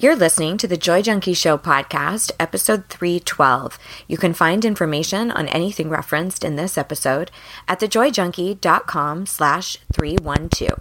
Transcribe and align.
You're 0.00 0.14
listening 0.14 0.58
to 0.58 0.68
the 0.68 0.76
Joy 0.76 1.02
Junkie 1.02 1.34
Show 1.34 1.58
podcast, 1.58 2.30
episode 2.38 2.86
312. 2.86 3.80
You 4.06 4.16
can 4.16 4.32
find 4.32 4.64
information 4.64 5.32
on 5.32 5.48
anything 5.48 5.88
referenced 5.88 6.44
in 6.44 6.54
this 6.54 6.78
episode 6.78 7.32
at 7.66 7.80
thejoyjunkie.com 7.80 9.26
slash 9.26 9.78
312. 9.92 10.78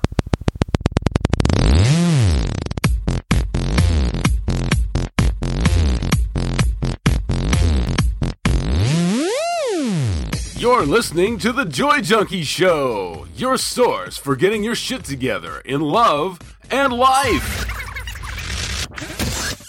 You're 10.60 10.86
listening 10.86 11.40
to 11.40 11.52
the 11.52 11.66
Joy 11.66 12.02
Junkie 12.02 12.44
Show, 12.44 13.26
your 13.36 13.58
source 13.58 14.16
for 14.16 14.36
getting 14.36 14.64
your 14.64 14.76
shit 14.76 15.04
together 15.04 15.62
in 15.66 15.82
love 15.82 16.40
and 16.70 16.94
life. 16.94 17.77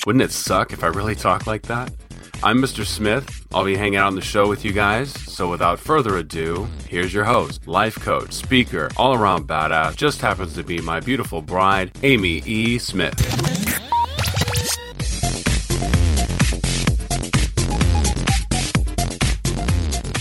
Wouldn't 0.08 0.24
it 0.24 0.32
suck 0.32 0.72
if 0.72 0.82
I 0.82 0.86
really 0.86 1.14
talked 1.14 1.46
like 1.46 1.60
that? 1.64 1.92
I'm 2.42 2.62
Mr. 2.62 2.86
Smith. 2.86 3.46
I'll 3.52 3.66
be 3.66 3.76
hanging 3.76 3.96
out 3.96 4.06
on 4.06 4.14
the 4.14 4.22
show 4.22 4.48
with 4.48 4.64
you 4.64 4.72
guys. 4.72 5.12
So 5.12 5.50
without 5.50 5.78
further 5.78 6.16
ado, 6.16 6.66
here's 6.88 7.12
your 7.12 7.24
host, 7.24 7.68
life 7.68 7.96
coach, 7.96 8.32
speaker, 8.32 8.88
all 8.96 9.12
around 9.12 9.46
badass, 9.46 9.96
just 9.96 10.22
happens 10.22 10.54
to 10.54 10.62
be 10.62 10.80
my 10.80 10.98
beautiful 10.98 11.42
bride, 11.42 11.92
Amy 12.02 12.42
E. 12.46 12.78
Smith. 12.78 13.14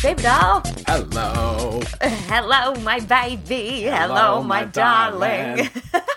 Baby 0.04 0.22
doll. 0.22 0.64
Hello. 0.86 1.82
Hello, 2.28 2.76
my 2.82 3.00
baby. 3.00 3.84
Hello, 3.84 4.16
Hello, 4.16 4.44
my, 4.44 4.66
my 4.66 4.70
darling. 4.70 5.70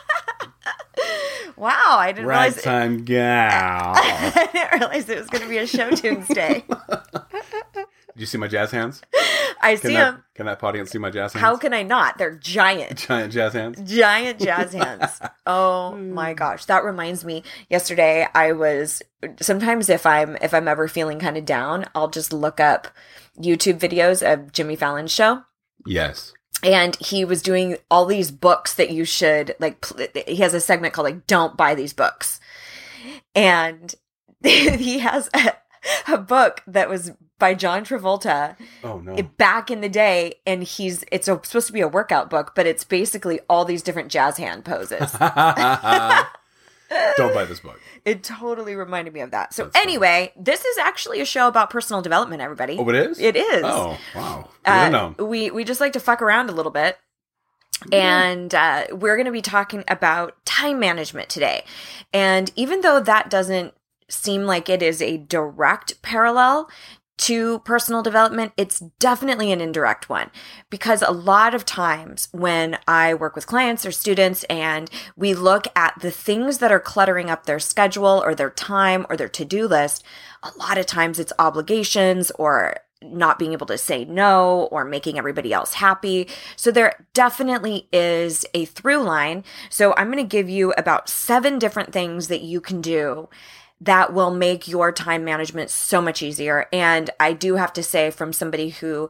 wow, 1.57 1.73
I 1.99 2.13
didn't 2.13 2.27
realize 2.27 2.57
Ragtime 2.57 3.05
gal. 3.05 3.93
I 3.97 4.49
didn't 4.53 4.81
realize 4.81 5.09
it 5.09 5.19
was 5.19 5.29
going 5.29 5.43
to 5.43 5.49
be 5.49 5.59
a 5.59 5.67
show 5.67 5.91
tunes 5.91 6.29
day. 6.29 6.65
Did 7.75 8.23
you 8.23 8.27
see 8.27 8.39
my 8.39 8.49
jazz 8.49 8.71
hands? 8.71 9.01
I 9.63 9.77
Can 9.77 9.91
see 9.91 9.95
that, 9.95 10.11
them. 10.13 10.25
can 10.35 10.47
that 10.47 10.63
audience 10.63 10.91
see 10.91 10.99
my 10.99 11.11
jazz 11.11 11.33
hands? 11.33 11.41
How 11.41 11.57
can 11.57 11.73
I 11.73 11.83
not? 11.83 12.19
They're 12.19 12.35
giant. 12.35 12.99
Giant 12.99 13.33
jazz 13.33 13.53
hands. 13.53 13.81
giant 13.91 14.41
jazz 14.41 14.73
hands. 14.73 15.21
Oh 15.47 15.97
my 15.97 16.35
gosh, 16.35 16.65
that 16.67 16.85
reminds 16.85 17.25
me. 17.25 17.45
Yesterday, 17.69 18.27
I 18.35 18.53
was 18.53 19.03
sometimes 19.41 19.89
if 19.89 20.07
I'm 20.07 20.37
if 20.43 20.53
I'm 20.55 20.67
ever 20.67 20.89
feeling 20.89 21.19
kind 21.19 21.37
of 21.37 21.45
down, 21.45 21.87
I'll 21.95 22.09
just 22.11 22.33
look 22.33 22.59
up 22.59 22.89
YouTube 23.41 23.79
videos 23.79 24.23
of 24.27 24.53
Jimmy 24.53 24.77
Fallon's 24.77 25.13
show. 25.13 25.43
Yes. 25.87 26.33
And 26.63 26.97
he 26.97 27.25
was 27.25 27.43
doing 27.43 27.77
all 27.91 28.07
these 28.07 28.31
books 28.31 28.75
that 28.75 28.91
you 28.91 29.05
should 29.05 29.55
like. 29.61 29.81
Pl- 29.81 30.07
he 30.27 30.37
has 30.37 30.55
a 30.55 30.61
segment 30.61 30.93
called 30.95 31.07
like 31.07 31.27
"Don't 31.27 31.57
buy 31.57 31.75
these 31.75 31.93
books," 31.93 32.39
and 33.35 33.95
he 34.45 34.99
has 34.99 35.31
a, 35.35 35.53
a 36.13 36.19
book 36.19 36.63
that 36.67 36.89
was 36.89 37.13
by 37.39 37.55
John 37.55 37.85
Travolta 37.85 38.55
Oh 38.85 38.99
no. 38.99 39.17
back 39.39 39.71
in 39.71 39.81
the 39.81 39.89
day 39.89 40.35
and 40.47 40.63
he's 40.63 41.05
it's 41.11 41.27
a, 41.27 41.41
supposed 41.43 41.69
to 41.69 41.73
be 41.73 41.81
a 41.81 41.89
workout 41.89 42.29
book 42.29 42.53
but 42.55 42.67
it's 42.67 42.85
basically 42.85 43.41
all 43.49 43.65
these 43.65 43.83
different 43.83 44.11
jazz 44.11 44.37
hand 44.37 44.63
poses 44.65 45.11
Don't 47.17 47.33
buy 47.35 47.45
this 47.45 47.61
book. 47.61 47.81
it 48.05 48.23
totally 48.23 48.75
reminded 48.75 49.15
me 49.15 49.21
of 49.21 49.31
that 49.31 49.53
so 49.55 49.65
That's 49.65 49.77
funny. 49.77 49.93
anyway 49.93 50.33
this 50.37 50.65
is 50.65 50.79
actually 50.79 51.21
a 51.21 51.25
show 51.25 51.47
about 51.49 51.71
personal 51.71 52.03
development 52.03 52.41
everybody 52.43 52.77
Oh, 52.79 52.89
it 52.89 52.95
is. 52.97 53.19
it 53.19 53.37
is 53.37 53.63
Oh 53.65 53.99
wow. 54.15 54.49
Uh, 54.65 55.13
we 55.23 55.51
we 55.51 55.65
just 55.65 55.81
like 55.81 55.93
to 55.93 56.01
fuck 56.01 56.21
around 56.23 56.51
a 56.51 56.53
little 56.53 56.73
bit 56.73 56.99
and 57.93 58.55
uh, 58.55 58.87
we're 58.93 59.17
going 59.17 59.27
to 59.27 59.33
be 59.33 59.41
talking 59.43 59.85
about 59.89 60.45
time 60.45 60.79
management 60.79 61.29
today 61.29 61.65
and 62.13 62.51
even 62.57 62.81
though 62.83 63.01
that 63.01 63.31
doesn't 63.31 63.75
seem 64.09 64.43
like 64.43 64.69
it 64.69 64.83
is 64.83 65.01
a 65.01 65.17
direct 65.17 66.03
parallel 66.03 66.69
to 67.21 67.59
personal 67.61 68.03
development, 68.03 68.53
it's 68.57 68.81
definitely 68.99 69.53
an 69.53 69.61
indirect 69.61 70.09
one 70.09 70.31
because 70.71 71.03
a 71.03 71.11
lot 71.11 71.55
of 71.55 71.67
times 71.67 72.29
when 72.33 72.79
I 72.89 73.13
work 73.13 73.35
with 73.35 73.47
clients 73.47 73.85
or 73.85 73.93
students 73.93 74.45
and 74.45 74.91
we 75.17 75.35
look 75.35 75.67
at 75.77 76.01
the 76.01 76.11
things 76.11 76.59
that 76.59 76.73
are 76.73 76.81
cluttering 76.81 77.29
up 77.29 77.45
their 77.45 77.61
schedule 77.61 78.23
or 78.25 78.35
their 78.35 78.51
time 78.51 79.05
or 79.11 79.19
their 79.19 79.29
to 79.29 79.45
do 79.45 79.69
list, 79.69 80.03
a 80.43 80.51
lot 80.57 80.79
of 80.79 80.87
times 80.87 81.19
it's 81.19 81.33
obligations 81.39 82.31
or 82.33 82.79
not 83.03 83.39
being 83.39 83.53
able 83.53 83.67
to 83.67 83.79
say 83.79 84.07
no 84.07 84.69
or 84.71 84.85
making 84.85 85.19
everybody 85.19 85.53
else 85.53 85.75
happy. 85.75 86.27
So 86.57 86.71
there 86.71 87.07
definitely 87.13 87.87
is 87.93 88.47
a 88.55 88.65
through 88.65 89.03
line. 89.03 89.45
So 89.69 89.95
I'm 89.97 90.11
going 90.11 90.25
to 90.25 90.29
give 90.29 90.49
you 90.49 90.73
about 90.73 91.09
seven 91.11 91.59
different 91.59 91.93
things 91.93 92.29
that 92.29 92.43
you 92.43 92.63
can 92.63 92.81
do 92.81 93.29
that 93.81 94.13
will 94.13 94.31
make 94.31 94.69
your 94.69 94.93
time 94.93 95.25
management 95.25 95.71
so 95.71 96.03
much 96.03 96.23
easier. 96.23 96.67
And 96.73 97.11
I 97.19 97.33
do 97.33 97.57
have 97.57 97.73
to 97.75 97.83
say, 97.83 98.11
from 98.11 98.33
somebody 98.33 98.71
who 98.71 99.09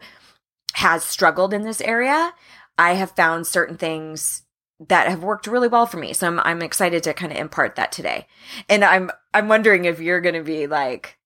has 0.74 1.02
struggled 1.04 1.52
in 1.52 1.62
this 1.62 1.80
area, 1.80 2.32
I 2.78 2.94
have 2.94 3.10
found 3.10 3.46
certain 3.46 3.76
things 3.76 4.42
that 4.88 5.08
have 5.08 5.22
worked 5.22 5.46
really 5.46 5.68
well 5.68 5.86
for 5.86 5.98
me. 5.98 6.12
So 6.12 6.26
I'm 6.26 6.40
I'm 6.40 6.62
excited 6.62 7.02
to 7.02 7.14
kind 7.14 7.32
of 7.32 7.38
impart 7.38 7.76
that 7.76 7.92
today. 7.92 8.26
And 8.68 8.84
I'm 8.84 9.10
I'm 9.34 9.48
wondering 9.48 9.84
if 9.84 10.00
you're 10.00 10.20
going 10.20 10.36
to 10.36 10.42
be 10.42 10.66
like, 10.66 11.18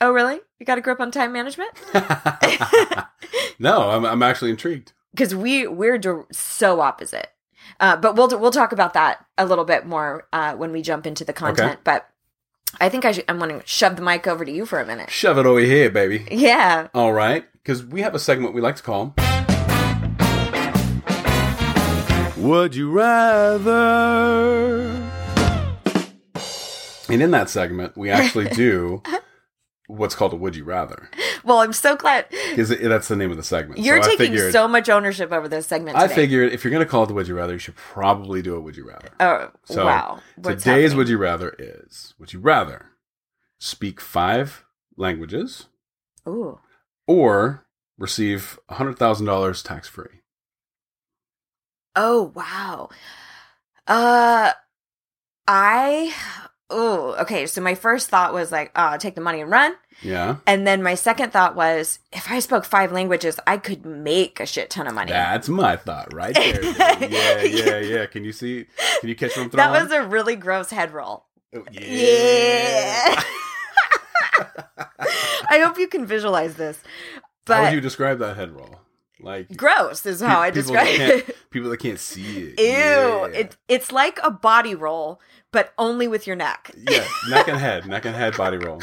"Oh, 0.00 0.10
really? 0.10 0.40
You 0.58 0.66
got 0.66 0.78
a 0.78 0.80
grip 0.80 1.00
on 1.00 1.10
time 1.10 1.32
management?" 1.32 1.70
no, 3.58 3.90
I'm 3.90 4.04
I'm 4.04 4.22
actually 4.22 4.50
intrigued. 4.50 4.92
Because 5.12 5.34
we 5.34 5.66
we're 5.66 6.26
so 6.32 6.80
opposite. 6.80 7.28
Uh, 7.78 7.96
but 7.96 8.16
we'll 8.16 8.28
we'll 8.40 8.50
talk 8.50 8.72
about 8.72 8.94
that 8.94 9.24
a 9.36 9.46
little 9.46 9.64
bit 9.64 9.86
more 9.86 10.26
uh, 10.32 10.54
when 10.54 10.72
we 10.72 10.82
jump 10.82 11.06
into 11.06 11.24
the 11.24 11.32
content. 11.32 11.72
Okay. 11.72 11.80
But 11.84 12.08
I 12.80 12.88
think 12.88 13.04
I 13.04 13.12
should, 13.12 13.24
I'm 13.28 13.38
going 13.38 13.60
to 13.60 13.66
shove 13.66 13.96
the 13.96 14.02
mic 14.02 14.26
over 14.26 14.44
to 14.44 14.50
you 14.52 14.66
for 14.66 14.80
a 14.80 14.86
minute. 14.86 15.10
Shove 15.10 15.38
it 15.38 15.46
over 15.46 15.60
here, 15.60 15.90
baby. 15.90 16.26
Yeah. 16.30 16.88
All 16.94 17.12
right, 17.12 17.44
because 17.54 17.84
we 17.84 18.02
have 18.02 18.14
a 18.14 18.18
segment 18.18 18.54
we 18.54 18.60
like 18.60 18.76
to 18.76 18.82
call. 18.82 19.14
Would 22.36 22.74
you 22.76 22.90
rather? 22.90 24.88
And 27.08 27.22
in 27.22 27.30
that 27.30 27.48
segment, 27.48 27.96
we 27.96 28.10
actually 28.10 28.48
do 28.54 29.02
what's 29.88 30.14
called 30.14 30.32
a 30.32 30.36
"Would 30.36 30.56
you 30.56 30.64
rather," 30.64 31.08
Well, 31.44 31.58
I'm 31.58 31.72
so 31.72 31.96
glad 31.96 32.26
because 32.30 32.68
that's 32.70 33.08
the 33.08 33.16
name 33.16 33.30
of 33.30 33.36
the 33.36 33.42
segment. 33.42 33.80
you're 33.80 34.02
so 34.02 34.10
taking 34.10 34.32
figured, 34.32 34.52
so 34.52 34.66
much 34.68 34.88
ownership 34.88 35.32
over 35.32 35.48
this 35.48 35.66
segment. 35.66 35.96
I 35.96 36.08
figured 36.08 36.52
if 36.52 36.64
you're 36.64 36.70
going 36.72 36.84
to 36.84 36.90
call 36.90 37.04
it 37.04 37.06
the 37.06 37.14
"Would 37.14 37.28
you 37.28 37.36
rather," 37.36 37.52
you 37.54 37.58
should 37.58 37.76
probably 37.76 38.42
do 38.42 38.54
a 38.56 38.60
"Would 38.60 38.76
you 38.76 38.86
rather." 38.88 39.08
Oh 39.20 39.50
So 39.64 39.84
wow! 39.84 40.20
What's 40.36 40.64
Today's 40.64 40.90
happening? 40.90 40.98
Would 40.98 41.08
You 41.08 41.18
Rather 41.18 41.50
is 41.58 42.14
Would 42.18 42.32
you 42.32 42.40
rather 42.40 42.86
speak 43.58 44.00
five 44.00 44.64
languages 44.96 45.66
Ooh. 46.28 46.58
or 47.06 47.64
receive 47.98 48.58
$100,000 48.70 49.64
tax 49.64 49.88
free? 49.88 50.20
Oh 51.94 52.32
wow. 52.34 52.90
Uh, 53.86 54.52
I. 55.46 56.12
Oh, 56.68 57.14
okay. 57.20 57.46
So 57.46 57.60
my 57.60 57.74
first 57.74 58.08
thought 58.10 58.32
was 58.34 58.50
like, 58.50 58.72
oh, 58.74 58.96
take 58.96 59.14
the 59.14 59.20
money 59.20 59.40
and 59.40 59.50
run. 59.50 59.74
Yeah. 60.02 60.36
And 60.46 60.66
then 60.66 60.82
my 60.82 60.94
second 60.94 61.32
thought 61.32 61.54
was, 61.54 62.00
if 62.12 62.30
I 62.30 62.40
spoke 62.40 62.64
five 62.64 62.92
languages, 62.92 63.38
I 63.46 63.56
could 63.56 63.86
make 63.86 64.40
a 64.40 64.46
shit 64.46 64.68
ton 64.70 64.86
of 64.86 64.94
money. 64.94 65.12
That's 65.12 65.48
my 65.48 65.76
thought 65.76 66.12
right 66.12 66.34
there. 66.34 66.62
yeah, 67.08 67.42
yeah, 67.42 67.78
yeah. 67.78 68.06
Can 68.06 68.24
you 68.24 68.32
see? 68.32 68.66
Can 69.00 69.08
you 69.08 69.14
catch 69.14 69.36
what 69.36 69.44
I'm 69.44 69.50
that 69.50 69.70
was 69.70 69.92
a 69.92 70.02
really 70.02 70.36
gross 70.36 70.70
head 70.70 70.92
roll. 70.92 71.24
Oh, 71.54 71.64
Yeah. 71.70 73.22
I 75.48 75.60
hope 75.60 75.78
you 75.78 75.86
can 75.86 76.04
visualize 76.04 76.56
this. 76.56 76.82
How 77.46 77.62
would 77.62 77.72
you 77.72 77.80
describe 77.80 78.18
that 78.18 78.36
head 78.36 78.50
roll? 78.50 78.80
Like 79.18 79.56
gross 79.56 80.04
is 80.04 80.20
how 80.20 80.40
I 80.40 80.50
describe 80.50 80.86
it. 80.88 81.36
People 81.50 81.70
that 81.70 81.78
can't 81.78 81.98
see 81.98 82.52
it. 82.52 82.60
Ew. 82.60 82.66
Yeah. 82.66 83.26
It, 83.28 83.56
it's 83.66 83.90
like 83.90 84.18
a 84.22 84.30
body 84.30 84.74
roll, 84.74 85.20
but 85.52 85.72
only 85.78 86.06
with 86.06 86.26
your 86.26 86.36
neck. 86.36 86.70
yeah, 86.76 87.06
neck 87.30 87.48
and 87.48 87.58
head, 87.58 87.86
neck 87.86 88.04
and 88.04 88.14
head 88.14 88.36
body 88.36 88.58
roll. 88.58 88.82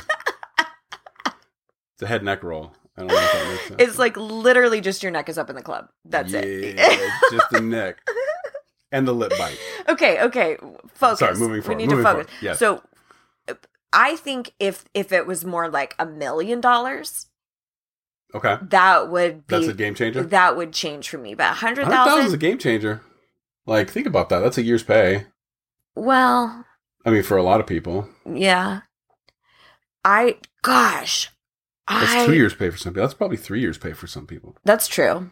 It's 1.96 2.02
a 2.02 2.08
head 2.08 2.24
neck 2.24 2.42
roll. 2.44 2.74
I 2.98 3.02
don't 3.02 3.08
know 3.10 3.16
if 3.16 3.32
that 3.32 3.50
makes 3.50 3.68
sense. 3.68 3.82
It's 3.82 4.00
like 4.00 4.18
literally 4.18 4.82
just 4.82 5.04
your 5.04 5.12
neck 5.12 5.30
is 5.30 5.38
up 5.38 5.50
in 5.50 5.56
the 5.56 5.62
club. 5.62 5.90
That's 6.06 6.32
yeah, 6.32 6.42
it. 6.44 7.12
just 7.32 7.50
the 7.52 7.62
neck 7.62 8.00
and 8.92 9.08
the 9.08 9.14
lip 9.14 9.34
bite. 9.38 9.60
okay, 9.88 10.22
okay. 10.22 10.58
Focus. 10.94 11.20
Sorry, 11.20 11.36
moving 11.36 11.62
forward. 11.62 11.78
We 11.78 11.84
need 11.84 11.90
moving 11.90 12.06
to 12.06 12.12
focus. 12.12 12.32
yes. 12.42 12.60
So 12.60 12.82
I 13.92 14.16
think 14.16 14.54
if 14.60 14.86
if 14.96 15.12
it 15.12 15.28
was 15.28 15.46
more 15.46 15.70
like 15.70 15.96
a 16.00 16.06
million 16.06 16.60
dollars, 16.60 17.28
Okay, 18.36 18.58
that 18.70 19.10
would 19.10 19.46
be 19.46 19.56
that's 19.56 19.68
a 19.68 19.74
game 19.74 19.94
changer. 19.96 20.24
that 20.24 20.58
would 20.58 20.74
change 20.74 21.08
for 21.10 21.18
me. 21.18 21.36
But 21.36 21.52
a 21.52 21.54
hundred 21.54 21.86
Hundred 21.86 21.96
thousand 21.96 22.26
is 22.28 22.34
a 22.34 22.38
game 22.38 22.58
changer. 22.58 23.02
Like, 23.66 23.90
think 23.90 24.08
about 24.08 24.30
that. 24.30 24.40
That's 24.40 24.58
a 24.58 24.64
year's 24.64 24.84
pay. 24.84 25.28
well, 25.96 26.66
I 27.06 27.10
mean, 27.12 27.24
for 27.24 27.38
a 27.38 27.44
lot 27.44 27.60
of 27.60 27.68
people, 27.68 28.10
yeah. 28.26 28.82
I 30.06 30.38
gosh. 30.64 31.30
that's 31.88 32.12
I, 32.12 32.26
two 32.26 32.34
years' 32.34 32.56
pay 32.56 32.70
for 32.70 32.78
some 32.78 32.94
people. 32.94 33.04
That's 33.04 33.14
probably 33.14 33.38
three 33.38 33.62
years' 33.62 33.78
pay 33.78 33.94
for 33.94 34.08
some 34.08 34.28
people. 34.28 34.58
That's 34.66 34.88
true. 34.88 35.30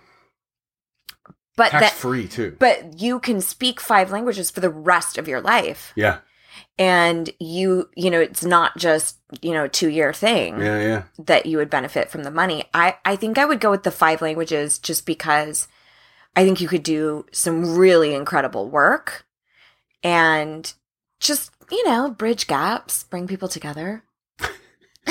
But 1.57 1.71
Tax 1.71 1.81
that 1.91 1.93
free 1.93 2.27
too. 2.27 2.55
but 2.59 3.01
you 3.01 3.19
can 3.19 3.41
speak 3.41 3.81
five 3.81 4.11
languages 4.11 4.49
for 4.49 4.61
the 4.61 4.69
rest 4.69 5.17
of 5.17 5.27
your 5.27 5.41
life. 5.41 5.91
yeah, 5.95 6.19
and 6.77 7.29
you 7.39 7.89
you 7.95 8.09
know 8.09 8.19
it's 8.19 8.43
not 8.43 8.77
just 8.77 9.17
you 9.41 9.51
know 9.51 9.65
a 9.65 9.69
two 9.69 9.89
year 9.89 10.13
thing 10.13 10.59
Yeah, 10.59 10.81
yeah. 10.81 11.03
that 11.19 11.45
you 11.45 11.57
would 11.57 11.69
benefit 11.69 12.09
from 12.09 12.23
the 12.23 12.31
money 12.31 12.63
i 12.73 12.97
i 13.05 13.15
think 13.15 13.37
i 13.37 13.45
would 13.45 13.59
go 13.59 13.71
with 13.71 13.83
the 13.83 13.91
five 13.91 14.21
languages 14.21 14.79
just 14.79 15.05
because 15.05 15.67
i 16.35 16.43
think 16.43 16.59
you 16.61 16.67
could 16.67 16.83
do 16.83 17.25
some 17.31 17.75
really 17.77 18.13
incredible 18.13 18.69
work 18.69 19.25
and 20.03 20.73
just 21.19 21.51
you 21.71 21.87
know 21.87 22.09
bridge 22.09 22.47
gaps 22.47 23.03
bring 23.03 23.27
people 23.27 23.47
together 23.47 24.03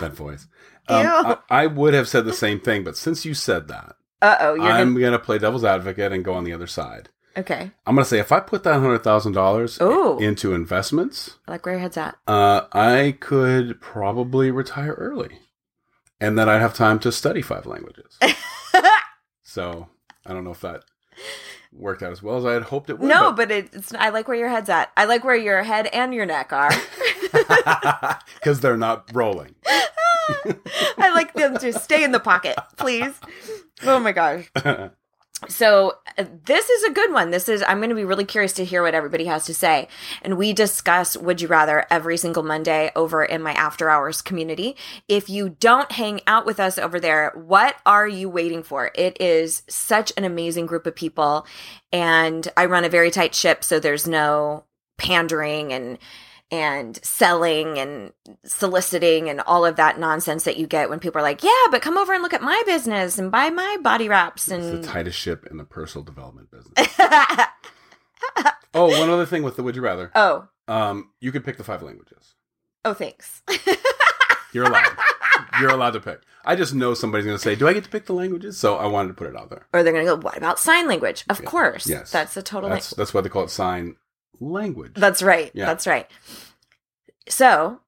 That 0.00 0.12
voice. 0.12 0.46
Um, 0.88 1.06
I, 1.06 1.36
I 1.50 1.66
would 1.66 1.94
have 1.94 2.06
said 2.08 2.26
the 2.26 2.32
same 2.32 2.60
thing, 2.60 2.84
but 2.84 2.96
since 2.96 3.24
you 3.24 3.34
said 3.34 3.68
that, 3.68 3.96
uh-oh 4.22 4.52
I'm 4.60 4.92
gonna, 4.92 5.00
going 5.00 5.12
to 5.12 5.18
play 5.18 5.38
devil's 5.38 5.64
advocate 5.64 6.12
and 6.12 6.24
go 6.24 6.34
on 6.34 6.44
the 6.44 6.52
other 6.52 6.66
side. 6.66 7.08
Okay 7.36 7.70
I'm 7.86 7.94
going 7.94 8.04
to 8.04 8.08
say 8.08 8.18
if 8.18 8.32
I 8.32 8.40
put 8.40 8.64
that 8.64 8.80
$100,000 8.80 10.20
into 10.20 10.54
investments, 10.54 11.36
I 11.46 11.52
like 11.52 11.66
where 11.66 11.74
your 11.74 11.80
head's 11.82 11.96
at 11.96 12.16
uh, 12.26 12.62
I 12.72 13.16
could 13.20 13.80
probably 13.80 14.50
retire 14.50 14.92
early. 14.94 15.38
And 16.20 16.38
then 16.38 16.48
I'd 16.48 16.60
have 16.62 16.72
time 16.74 16.98
to 17.00 17.12
study 17.12 17.42
five 17.42 17.66
languages. 17.66 18.18
so 19.42 19.88
I 20.24 20.32
don't 20.32 20.44
know 20.44 20.50
if 20.52 20.60
that 20.62 20.84
worked 21.72 22.02
out 22.02 22.12
as 22.12 22.22
well 22.22 22.38
as 22.38 22.44
I 22.46 22.52
had 22.52 22.62
hoped 22.64 22.88
it 22.88 22.98
would. 22.98 23.08
no 23.08 23.32
but 23.32 23.50
it, 23.50 23.68
it's 23.74 23.92
i 23.94 24.08
like 24.08 24.28
where 24.28 24.36
your 24.36 24.48
head's 24.48 24.70
at 24.70 24.90
i 24.96 25.04
like 25.04 25.24
where 25.24 25.36
your 25.36 25.62
head 25.62 25.88
and 25.88 26.14
your 26.14 26.24
neck 26.24 26.50
are 26.50 26.70
because 28.34 28.60
they're 28.60 28.76
not 28.78 29.10
rolling. 29.12 29.54
I 30.98 31.12
like 31.14 31.34
them 31.34 31.58
to 31.58 31.72
stay 31.72 32.02
in 32.02 32.12
the 32.12 32.20
pocket, 32.20 32.56
please. 32.76 33.12
Oh 33.82 33.98
my 33.98 34.12
gosh. 34.12 34.48
So, 35.48 35.92
uh, 36.16 36.24
this 36.44 36.70
is 36.70 36.84
a 36.84 36.92
good 36.92 37.12
one. 37.12 37.30
This 37.30 37.48
is, 37.48 37.62
I'm 37.66 37.78
going 37.78 37.90
to 37.90 37.94
be 37.94 38.04
really 38.04 38.24
curious 38.24 38.54
to 38.54 38.64
hear 38.64 38.82
what 38.82 38.94
everybody 38.94 39.26
has 39.26 39.44
to 39.46 39.54
say. 39.54 39.88
And 40.22 40.38
we 40.38 40.52
discuss 40.52 41.16
Would 41.16 41.42
You 41.42 41.48
Rather 41.48 41.84
every 41.90 42.16
single 42.16 42.42
Monday 42.42 42.90
over 42.96 43.22
in 43.24 43.42
my 43.42 43.52
after 43.52 43.90
hours 43.90 44.22
community. 44.22 44.76
If 45.08 45.28
you 45.28 45.50
don't 45.50 45.92
hang 45.92 46.20
out 46.26 46.46
with 46.46 46.58
us 46.58 46.78
over 46.78 46.98
there, 46.98 47.32
what 47.34 47.76
are 47.84 48.08
you 48.08 48.30
waiting 48.30 48.62
for? 48.62 48.90
It 48.94 49.20
is 49.20 49.62
such 49.68 50.10
an 50.16 50.24
amazing 50.24 50.66
group 50.66 50.86
of 50.86 50.96
people. 50.96 51.46
And 51.92 52.48
I 52.56 52.64
run 52.64 52.84
a 52.84 52.88
very 52.88 53.10
tight 53.10 53.34
ship, 53.34 53.62
so 53.62 53.78
there's 53.78 54.06
no 54.06 54.64
pandering 54.96 55.72
and 55.72 55.98
and 56.50 57.04
selling 57.04 57.78
and 57.78 58.12
soliciting 58.44 59.28
and 59.28 59.40
all 59.40 59.64
of 59.64 59.76
that 59.76 59.98
nonsense 59.98 60.44
that 60.44 60.56
you 60.56 60.66
get 60.66 60.88
when 60.88 61.00
people 61.00 61.18
are 61.18 61.22
like, 61.22 61.42
"Yeah, 61.42 61.50
but 61.70 61.82
come 61.82 61.98
over 61.98 62.12
and 62.12 62.22
look 62.22 62.32
at 62.34 62.42
my 62.42 62.62
business 62.66 63.18
and 63.18 63.30
buy 63.32 63.50
my 63.50 63.76
body 63.82 64.08
wraps 64.08 64.48
It's 64.48 64.86
the 64.86 64.92
tightest 64.92 65.18
ship 65.18 65.46
in 65.50 65.56
the 65.56 65.64
personal 65.64 66.04
development 66.04 66.50
business. 66.50 66.88
oh, 68.74 68.98
one 69.00 69.10
other 69.10 69.26
thing 69.26 69.42
with 69.42 69.56
the 69.56 69.62
Would 69.62 69.76
You 69.76 69.82
Rather. 69.82 70.10
oh, 70.14 70.48
Um, 70.68 71.10
you 71.20 71.32
could 71.32 71.44
pick 71.44 71.56
the 71.56 71.64
five 71.64 71.82
languages. 71.82 72.34
oh, 72.84 72.94
thanks. 72.94 73.42
You're 74.52 74.64
allowed. 74.66 74.96
You're 75.60 75.70
allowed 75.70 75.90
to 75.92 76.00
pick. 76.00 76.20
I 76.44 76.54
just 76.54 76.74
know 76.74 76.94
somebody's 76.94 77.24
going 77.26 77.36
to 77.36 77.42
say, 77.42 77.54
"Do 77.56 77.66
I 77.66 77.72
get 77.72 77.84
to 77.84 77.90
pick 77.90 78.06
the 78.06 78.12
languages?" 78.14 78.58
So 78.58 78.76
I 78.76 78.86
wanted 84.40 84.74
to 84.74 84.74
put 84.74 84.86
it 84.86 84.94
out 84.94 84.94
there. 84.94 84.96
or 84.96 84.96
they're 84.96 84.96
gonna 84.96 84.96
go, 84.96 84.96
"What 84.96 84.96
about 84.96 84.96
sign 84.96 84.96
language?" 84.96 84.96
Of 84.96 84.98
Yeah. 84.98 85.06
course, 85.06 85.06
Yes. 85.06 85.06
that's 85.06 85.06
a 85.06 85.14
total. 85.16 85.16
That's 85.16 85.16
that's 85.16 85.16
why 85.16 85.16
they 85.16 85.16
call 85.16 85.16
it 85.16 85.16
sign 85.16 85.16
language. 85.16 85.16
That's 85.16 85.22
right. 85.22 85.50
Yeah. 85.54 85.66
That's 85.66 85.86
right. 85.86 86.10
So, 87.28 87.80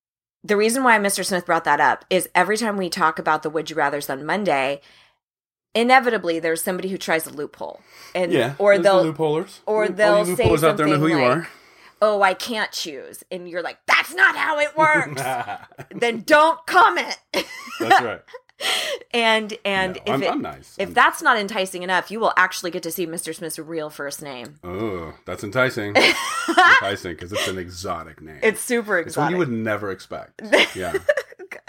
the 0.44 0.56
reason 0.56 0.84
why 0.84 0.98
Mr. 0.98 1.24
Smith 1.24 1.46
brought 1.46 1.64
that 1.64 1.80
up 1.80 2.04
is 2.10 2.28
every 2.34 2.56
time 2.56 2.76
we 2.76 2.88
talk 2.90 3.18
about 3.18 3.42
the 3.42 3.50
would 3.50 3.70
you 3.70 3.76
rather's 3.76 4.08
on 4.10 4.24
Monday, 4.24 4.80
inevitably 5.74 6.38
there's 6.40 6.62
somebody 6.62 6.88
who 6.88 6.98
tries 6.98 7.26
a 7.26 7.30
loophole. 7.30 7.80
And 8.14 8.32
yeah. 8.32 8.54
or 8.58 8.78
they'll 8.78 9.04
loopholers. 9.12 9.60
or 9.66 9.88
they'll 9.88 10.24
say 10.24 10.44
loopholers 10.48 10.62
out 10.66 10.76
there 10.76 10.86
know 10.86 10.96
who 10.96 11.08
you 11.08 11.14
something 11.14 11.30
are. 11.30 11.48
oh, 12.00 12.22
I 12.22 12.34
can't 12.34 12.72
choose. 12.72 13.22
And 13.30 13.48
you're 13.48 13.62
like, 13.62 13.78
that's 13.86 14.14
not 14.14 14.36
how 14.36 14.58
it 14.58 14.76
works. 14.76 15.22
then 15.94 16.22
don't 16.22 16.64
comment. 16.66 17.18
That's 17.32 18.00
right. 18.02 18.20
And 19.12 19.56
and 19.64 19.94
No, 19.94 20.00
if 20.06 20.14
I'm, 20.14 20.22
it, 20.22 20.30
I'm 20.30 20.42
nice. 20.42 20.74
if 20.78 20.88
I'm- 20.88 20.94
that's 20.94 21.22
not 21.22 21.38
enticing 21.38 21.82
enough, 21.82 22.10
you 22.10 22.20
will 22.20 22.32
actually 22.36 22.70
get 22.70 22.82
to 22.84 22.90
see 22.90 23.06
Mr. 23.06 23.34
Smith's 23.34 23.58
real 23.58 23.90
first 23.90 24.22
name. 24.22 24.58
oh, 24.64 25.14
that's 25.24 25.44
enticing. 25.44 25.94
enticing 26.48 27.12
because 27.12 27.32
it's 27.32 27.48
an 27.48 27.58
exotic 27.58 28.20
name. 28.20 28.40
It's 28.42 28.60
super 28.60 28.98
It's 28.98 29.16
one 29.16 29.28
exotic. 29.28 29.32
you 29.32 29.38
would 29.38 29.50
never 29.64 29.90
expect. 29.90 30.42
Yeah. 30.74 30.92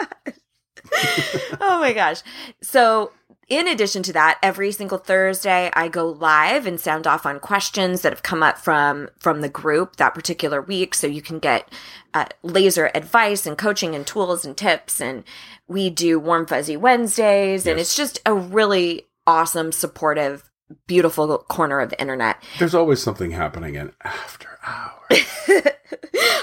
oh 1.60 1.78
my 1.80 1.92
gosh. 1.92 2.20
So, 2.62 3.12
in 3.50 3.68
addition 3.68 4.02
to 4.04 4.12
that, 4.14 4.38
every 4.42 4.72
single 4.72 4.96
Thursday 4.96 5.70
I 5.74 5.88
go 5.88 6.08
live 6.08 6.66
and 6.66 6.80
sound 6.80 7.06
off 7.06 7.26
on 7.26 7.40
questions 7.40 8.00
that 8.02 8.12
have 8.12 8.22
come 8.22 8.42
up 8.42 8.56
from 8.58 9.10
from 9.18 9.42
the 9.42 9.48
group 9.50 9.96
that 9.96 10.14
particular 10.14 10.62
week 10.62 10.94
so 10.94 11.06
you 11.06 11.20
can 11.20 11.38
get 11.40 11.68
uh, 12.14 12.26
laser 12.42 12.90
advice 12.94 13.46
and 13.46 13.58
coaching 13.58 13.94
and 13.94 14.06
tools 14.06 14.44
and 14.46 14.56
tips 14.56 15.00
and 15.00 15.24
we 15.68 15.90
do 15.90 16.18
warm 16.18 16.46
fuzzy 16.46 16.76
Wednesdays 16.76 17.66
and 17.66 17.76
Yes. 17.78 17.88
it's 17.88 17.96
just 17.96 18.20
a 18.24 18.32
really 18.34 19.06
awesome 19.26 19.72
supportive 19.72 20.50
beautiful 20.86 21.36
corner 21.48 21.80
of 21.80 21.90
the 21.90 22.00
internet. 22.00 22.40
There's 22.60 22.74
always 22.76 23.02
something 23.02 23.32
happening 23.32 23.74
in 23.74 23.92
after 24.04 24.48
hours. 24.64 25.26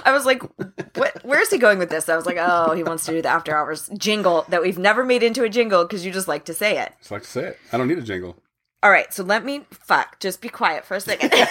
I 0.05 0.11
was 0.11 0.25
like, 0.25 0.41
what, 0.95 1.23
where's 1.23 1.49
he 1.49 1.57
going 1.57 1.79
with 1.79 1.89
this? 1.89 2.09
I 2.09 2.15
was 2.15 2.25
like, 2.25 2.37
oh, 2.39 2.73
he 2.73 2.83
wants 2.83 3.05
to 3.05 3.11
do 3.11 3.21
the 3.21 3.29
after 3.29 3.55
hours 3.55 3.89
jingle 3.97 4.45
that 4.49 4.61
we've 4.61 4.77
never 4.77 5.03
made 5.03 5.23
into 5.23 5.43
a 5.43 5.49
jingle 5.49 5.83
because 5.83 6.05
you 6.05 6.11
just 6.11 6.27
like 6.27 6.45
to 6.45 6.53
say 6.53 6.79
it. 6.79 6.93
Just 6.99 7.11
like 7.11 7.23
to 7.23 7.29
say 7.29 7.45
it. 7.47 7.59
I 7.71 7.77
don't 7.77 7.87
need 7.87 7.97
a 7.97 8.03
jingle. 8.03 8.37
All 8.83 8.91
right, 8.91 9.11
so 9.13 9.23
let 9.23 9.43
me 9.43 9.65
fuck. 9.71 10.19
Just 10.19 10.41
be 10.41 10.49
quiet 10.49 10.85
for 10.85 10.95
a 10.95 11.01
second. 11.01 11.33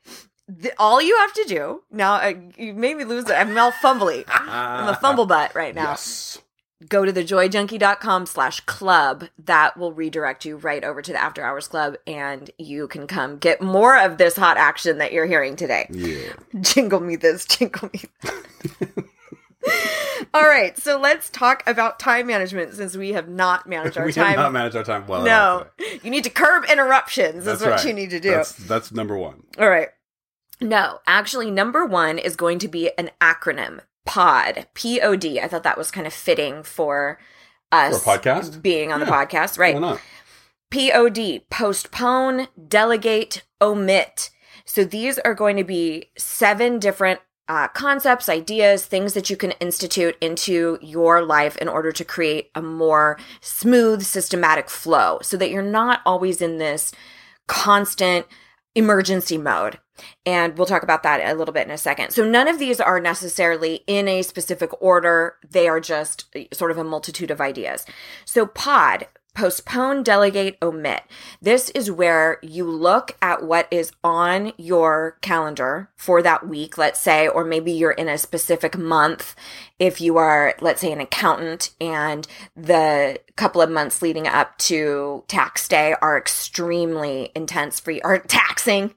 the, 0.47 0.73
all 0.77 1.01
you 1.01 1.15
have 1.17 1.33
to 1.33 1.45
do 1.47 1.83
now. 1.91 2.15
Uh, 2.15 2.33
you 2.57 2.73
made 2.73 2.97
me 2.97 3.03
lose 3.03 3.29
it. 3.29 3.33
I'm 3.33 3.57
all 3.57 3.71
fumbly. 3.71 4.23
I'm 4.27 4.89
a 4.89 4.95
fumble 4.95 5.25
butt 5.25 5.55
right 5.55 5.75
now. 5.75 5.91
Yes. 5.91 6.39
Go 6.89 7.05
to 7.05 7.13
thejoyjunkie.com 7.13 8.25
slash 8.25 8.59
club. 8.61 9.25
That 9.39 9.77
will 9.77 9.93
redirect 9.93 10.43
you 10.43 10.57
right 10.57 10.83
over 10.83 11.01
to 11.01 11.11
the 11.11 11.21
After 11.21 11.41
Hours 11.41 11.69
Club, 11.69 11.95
and 12.05 12.51
you 12.57 12.87
can 12.89 13.07
come 13.07 13.37
get 13.37 13.61
more 13.61 13.97
of 13.97 14.17
this 14.17 14.35
hot 14.35 14.57
action 14.57 14.97
that 14.97 15.13
you're 15.13 15.25
hearing 15.25 15.55
today. 15.55 15.87
Yeah. 15.89 16.33
jingle 16.59 16.99
me 16.99 17.15
this, 17.15 17.45
jingle 17.45 17.89
me 17.93 18.01
that. 18.21 19.05
All 20.33 20.43
right, 20.43 20.77
so 20.77 20.99
let's 20.99 21.29
talk 21.29 21.63
about 21.65 21.97
time 21.97 22.27
management 22.27 22.73
since 22.73 22.97
we 22.97 23.13
have 23.13 23.29
not 23.29 23.67
managed 23.67 23.97
our 23.97 24.03
time. 24.03 24.07
we 24.07 24.13
time. 24.13 24.25
have 24.31 24.39
not 24.39 24.51
managed 24.51 24.75
our 24.75 24.83
time 24.83 25.07
well. 25.07 25.23
no, 25.23 25.67
you 26.03 26.11
need 26.11 26.25
to 26.25 26.29
curb 26.29 26.65
interruptions. 26.65 27.45
That's 27.45 27.61
is 27.61 27.65
what 27.65 27.75
right. 27.77 27.85
you 27.85 27.93
need 27.93 28.09
to 28.09 28.19
do. 28.19 28.31
That's, 28.31 28.51
that's 28.51 28.91
number 28.91 29.17
one. 29.17 29.43
All 29.57 29.69
right. 29.69 29.89
No, 30.59 30.99
actually, 31.07 31.51
number 31.51 31.85
one 31.85 32.17
is 32.17 32.35
going 32.35 32.59
to 32.59 32.67
be 32.67 32.91
an 32.97 33.11
acronym 33.21 33.81
POD. 34.05 34.67
P 34.73 35.01
O 35.01 35.15
D. 35.15 35.39
I 35.39 35.47
thought 35.47 35.63
that 35.63 35.77
was 35.77 35.91
kind 35.91 36.07
of 36.07 36.13
fitting 36.13 36.63
for 36.63 37.19
us 37.71 38.03
For 38.03 38.17
podcast? 38.17 38.61
being 38.61 38.91
on 38.91 38.99
the 38.99 39.05
podcast, 39.05 39.57
right? 39.57 39.99
POD, 40.71 41.43
postpone, 41.49 42.47
delegate, 42.67 43.43
omit. 43.61 44.29
So 44.65 44.83
these 44.83 45.19
are 45.19 45.33
going 45.33 45.57
to 45.57 45.63
be 45.63 46.11
seven 46.17 46.79
different 46.79 47.19
uh, 47.47 47.67
concepts, 47.69 48.27
ideas, 48.27 48.85
things 48.85 49.13
that 49.13 49.29
you 49.29 49.37
can 49.37 49.51
institute 49.51 50.17
into 50.19 50.79
your 50.81 51.23
life 51.23 51.55
in 51.57 51.67
order 51.67 51.91
to 51.91 52.03
create 52.03 52.49
a 52.55 52.61
more 52.61 53.19
smooth, 53.41 54.01
systematic 54.03 54.69
flow 54.69 55.19
so 55.21 55.37
that 55.37 55.51
you're 55.51 55.61
not 55.61 56.01
always 56.05 56.41
in 56.41 56.57
this 56.57 56.91
constant 57.47 58.25
emergency 58.73 59.37
mode. 59.37 59.79
And 60.25 60.57
we'll 60.57 60.67
talk 60.67 60.83
about 60.83 61.03
that 61.03 61.21
a 61.21 61.35
little 61.35 61.53
bit 61.53 61.65
in 61.65 61.71
a 61.71 61.77
second. 61.77 62.11
So 62.11 62.27
none 62.27 62.47
of 62.47 62.59
these 62.59 62.79
are 62.79 62.99
necessarily 62.99 63.83
in 63.87 64.07
a 64.07 64.21
specific 64.21 64.69
order. 64.81 65.35
They 65.49 65.67
are 65.67 65.79
just 65.79 66.25
eh, 66.35 66.45
sort 66.51 66.71
of 66.71 66.77
a 66.77 66.83
multitude 66.83 67.31
of 67.31 67.41
ideas. 67.41 67.85
So 68.25 68.45
pod, 68.45 69.07
postpone, 69.35 70.01
delegate, 70.03 70.57
omit. 70.61 71.03
This 71.41 71.69
is 71.71 71.91
where 71.91 72.39
you 72.41 72.65
look 72.65 73.15
at 73.21 73.43
what 73.43 73.67
is 73.69 73.91
on 74.03 74.53
your 74.57 75.17
calendar 75.21 75.89
for 75.95 76.21
that 76.23 76.47
week, 76.47 76.77
let's 76.77 76.99
say, 76.99 77.27
or 77.27 77.43
maybe 77.43 77.71
you're 77.71 77.91
in 77.91 78.07
a 78.09 78.17
specific 78.17 78.77
month. 78.77 79.35
If 79.77 79.99
you 80.01 80.17
are, 80.17 80.55
let's 80.61 80.81
say, 80.81 80.91
an 80.91 81.01
accountant 81.01 81.71
and 81.79 82.25
the 82.55 83.19
couple 83.35 83.61
of 83.61 83.69
months 83.69 84.01
leading 84.01 84.25
up 84.27 84.57
to 84.59 85.23
tax 85.27 85.67
day 85.67 85.93
are 86.01 86.17
extremely 86.17 87.31
intense 87.35 87.79
for 87.79 87.91
you, 87.91 88.01
or 88.03 88.17
taxing. 88.19 88.95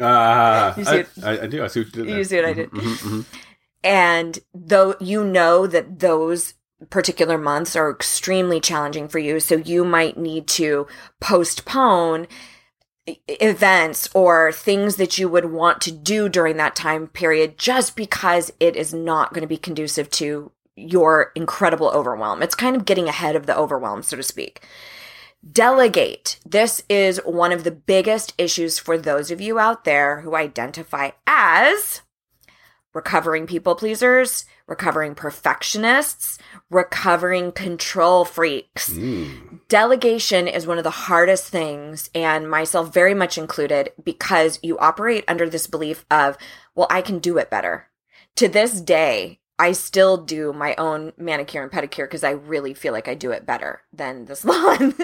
Uh, 0.00 0.74
You 0.76 0.84
see 0.84 0.90
I, 0.90 0.96
it? 0.96 1.08
I, 1.22 1.38
I 1.40 1.46
do. 1.46 1.64
I 1.64 1.66
see 1.66 1.80
what 1.80 1.96
you 1.96 2.04
did. 2.04 2.16
You 2.16 2.24
see 2.24 2.36
what 2.36 2.44
I 2.44 2.52
did? 2.52 2.70
Mhm, 2.70 2.80
mhm, 2.80 3.08
mhm. 3.08 3.24
and 3.82 4.38
though 4.54 4.94
you 5.00 5.24
know 5.24 5.66
that 5.66 5.98
those 5.98 6.54
particular 6.90 7.38
months 7.38 7.74
are 7.74 7.90
extremely 7.90 8.60
challenging 8.60 9.08
for 9.08 9.18
you. 9.18 9.40
So 9.40 9.56
you 9.56 9.84
might 9.84 10.18
need 10.18 10.46
to 10.48 10.86
postpone 11.20 12.26
events 13.28 14.08
or 14.14 14.52
things 14.52 14.96
that 14.96 15.16
you 15.16 15.28
would 15.28 15.46
want 15.46 15.80
to 15.80 15.92
do 15.92 16.28
during 16.28 16.56
that 16.56 16.74
time 16.74 17.06
period 17.06 17.56
just 17.56 17.96
because 17.96 18.52
it 18.58 18.76
is 18.76 18.92
not 18.92 19.32
going 19.32 19.42
to 19.42 19.46
be 19.46 19.56
conducive 19.56 20.10
to 20.10 20.50
your 20.74 21.32
incredible 21.34 21.88
overwhelm. 21.88 22.42
It's 22.42 22.54
kind 22.54 22.76
of 22.76 22.84
getting 22.84 23.08
ahead 23.08 23.36
of 23.36 23.46
the 23.46 23.56
overwhelm 23.56 24.02
so 24.02 24.16
to 24.16 24.22
speak. 24.22 24.62
Delegate. 25.50 26.40
This 26.44 26.82
is 26.88 27.18
one 27.24 27.52
of 27.52 27.62
the 27.64 27.70
biggest 27.70 28.34
issues 28.36 28.78
for 28.78 28.98
those 28.98 29.30
of 29.30 29.40
you 29.40 29.58
out 29.58 29.84
there 29.84 30.20
who 30.20 30.34
identify 30.34 31.10
as 31.26 32.02
recovering 32.96 33.46
people 33.46 33.74
pleasers, 33.74 34.46
recovering 34.66 35.14
perfectionists, 35.14 36.38
recovering 36.70 37.52
control 37.52 38.24
freaks. 38.24 38.88
Mm. 38.88 39.60
Delegation 39.68 40.48
is 40.48 40.66
one 40.66 40.78
of 40.78 40.84
the 40.84 40.90
hardest 40.90 41.50
things, 41.50 42.08
and 42.14 42.50
myself 42.50 42.94
very 42.94 43.12
much 43.12 43.36
included, 43.36 43.92
because 44.02 44.58
you 44.62 44.78
operate 44.78 45.24
under 45.28 45.46
this 45.46 45.66
belief 45.66 46.06
of, 46.10 46.38
well, 46.74 46.86
I 46.88 47.02
can 47.02 47.18
do 47.18 47.36
it 47.36 47.50
better. 47.50 47.88
To 48.36 48.48
this 48.48 48.80
day, 48.80 49.40
I 49.58 49.72
still 49.72 50.16
do 50.16 50.54
my 50.54 50.74
own 50.76 51.12
manicure 51.18 51.62
and 51.62 51.70
pedicure 51.70 52.06
because 52.06 52.24
I 52.24 52.30
really 52.30 52.72
feel 52.72 52.94
like 52.94 53.08
I 53.08 53.14
do 53.14 53.30
it 53.30 53.44
better 53.44 53.82
than 53.92 54.24
the 54.24 54.36
salon. 54.36 54.94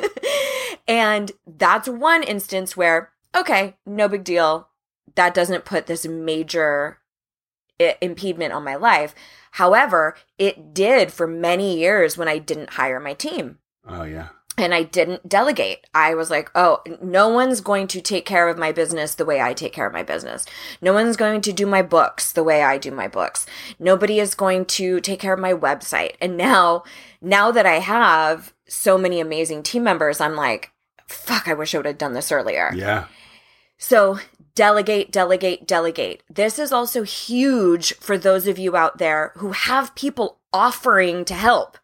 and 0.89 1.31
that's 1.47 1.91
one 1.91 2.23
instance 2.23 2.75
where, 2.75 3.11
okay, 3.37 3.77
no 3.85 4.09
big 4.09 4.25
deal. 4.25 4.69
That 5.15 5.35
doesn't 5.35 5.67
put 5.67 5.87
this 5.87 6.07
major 6.07 7.02
impediment 8.01 8.53
on 8.53 8.65
my 8.65 8.75
life. 8.77 9.15
However, 9.53 10.17
it 10.39 10.73
did 10.73 11.13
for 11.13 11.27
many 11.27 11.79
years 11.79 12.17
when 12.17 12.29
I 12.29 12.39
didn't 12.39 12.71
hire 12.71 12.99
my 13.01 13.13
team 13.15 13.59
Oh 13.87 14.05
yeah. 14.05 14.29
and 14.57 14.73
I 14.75 14.83
didn't 14.83 15.29
delegate. 15.29 15.87
I 15.95 16.15
was 16.15 16.31
like, 16.31 16.51
oh, 16.55 16.83
no 17.03 17.29
one's 17.29 17.61
going 17.61 17.87
to 17.89 18.01
take 18.01 18.25
care 18.25 18.49
of 18.49 18.57
my 18.57 18.73
business 18.73 19.15
the 19.15 19.25
way 19.27 19.41
I 19.43 19.53
take 19.53 19.73
care 19.75 19.87
of 19.87 19.93
my 19.93 20.03
business. 20.03 20.47
No 20.81 20.93
one's 20.95 21.17
going 21.17 21.41
to 21.43 21.53
do 21.53 21.67
my 21.67 21.83
books 21.83 22.33
the 22.33 22.45
way 22.45 22.63
I 22.63 22.79
do 22.79 22.91
my 22.91 23.09
books. 23.09 23.45
Nobody 23.79 24.19
is 24.21 24.35
going 24.35 24.65
to 24.67 25.01
take 25.01 25.21
care 25.21 25.35
of 25.35 25.41
my 25.41 25.53
website. 25.53 26.15
And 26.21 26.37
now, 26.37 26.85
now 27.21 27.51
that 27.51 27.67
I 27.67 27.81
have 27.81 28.55
so 28.67 28.97
many 28.97 29.21
amazing 29.21 29.63
team 29.65 29.85
members, 29.85 30.19
I'm 30.21 30.35
like, 30.37 30.71
fuck, 31.07 31.47
I 31.47 31.53
wish 31.55 31.75
I 31.75 31.79
would 31.79 31.87
have 31.87 31.99
done 31.99 32.15
this 32.15 32.33
earlier. 32.33 32.73
Yeah. 32.75 33.05
So 33.77 34.19
delegate, 34.55 35.11
delegate, 35.11 35.67
delegate. 35.67 36.23
This 36.29 36.59
is 36.59 36.73
also 36.73 37.03
huge 37.03 37.95
for 37.95 38.19
those 38.19 38.47
of 38.47 38.59
you 38.59 38.77
out 38.77 38.99
there 38.99 39.33
who 39.37 39.53
have 39.53 39.95
people 39.95 40.39
offering 40.53 41.25
to 41.27 41.35
help. 41.35 41.79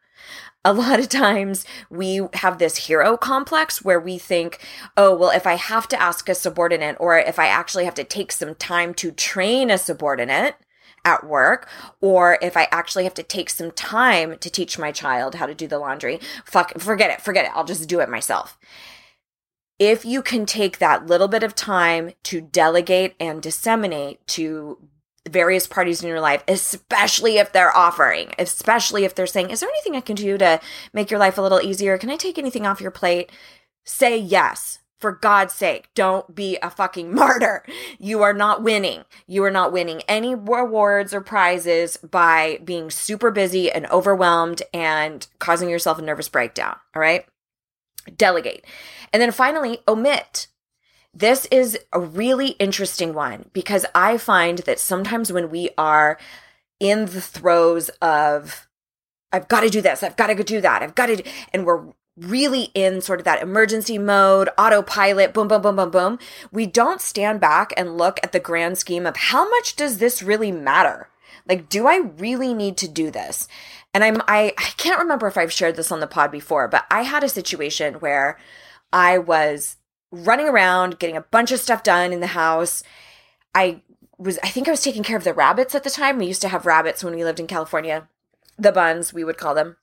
A 0.64 0.72
lot 0.75 1.00
of 1.00 1.08
times 1.08 1.64
we 1.90 2.20
have 2.34 2.58
this 2.58 2.87
hero 2.88 3.16
complex 3.16 3.84
where 3.84 4.00
we 4.00 4.18
think, 4.18 4.58
oh, 4.96 5.16
well, 5.16 5.30
if 5.30 5.46
I 5.46 5.54
have 5.54 5.88
to 5.88 6.00
ask 6.00 6.28
a 6.28 6.34
subordinate 6.34 6.96
or 7.00 7.18
if 7.18 7.38
I 7.38 7.46
actually 7.46 7.84
have 7.84 7.94
to 7.94 8.04
take 8.04 8.32
some 8.32 8.54
time 8.54 8.92
to 8.94 9.12
train 9.12 9.70
a 9.70 9.78
subordinate, 9.78 10.56
at 11.04 11.25
work, 11.25 11.68
or 12.00 12.38
if 12.42 12.56
I 12.56 12.66
actually 12.70 13.04
have 13.04 13.14
to 13.14 13.22
take 13.22 13.50
some 13.50 13.70
time 13.70 14.37
to 14.38 14.50
teach 14.50 14.78
my 14.78 14.92
child 14.92 15.37
how 15.37 15.46
to 15.46 15.54
do 15.54 15.66
the 15.66 15.78
laundry, 15.78 16.20
fuck, 16.44 16.78
forget 16.78 17.10
it, 17.10 17.22
forget 17.22 17.46
it. 17.46 17.52
I'll 17.54 17.64
just 17.64 17.88
do 17.88 18.00
it 18.00 18.10
myself 18.10 18.58
if 19.78 20.04
you 20.04 20.23
can 20.23 20.44
take 20.44 20.78
that 20.78 21.06
little 21.06 21.28
bit 21.28 21.42
of 21.42 21.54
time 21.54 22.12
to 22.25 22.40
delegate 22.40 23.14
and 23.20 23.40
disseminate 23.40 24.26
to 24.26 24.78
various 25.28 25.66
parties 25.66 26.02
in 26.02 26.08
your 26.08 26.20
life, 26.20 26.42
especially 26.49 27.38
if 27.38 27.52
they're 27.52 27.76
offering, 27.76 28.32
especially 28.38 29.04
if 29.04 29.14
they're 29.14 29.26
saying, 29.26 29.50
Is 29.50 29.61
there 29.61 29.68
anything 29.68 29.94
I 29.94 30.00
can 30.00 30.16
do 30.16 30.38
to 30.38 30.61
make 30.92 31.11
your 31.11 31.20
life 31.20 31.38
a 31.38 31.42
little 31.42 31.61
easier? 31.61 31.99
Can 31.99 32.11
I 32.11 32.16
take 32.16 32.38
anything 32.38 32.66
off 32.66 32.80
your 32.80 32.90
plate? 32.90 33.30
Say 33.85 34.16
yes. 34.18 34.80
For 34.99 35.12
God's 35.12 35.54
sake, 35.54 35.90
don't 35.94 36.35
be 36.35 36.58
a 36.61 36.70
fucking 36.70 37.14
martyr. 37.14 37.64
You 38.00 38.23
are 38.23 38.32
not 38.32 38.64
winning. 38.64 39.04
You 39.28 39.44
are 39.44 39.50
not 39.50 39.70
winning 39.70 40.02
any 40.08 40.35
rewards 40.35 41.14
or 41.14 41.20
prizes 41.20 41.99
by 41.99 42.58
being 42.64 42.90
super 42.90 43.30
busy 43.30 43.70
and 43.70 43.87
overwhelmed 43.87 44.62
and 44.75 45.25
causing 45.38 45.68
yourself 45.68 46.00
a 46.00 46.02
nervous 46.02 46.28
breakdown. 46.28 46.75
All 46.97 47.00
right 47.00 47.25
delegate. 48.16 48.64
And 49.12 49.22
then 49.22 49.32
finally, 49.32 49.78
omit. 49.86 50.48
This 51.14 51.46
is 51.46 51.78
a 51.92 52.00
really 52.00 52.50
interesting 52.50 53.14
one 53.14 53.46
because 53.52 53.86
I 53.94 54.18
find 54.18 54.58
that 54.58 54.78
sometimes 54.78 55.32
when 55.32 55.50
we 55.50 55.70
are 55.78 56.18
in 56.78 57.06
the 57.06 57.20
throes 57.20 57.88
of, 58.00 58.68
I've 59.32 59.48
got 59.48 59.60
to 59.60 59.70
do 59.70 59.80
this, 59.80 60.02
I've 60.02 60.16
got 60.16 60.28
to 60.28 60.44
do 60.44 60.60
that, 60.60 60.82
I've 60.82 60.94
got 60.94 61.06
to, 61.06 61.22
and 61.52 61.64
we're 61.64 61.92
really 62.16 62.70
in 62.74 63.00
sort 63.00 63.20
of 63.20 63.24
that 63.24 63.42
emergency 63.42 63.98
mode, 63.98 64.48
autopilot, 64.58 65.32
boom, 65.32 65.48
boom, 65.48 65.62
boom, 65.62 65.76
boom, 65.76 65.90
boom, 65.90 66.18
we 66.52 66.66
don't 66.66 67.00
stand 67.00 67.40
back 67.40 67.72
and 67.76 67.96
look 67.96 68.20
at 68.22 68.32
the 68.32 68.40
grand 68.40 68.78
scheme 68.78 69.06
of 69.06 69.16
how 69.16 69.48
much 69.48 69.76
does 69.76 69.98
this 69.98 70.22
really 70.22 70.52
matter? 70.52 71.08
Like, 71.48 71.68
do 71.68 71.86
I 71.86 71.96
really 72.18 72.52
need 72.52 72.76
to 72.78 72.88
do 72.88 73.10
this? 73.10 73.48
And 73.99 74.05
I'm 74.05 74.23
I 74.28 74.52
I 74.57 74.71
can't 74.76 75.00
remember 75.00 75.26
if 75.26 75.37
I've 75.37 75.50
shared 75.50 75.75
this 75.75 75.90
on 75.90 75.99
the 75.99 76.07
pod 76.07 76.31
before, 76.31 76.69
but 76.69 76.87
I 76.88 77.02
had 77.02 77.25
a 77.25 77.28
situation 77.28 77.95
where 77.95 78.38
I 78.93 79.19
was 79.19 79.76
running 80.12 80.47
around 80.47 81.00
getting 81.00 81.17
a 81.17 81.23
bunch 81.23 81.50
of 81.50 81.59
stuff 81.59 81.83
done 81.83 82.12
in 82.12 82.21
the 82.21 82.28
house. 82.28 82.85
I 83.57 83.83
was 84.17 84.38
I 84.45 84.50
think 84.50 84.69
I 84.69 84.71
was 84.71 84.85
taking 84.85 85.02
care 85.02 85.17
of 85.17 85.25
the 85.25 85.35
rabbits 85.35 85.75
at 85.75 85.83
the 85.83 85.90
time. 85.90 86.19
We 86.19 86.26
used 86.26 86.43
to 86.43 86.49
have 86.49 86.64
rabbits 86.64 87.02
when 87.02 87.17
we 87.17 87.25
lived 87.25 87.40
in 87.40 87.49
California. 87.49 88.09
The 88.57 88.71
buns, 88.71 89.12
we 89.12 89.25
would 89.25 89.37
call 89.37 89.57
them. 89.57 89.78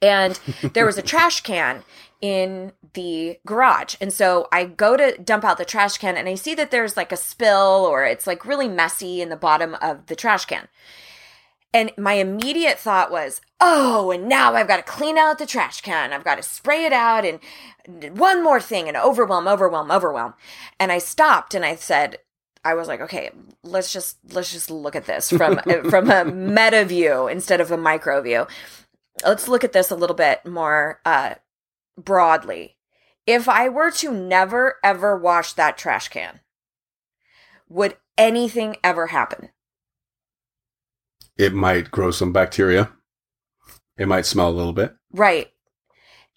And 0.00 0.38
there 0.72 0.86
was 0.86 0.96
a 0.96 1.02
trash 1.12 1.40
can 1.40 1.82
in 2.20 2.70
the 2.92 3.40
garage. 3.44 3.96
And 4.00 4.12
so 4.12 4.46
I 4.52 4.64
go 4.64 4.96
to 4.96 5.18
dump 5.18 5.42
out 5.42 5.58
the 5.58 5.64
trash 5.64 5.98
can 5.98 6.16
and 6.16 6.28
I 6.28 6.36
see 6.36 6.54
that 6.54 6.70
there's 6.70 6.96
like 6.96 7.10
a 7.10 7.16
spill 7.16 7.84
or 7.84 8.04
it's 8.04 8.28
like 8.28 8.46
really 8.46 8.68
messy 8.68 9.20
in 9.20 9.28
the 9.28 9.34
bottom 9.34 9.74
of 9.82 10.06
the 10.06 10.14
trash 10.14 10.44
can. 10.44 10.68
And 11.74 11.90
my 11.98 12.12
immediate 12.14 12.78
thought 12.78 13.10
was, 13.10 13.40
oh, 13.60 14.12
and 14.12 14.28
now 14.28 14.54
I've 14.54 14.68
got 14.68 14.76
to 14.76 14.82
clean 14.84 15.18
out 15.18 15.38
the 15.38 15.44
trash 15.44 15.80
can. 15.80 16.12
I've 16.12 16.22
got 16.22 16.36
to 16.36 16.42
spray 16.42 16.84
it 16.84 16.92
out 16.92 17.24
and 17.26 17.40
one 18.16 18.44
more 18.44 18.60
thing 18.60 18.86
and 18.86 18.96
overwhelm, 18.96 19.48
overwhelm, 19.48 19.90
overwhelm. 19.90 20.34
And 20.78 20.92
I 20.92 20.98
stopped 20.98 21.52
and 21.52 21.64
I 21.64 21.74
said, 21.74 22.18
I 22.64 22.74
was 22.74 22.86
like, 22.86 23.00
okay, 23.00 23.30
let's 23.64 23.92
just 23.92 24.18
let's 24.32 24.52
just 24.52 24.70
look 24.70 24.94
at 24.94 25.04
this 25.04 25.30
from 25.30 25.58
from 25.90 26.10
a 26.10 26.24
meta 26.24 26.84
view 26.84 27.26
instead 27.26 27.60
of 27.60 27.72
a 27.72 27.76
micro 27.76 28.22
view. 28.22 28.46
Let's 29.26 29.48
look 29.48 29.64
at 29.64 29.72
this 29.72 29.90
a 29.90 29.96
little 29.96 30.16
bit 30.16 30.46
more 30.46 31.00
uh, 31.04 31.34
broadly. 31.98 32.76
If 33.26 33.48
I 33.48 33.68
were 33.68 33.90
to 33.90 34.12
never 34.12 34.76
ever 34.82 35.18
wash 35.18 35.52
that 35.54 35.76
trash 35.76 36.08
can, 36.08 36.40
would 37.68 37.96
anything 38.16 38.76
ever 38.82 39.08
happen? 39.08 39.50
It 41.36 41.52
might 41.52 41.90
grow 41.90 42.10
some 42.10 42.32
bacteria. 42.32 42.90
It 43.96 44.08
might 44.08 44.26
smell 44.26 44.48
a 44.48 44.50
little 44.52 44.72
bit. 44.72 44.94
Right. 45.12 45.50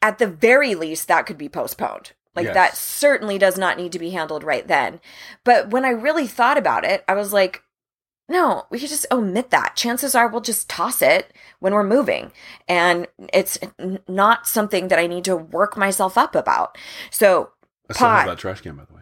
At 0.02 0.18
the 0.20 0.28
very 0.28 0.76
least, 0.76 1.08
that 1.08 1.26
could 1.26 1.38
be 1.38 1.50
postponed. 1.50 2.14
Like 2.36 2.46
Yes. 2.46 2.54
that 2.54 2.78
certainly 2.78 3.38
does 3.40 3.58
not 3.58 3.78
need 3.78 3.92
to 3.94 4.00
be 4.00 4.12
handled 4.12 4.44
right 4.44 4.68
then. 4.68 5.00
But 5.44 5.70
when 5.70 5.86
I 5.86 5.90
really 5.90 6.28
thought 6.28 6.58
about 6.58 6.86
it, 6.86 7.04
I 7.08 7.16
was 7.16 7.34
like, 7.34 7.64
no, 8.30 8.66
we 8.70 8.80
could 8.80 8.90
just 8.90 9.06
omit 9.12 9.50
that. 9.52 9.76
Chances 9.76 10.14
are 10.14 10.28
we'll 10.28 10.42
just 10.42 10.70
toss 10.70 11.02
it 11.02 11.34
when 11.60 11.74
we're 11.74 11.84
moving. 11.84 12.32
And 12.68 13.08
it's 13.34 13.58
n- 13.80 14.00
not 14.08 14.46
something 14.46 14.90
that 14.90 15.00
I 15.00 15.08
need 15.08 15.24
to 15.26 15.36
work 15.38 15.78
myself 15.78 16.18
up 16.18 16.36
about. 16.36 16.78
So, 17.10 17.52
I 17.90 17.94
still 17.94 18.08
have 18.10 18.28
that 18.28 18.38
trash 18.38 18.62
can, 18.62 18.76
by 18.76 18.84
the 18.86 18.94
way. 18.94 19.02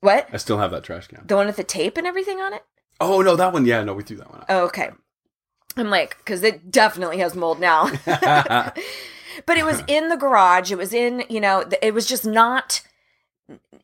what? 0.00 0.28
I 0.32 0.36
still 0.36 0.58
have 0.58 0.70
that 0.70 0.84
trash 0.84 1.08
can. 1.08 1.24
The 1.26 1.36
one 1.36 1.46
with 1.48 1.56
the 1.56 1.64
tape 1.64 1.96
and 1.98 2.06
everything 2.06 2.40
on 2.40 2.54
it? 2.54 2.62
Oh 3.00 3.20
no, 3.22 3.34
that 3.36 3.52
one. 3.52 3.66
Yeah, 3.66 3.82
no, 3.82 3.92
we 3.92 4.04
threw 4.04 4.18
that 4.18 4.30
one 4.30 4.44
Oh, 4.48 4.64
okay. 4.66 4.90
I'm 5.76 5.90
like, 5.90 6.18
because 6.18 6.42
it 6.42 6.70
definitely 6.70 7.18
has 7.18 7.34
mold 7.34 7.60
now. 7.60 7.90
but 8.04 9.56
it 9.56 9.64
was 9.64 9.82
in 9.86 10.08
the 10.08 10.16
garage. 10.16 10.72
It 10.72 10.78
was 10.78 10.92
in, 10.92 11.24
you 11.28 11.40
know, 11.40 11.68
it 11.82 11.94
was 11.94 12.06
just 12.06 12.26
not. 12.26 12.82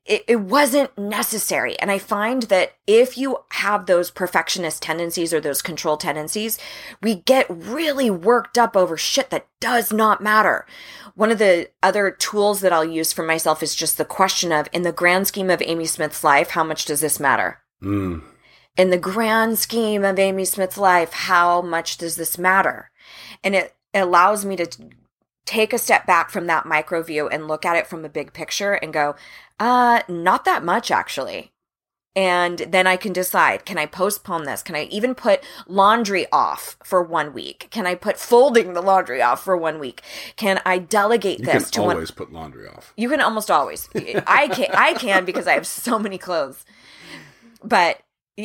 It, 0.05 0.25
it 0.29 0.37
wasn't 0.37 0.97
necessary. 0.97 1.77
And 1.81 1.91
I 1.91 1.99
find 1.99 2.45
that 2.45 2.75
if 2.87 3.19
you 3.19 3.39
have 3.51 3.87
those 3.87 4.11
perfectionist 4.11 4.81
tendencies 4.83 5.35
or 5.35 5.41
those 5.41 5.63
control 5.63 5.97
tendencies, 5.97 6.59
we 7.03 7.17
get 7.17 7.47
really 7.51 8.09
worked 8.09 8.57
up 8.57 8.77
over 8.77 8.97
shit 8.97 9.31
that 9.31 9.49
does 9.59 9.93
not 9.93 10.23
matter. 10.23 10.65
One 11.17 11.33
of 11.33 11.39
the 11.39 11.71
other 11.83 12.11
tools 12.13 12.61
that 12.61 12.73
I'll 12.73 12.85
use 12.85 13.13
for 13.13 13.25
myself 13.25 13.65
is 13.65 13.75
just 13.75 13.99
the 13.99 14.05
question 14.05 14.53
of, 14.53 14.69
in 14.73 14.83
the 14.83 14.93
grand 14.93 15.27
scheme 15.27 15.51
of 15.51 15.63
Amy 15.63 15.87
Smith's 15.87 16.23
life, 16.23 16.51
how 16.51 16.63
much 16.63 16.85
does 16.85 17.01
this 17.01 17.19
matter? 17.19 17.63
mm. 17.83 18.23
In 18.77 18.91
the 18.91 18.99
grand 18.99 19.59
scheme 19.59 20.05
of 20.05 20.19
Amy 20.19 20.45
Smith's 20.45 20.79
life, 20.79 21.13
how 21.13 21.63
much 21.63 21.97
does 21.97 22.17
this 22.17 22.39
matter? 22.39 22.91
And 23.43 23.55
it, 23.55 23.75
it 23.93 24.01
allows 24.01 24.45
me 24.45 24.57
to 24.57 24.67
take 25.45 25.73
a 25.73 25.79
step 25.79 26.07
back 26.07 26.31
from 26.31 26.47
that 26.47 26.67
micro 26.67 27.03
view 27.03 27.29
and 27.29 27.49
look 27.49 27.65
at 27.65 27.77
it 27.77 27.87
from 27.87 28.05
a 28.05 28.09
big 28.09 28.33
picture 28.33 28.73
and 28.75 28.93
go, 28.93 29.15
uh, 29.61 30.03
not 30.09 30.45
that 30.45 30.65
much 30.65 30.91
actually. 30.91 31.53
And 32.17 32.61
then 32.61 32.87
I 32.87 32.97
can 32.97 33.13
decide, 33.13 33.67
can 33.67 33.77
I 33.77 33.85
postpone 33.85 34.45
this? 34.45 34.63
Can 34.63 34.75
I 34.75 34.85
even 34.85 35.15
put 35.15 35.45
laundry 35.69 36.27
off 36.33 36.79
for 36.83 37.03
one 37.03 37.35
week? 37.35 37.69
Can 37.71 37.87
I 37.87 37.95
put 37.95 38.17
folding 38.17 38.73
the 38.73 38.81
laundry 38.81 39.21
off 39.21 39.45
for 39.45 39.55
one 39.55 39.79
week? 39.79 40.01
Can 40.35 40.63
I 40.65 40.79
delegate 40.79 41.41
You 41.41 41.45
this 41.45 41.65
can 41.65 41.73
to 41.73 41.83
one? 41.83 41.97
always 41.97 42.11
put 42.11 42.33
laundry 42.33 42.67
off. 42.69 42.95
You 42.97 43.11
can 43.11 43.21
almost 43.21 43.51
always. 43.51 43.91
I 44.27 44.49
can 44.49 44.69
I 44.75 44.95
can 44.95 45.27
because 45.27 45.47
I 45.47 45.53
have 45.53 45.67
so 45.67 45.99
many 45.99 46.17
clothes. 46.17 46.65
But 47.63 48.01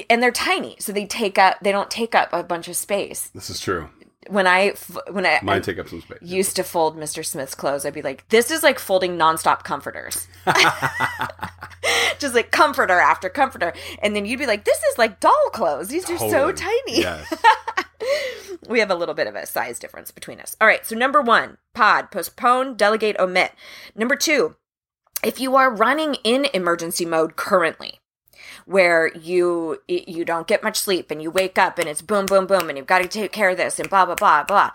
and 0.09 0.21
they're 0.23 0.31
tiny, 0.31 0.75
so 0.79 0.91
they 0.91 1.05
take 1.05 1.37
up 1.37 1.57
they 1.61 1.71
don't 1.71 1.91
take 1.91 2.15
up 2.15 2.29
a 2.33 2.43
bunch 2.43 2.67
of 2.67 2.75
space. 2.75 3.29
This 3.29 3.49
is 3.49 3.59
true. 3.59 3.89
when 4.29 4.47
I 4.47 4.69
when 5.09 5.25
I, 5.25 5.39
Mine 5.43 5.61
take 5.61 5.79
up 5.79 5.89
some 5.89 6.01
space. 6.01 6.19
used 6.21 6.55
to 6.57 6.63
fold 6.63 6.97
Mr. 6.97 7.25
Smith's 7.25 7.55
clothes, 7.55 7.85
I'd 7.85 7.93
be 7.93 8.01
like, 8.01 8.27
"This 8.29 8.51
is 8.51 8.63
like 8.63 8.79
folding 8.79 9.17
nonstop 9.17 9.63
comforters." 9.63 10.27
Just 12.19 12.35
like 12.35 12.51
comforter 12.51 12.99
after 12.99 13.29
comforter, 13.29 13.73
and 14.01 14.15
then 14.15 14.25
you'd 14.25 14.39
be 14.39 14.45
like, 14.45 14.63
"This 14.63 14.77
is 14.77 14.97
like 14.97 15.19
doll 15.19 15.49
clothes. 15.53 15.89
These 15.89 16.09
are 16.09 16.17
so 16.17 16.51
tiny." 16.51 17.01
Yes. 17.01 17.33
we 18.69 18.79
have 18.79 18.91
a 18.91 18.95
little 18.95 19.15
bit 19.15 19.27
of 19.27 19.35
a 19.35 19.45
size 19.45 19.79
difference 19.79 20.11
between 20.11 20.39
us. 20.39 20.55
All 20.61 20.67
right, 20.67 20.85
so 20.85 20.95
number 20.95 21.21
one, 21.21 21.57
pod, 21.73 22.11
postpone, 22.11 22.75
delegate, 22.77 23.17
omit. 23.19 23.53
Number 23.95 24.15
two, 24.15 24.55
if 25.23 25.39
you 25.39 25.55
are 25.55 25.73
running 25.73 26.15
in 26.23 26.45
emergency 26.53 27.05
mode 27.05 27.35
currently, 27.35 28.00
where 28.65 29.11
you 29.15 29.81
you 29.87 30.25
don't 30.25 30.47
get 30.47 30.63
much 30.63 30.77
sleep 30.77 31.11
and 31.11 31.21
you 31.21 31.31
wake 31.31 31.57
up 31.57 31.79
and 31.79 31.87
it's 31.87 32.01
boom 32.01 32.25
boom 32.25 32.47
boom 32.47 32.69
and 32.69 32.77
you've 32.77 32.87
got 32.87 33.01
to 33.01 33.07
take 33.07 33.31
care 33.31 33.49
of 33.49 33.57
this 33.57 33.79
and 33.79 33.89
blah 33.89 34.05
blah 34.05 34.15
blah 34.15 34.43
blah. 34.43 34.71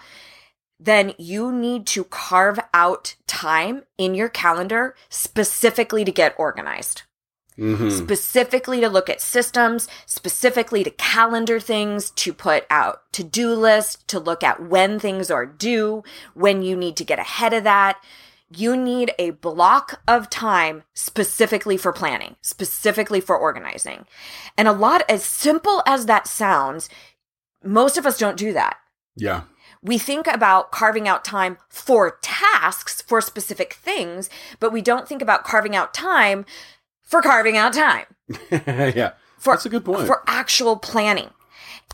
Then 0.78 1.14
you 1.18 1.52
need 1.52 1.86
to 1.88 2.04
carve 2.04 2.58
out 2.74 3.16
time 3.26 3.84
in 3.96 4.14
your 4.14 4.28
calendar 4.28 4.94
specifically 5.08 6.04
to 6.04 6.12
get 6.12 6.34
organized. 6.38 7.02
Hmm 7.56 7.88
specifically 7.88 8.80
to 8.80 8.88
look 8.88 9.08
at 9.08 9.22
systems, 9.22 9.88
specifically 10.04 10.84
to 10.84 10.90
calendar 10.90 11.58
things, 11.58 12.10
to 12.10 12.34
put 12.34 12.66
out 12.68 13.10
to 13.12 13.24
do 13.24 13.54
lists, 13.54 14.04
to 14.08 14.20
look 14.20 14.44
at 14.44 14.62
when 14.62 14.98
things 14.98 15.30
are 15.30 15.46
due, 15.46 16.04
when 16.34 16.62
you 16.62 16.76
need 16.76 16.96
to 16.98 17.04
get 17.04 17.18
ahead 17.18 17.54
of 17.54 17.64
that. 17.64 17.98
You 18.50 18.76
need 18.76 19.12
a 19.18 19.30
block 19.30 20.00
of 20.06 20.30
time 20.30 20.84
specifically 20.94 21.76
for 21.76 21.92
planning, 21.92 22.36
specifically 22.42 23.20
for 23.20 23.36
organizing. 23.36 24.06
And 24.56 24.68
a 24.68 24.72
lot, 24.72 25.02
as 25.08 25.24
simple 25.24 25.82
as 25.86 26.06
that 26.06 26.26
sounds, 26.28 26.88
most 27.64 27.98
of 27.98 28.06
us 28.06 28.18
don't 28.18 28.36
do 28.36 28.52
that 28.52 28.76
Yeah. 29.16 29.42
we 29.82 29.98
think 29.98 30.26
about 30.28 30.70
carving 30.70 31.08
out 31.08 31.24
time 31.24 31.58
for 31.68 32.18
tasks 32.22 33.02
for 33.02 33.20
specific 33.20 33.72
things, 33.74 34.30
but 34.60 34.72
we 34.72 34.80
don't 34.80 35.08
think 35.08 35.22
about 35.22 35.42
carving 35.44 35.74
out 35.74 35.92
time 35.92 36.44
for 37.02 37.20
carving 37.22 37.56
out 37.56 37.72
time 37.72 38.06
yeah. 38.50 39.12
for 39.38 39.54
That's 39.54 39.66
a 39.66 39.68
good 39.70 39.84
point. 39.84 40.06
for 40.06 40.22
actual 40.28 40.76
planning. 40.76 41.30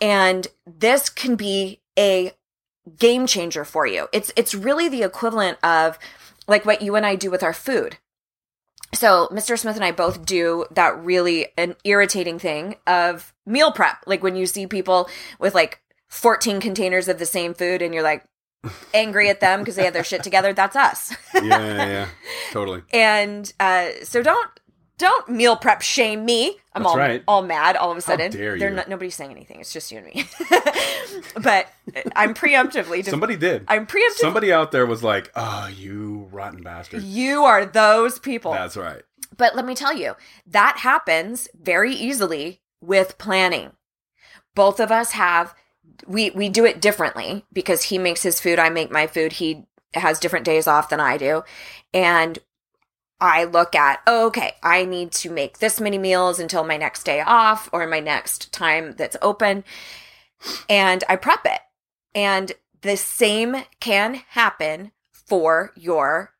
And 0.00 0.48
this 0.66 1.08
can 1.08 1.36
be 1.36 1.80
a 1.98 2.32
game 2.98 3.26
changer 3.26 3.64
for 3.64 3.86
you. 3.86 4.08
It's 4.12 4.32
it's 4.36 4.54
really 4.54 4.88
the 4.88 5.02
equivalent 5.04 5.58
of 5.62 5.98
like 6.52 6.64
what 6.64 6.82
you 6.82 6.94
and 6.94 7.04
I 7.04 7.16
do 7.16 7.30
with 7.30 7.42
our 7.42 7.52
food. 7.52 7.96
So, 8.94 9.28
Mr. 9.32 9.58
Smith 9.58 9.76
and 9.76 9.84
I 9.84 9.90
both 9.90 10.24
do 10.24 10.66
that 10.70 11.02
really 11.02 11.48
an 11.56 11.76
irritating 11.82 12.38
thing 12.38 12.76
of 12.86 13.32
meal 13.46 13.72
prep. 13.72 14.04
Like 14.06 14.22
when 14.22 14.36
you 14.36 14.46
see 14.46 14.66
people 14.66 15.08
with 15.38 15.54
like 15.54 15.80
14 16.08 16.60
containers 16.60 17.08
of 17.08 17.18
the 17.18 17.26
same 17.26 17.54
food 17.54 17.80
and 17.80 17.94
you're 17.94 18.02
like 18.02 18.24
angry 18.94 19.30
at 19.30 19.40
them 19.40 19.60
because 19.60 19.76
they 19.76 19.84
have 19.84 19.94
their 19.94 20.04
shit 20.04 20.22
together, 20.22 20.52
that's 20.52 20.76
us. 20.76 21.16
yeah, 21.34 21.42
yeah, 21.42 21.86
yeah. 21.86 22.08
Totally. 22.52 22.82
and 22.92 23.50
uh, 23.58 23.88
so 24.04 24.22
don't 24.22 24.50
don't 25.02 25.28
meal 25.28 25.56
prep 25.56 25.82
shame 25.82 26.24
me. 26.24 26.56
I'm 26.74 26.82
That's 26.84 26.92
all 26.92 26.96
right. 26.96 27.22
all 27.28 27.42
mad 27.42 27.76
all 27.76 27.90
of 27.90 27.98
a 27.98 28.00
sudden. 28.00 28.30
dare 28.30 28.56
They're 28.58 28.70
you. 28.70 28.76
not 28.76 28.88
nobody's 28.88 29.14
saying 29.14 29.30
anything. 29.32 29.60
It's 29.60 29.72
just 29.72 29.90
you 29.92 29.98
and 29.98 30.06
me. 30.06 30.24
but 31.42 31.66
I'm 32.16 32.34
preemptively. 32.34 32.98
def- 32.98 33.08
Somebody 33.08 33.36
did. 33.36 33.64
I'm 33.68 33.86
preemptively. 33.86 34.12
Somebody 34.16 34.52
out 34.52 34.70
there 34.72 34.86
was 34.86 35.02
like, 35.02 35.30
"Oh, 35.34 35.66
you 35.66 36.28
rotten 36.30 36.62
bastard." 36.62 37.02
you 37.02 37.44
are 37.44 37.66
those 37.66 38.18
people. 38.18 38.52
That's 38.52 38.76
right. 38.76 39.02
But 39.36 39.56
let 39.56 39.64
me 39.66 39.74
tell 39.74 39.94
you, 39.94 40.14
that 40.46 40.78
happens 40.78 41.48
very 41.60 41.92
easily 41.92 42.60
with 42.80 43.18
planning. 43.18 43.72
Both 44.54 44.78
of 44.80 44.90
us 44.92 45.12
have 45.12 45.54
we 46.06 46.30
we 46.30 46.48
do 46.48 46.64
it 46.64 46.80
differently 46.80 47.44
because 47.52 47.82
he 47.84 47.98
makes 47.98 48.22
his 48.22 48.40
food, 48.40 48.58
I 48.58 48.68
make 48.70 48.90
my 48.90 49.06
food. 49.06 49.32
He 49.34 49.64
has 49.94 50.18
different 50.20 50.44
days 50.46 50.66
off 50.66 50.88
than 50.88 51.00
I 51.00 51.16
do. 51.18 51.42
And 51.92 52.38
I 53.22 53.44
look 53.44 53.76
at, 53.76 54.00
oh, 54.06 54.26
okay, 54.26 54.56
I 54.64 54.84
need 54.84 55.12
to 55.12 55.30
make 55.30 55.58
this 55.58 55.80
many 55.80 55.96
meals 55.96 56.40
until 56.40 56.64
my 56.64 56.76
next 56.76 57.04
day 57.04 57.20
off 57.20 57.70
or 57.72 57.86
my 57.86 58.00
next 58.00 58.52
time 58.52 58.94
that's 58.98 59.16
open. 59.22 59.62
And 60.68 61.04
I 61.08 61.14
prep 61.14 61.46
it. 61.46 61.60
And 62.16 62.50
the 62.80 62.96
same 62.96 63.62
can 63.78 64.14
happen 64.30 64.90
for 65.12 65.72
your 65.76 66.34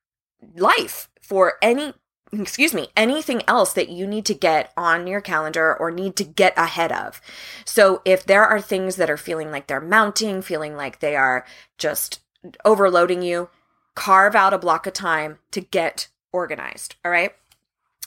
life, 0.56 1.08
for 1.20 1.54
any 1.62 1.94
excuse 2.32 2.72
me, 2.72 2.88
anything 2.96 3.42
else 3.46 3.74
that 3.74 3.90
you 3.90 4.06
need 4.06 4.24
to 4.24 4.34
get 4.34 4.72
on 4.74 5.06
your 5.06 5.20
calendar 5.20 5.76
or 5.76 5.90
need 5.90 6.16
to 6.16 6.24
get 6.24 6.54
ahead 6.56 6.90
of. 6.90 7.20
So 7.64 8.00
if 8.06 8.24
there 8.24 8.44
are 8.44 8.60
things 8.60 8.96
that 8.96 9.10
are 9.10 9.18
feeling 9.18 9.50
like 9.50 9.66
they're 9.66 9.82
mounting, 9.82 10.40
feeling 10.40 10.74
like 10.74 11.00
they 11.00 11.14
are 11.14 11.44
just 11.76 12.20
overloading 12.64 13.20
you, 13.20 13.50
carve 13.94 14.34
out 14.34 14.54
a 14.54 14.58
block 14.58 14.86
of 14.86 14.94
time 14.94 15.38
to 15.50 15.60
get 15.60 16.08
organized. 16.32 16.96
All 17.04 17.10
right. 17.10 17.32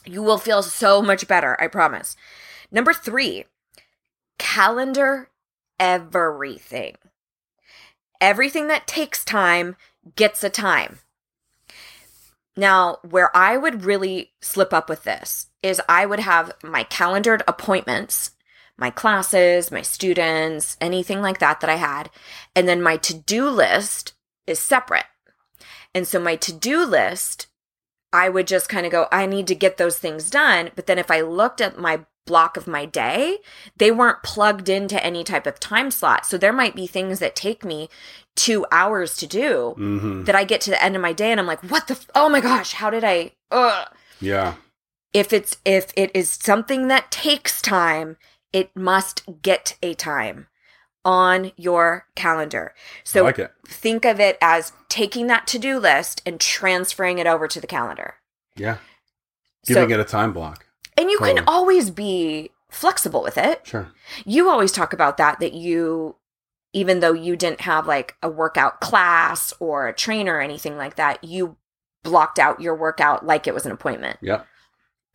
You 0.04 0.22
will 0.22 0.38
feel 0.38 0.62
so 0.62 1.02
much 1.02 1.26
better, 1.26 1.60
I 1.60 1.66
promise. 1.66 2.16
Number 2.70 2.92
three, 2.92 3.44
calendar 4.38 5.30
everything. 5.78 6.96
Everything 8.20 8.68
that 8.68 8.86
takes 8.86 9.24
time 9.24 9.76
gets 10.14 10.42
a 10.44 10.50
time. 10.50 11.00
Now, 12.56 12.98
where 13.02 13.36
I 13.36 13.56
would 13.56 13.84
really 13.84 14.32
slip 14.40 14.72
up 14.72 14.88
with 14.88 15.04
this 15.04 15.48
is 15.62 15.82
I 15.88 16.06
would 16.06 16.20
have 16.20 16.52
my 16.62 16.84
calendared 16.84 17.42
appointments, 17.46 18.30
my 18.78 18.90
classes, 18.90 19.70
my 19.70 19.82
students, 19.82 20.76
anything 20.80 21.20
like 21.20 21.38
that 21.40 21.60
that 21.60 21.68
I 21.68 21.76
had. 21.76 22.10
And 22.54 22.66
then 22.66 22.80
my 22.80 22.96
to 22.98 23.14
do 23.14 23.50
list 23.50 24.14
is 24.46 24.58
separate. 24.58 25.04
And 25.94 26.06
so 26.06 26.18
my 26.18 26.36
to 26.36 26.52
do 26.52 26.84
list, 26.84 27.48
I 28.12 28.28
would 28.28 28.46
just 28.46 28.68
kind 28.68 28.86
of 28.86 28.92
go, 28.92 29.06
I 29.12 29.26
need 29.26 29.46
to 29.48 29.54
get 29.54 29.76
those 29.76 29.98
things 29.98 30.30
done. 30.30 30.70
But 30.74 30.86
then 30.86 30.98
if 30.98 31.10
I 31.10 31.20
looked 31.20 31.60
at 31.60 31.78
my 31.78 32.06
block 32.24 32.56
of 32.56 32.66
my 32.66 32.84
day, 32.84 33.38
they 33.76 33.90
weren't 33.90 34.22
plugged 34.22 34.68
into 34.68 35.02
any 35.04 35.22
type 35.22 35.46
of 35.46 35.60
time 35.60 35.90
slot. 35.90 36.26
So 36.26 36.36
there 36.36 36.52
might 36.52 36.74
be 36.74 36.86
things 36.86 37.18
that 37.20 37.36
take 37.36 37.64
me 37.64 37.88
two 38.34 38.66
hours 38.70 39.16
to 39.16 39.26
do 39.26 39.74
hmm 39.76 40.24
that 40.24 40.34
I 40.34 40.44
get 40.44 40.60
to 40.62 40.70
the 40.70 40.82
end 40.82 40.96
of 40.96 41.02
my 41.02 41.12
day 41.12 41.30
and 41.30 41.38
I'm 41.38 41.46
like, 41.46 41.62
what 41.70 41.86
the, 41.86 41.94
f- 41.94 42.08
oh 42.14 42.28
my 42.28 42.40
gosh, 42.40 42.72
how 42.72 42.90
did 42.90 43.04
I, 43.04 43.32
ugh. 43.50 43.88
Yeah. 44.20 44.54
If 45.12 45.32
it's, 45.32 45.56
if 45.64 45.92
it 45.96 46.10
is 46.14 46.28
something 46.28 46.88
that 46.88 47.10
takes 47.10 47.62
time, 47.62 48.16
it 48.52 48.74
must 48.74 49.22
get 49.42 49.76
a 49.82 49.94
time 49.94 50.48
on 51.06 51.52
your 51.56 52.04
calendar. 52.16 52.74
So 53.04 53.22
like 53.22 53.38
think 53.64 54.04
of 54.04 54.18
it 54.18 54.36
as 54.42 54.72
taking 54.88 55.28
that 55.28 55.46
to 55.46 55.58
do 55.58 55.78
list 55.78 56.20
and 56.26 56.40
transferring 56.40 57.18
it 57.18 57.28
over 57.28 57.46
to 57.46 57.60
the 57.60 57.66
calendar. 57.68 58.16
Yeah. 58.56 58.78
So- 59.64 59.74
Giving 59.74 59.90
it 59.92 60.00
a 60.00 60.04
time 60.04 60.32
block. 60.32 60.66
And 60.98 61.10
you 61.10 61.18
can 61.18 61.44
always 61.46 61.90
be 61.90 62.50
flexible 62.70 63.22
with 63.22 63.36
it. 63.38 63.66
Sure. 63.66 63.88
You 64.24 64.48
always 64.48 64.72
talk 64.72 64.94
about 64.94 65.18
that, 65.18 65.40
that 65.40 65.52
you, 65.52 66.16
even 66.72 67.00
though 67.00 67.12
you 67.12 67.36
didn't 67.36 67.60
have 67.60 67.86
like 67.86 68.16
a 68.22 68.30
workout 68.30 68.80
class 68.80 69.52
or 69.60 69.86
a 69.86 69.94
trainer 69.94 70.36
or 70.36 70.40
anything 70.40 70.76
like 70.78 70.96
that, 70.96 71.22
you 71.22 71.56
blocked 72.02 72.38
out 72.38 72.62
your 72.62 72.74
workout 72.74 73.26
like 73.26 73.46
it 73.46 73.52
was 73.54 73.66
an 73.66 73.72
appointment. 73.72 74.18
Yep. 74.22 74.46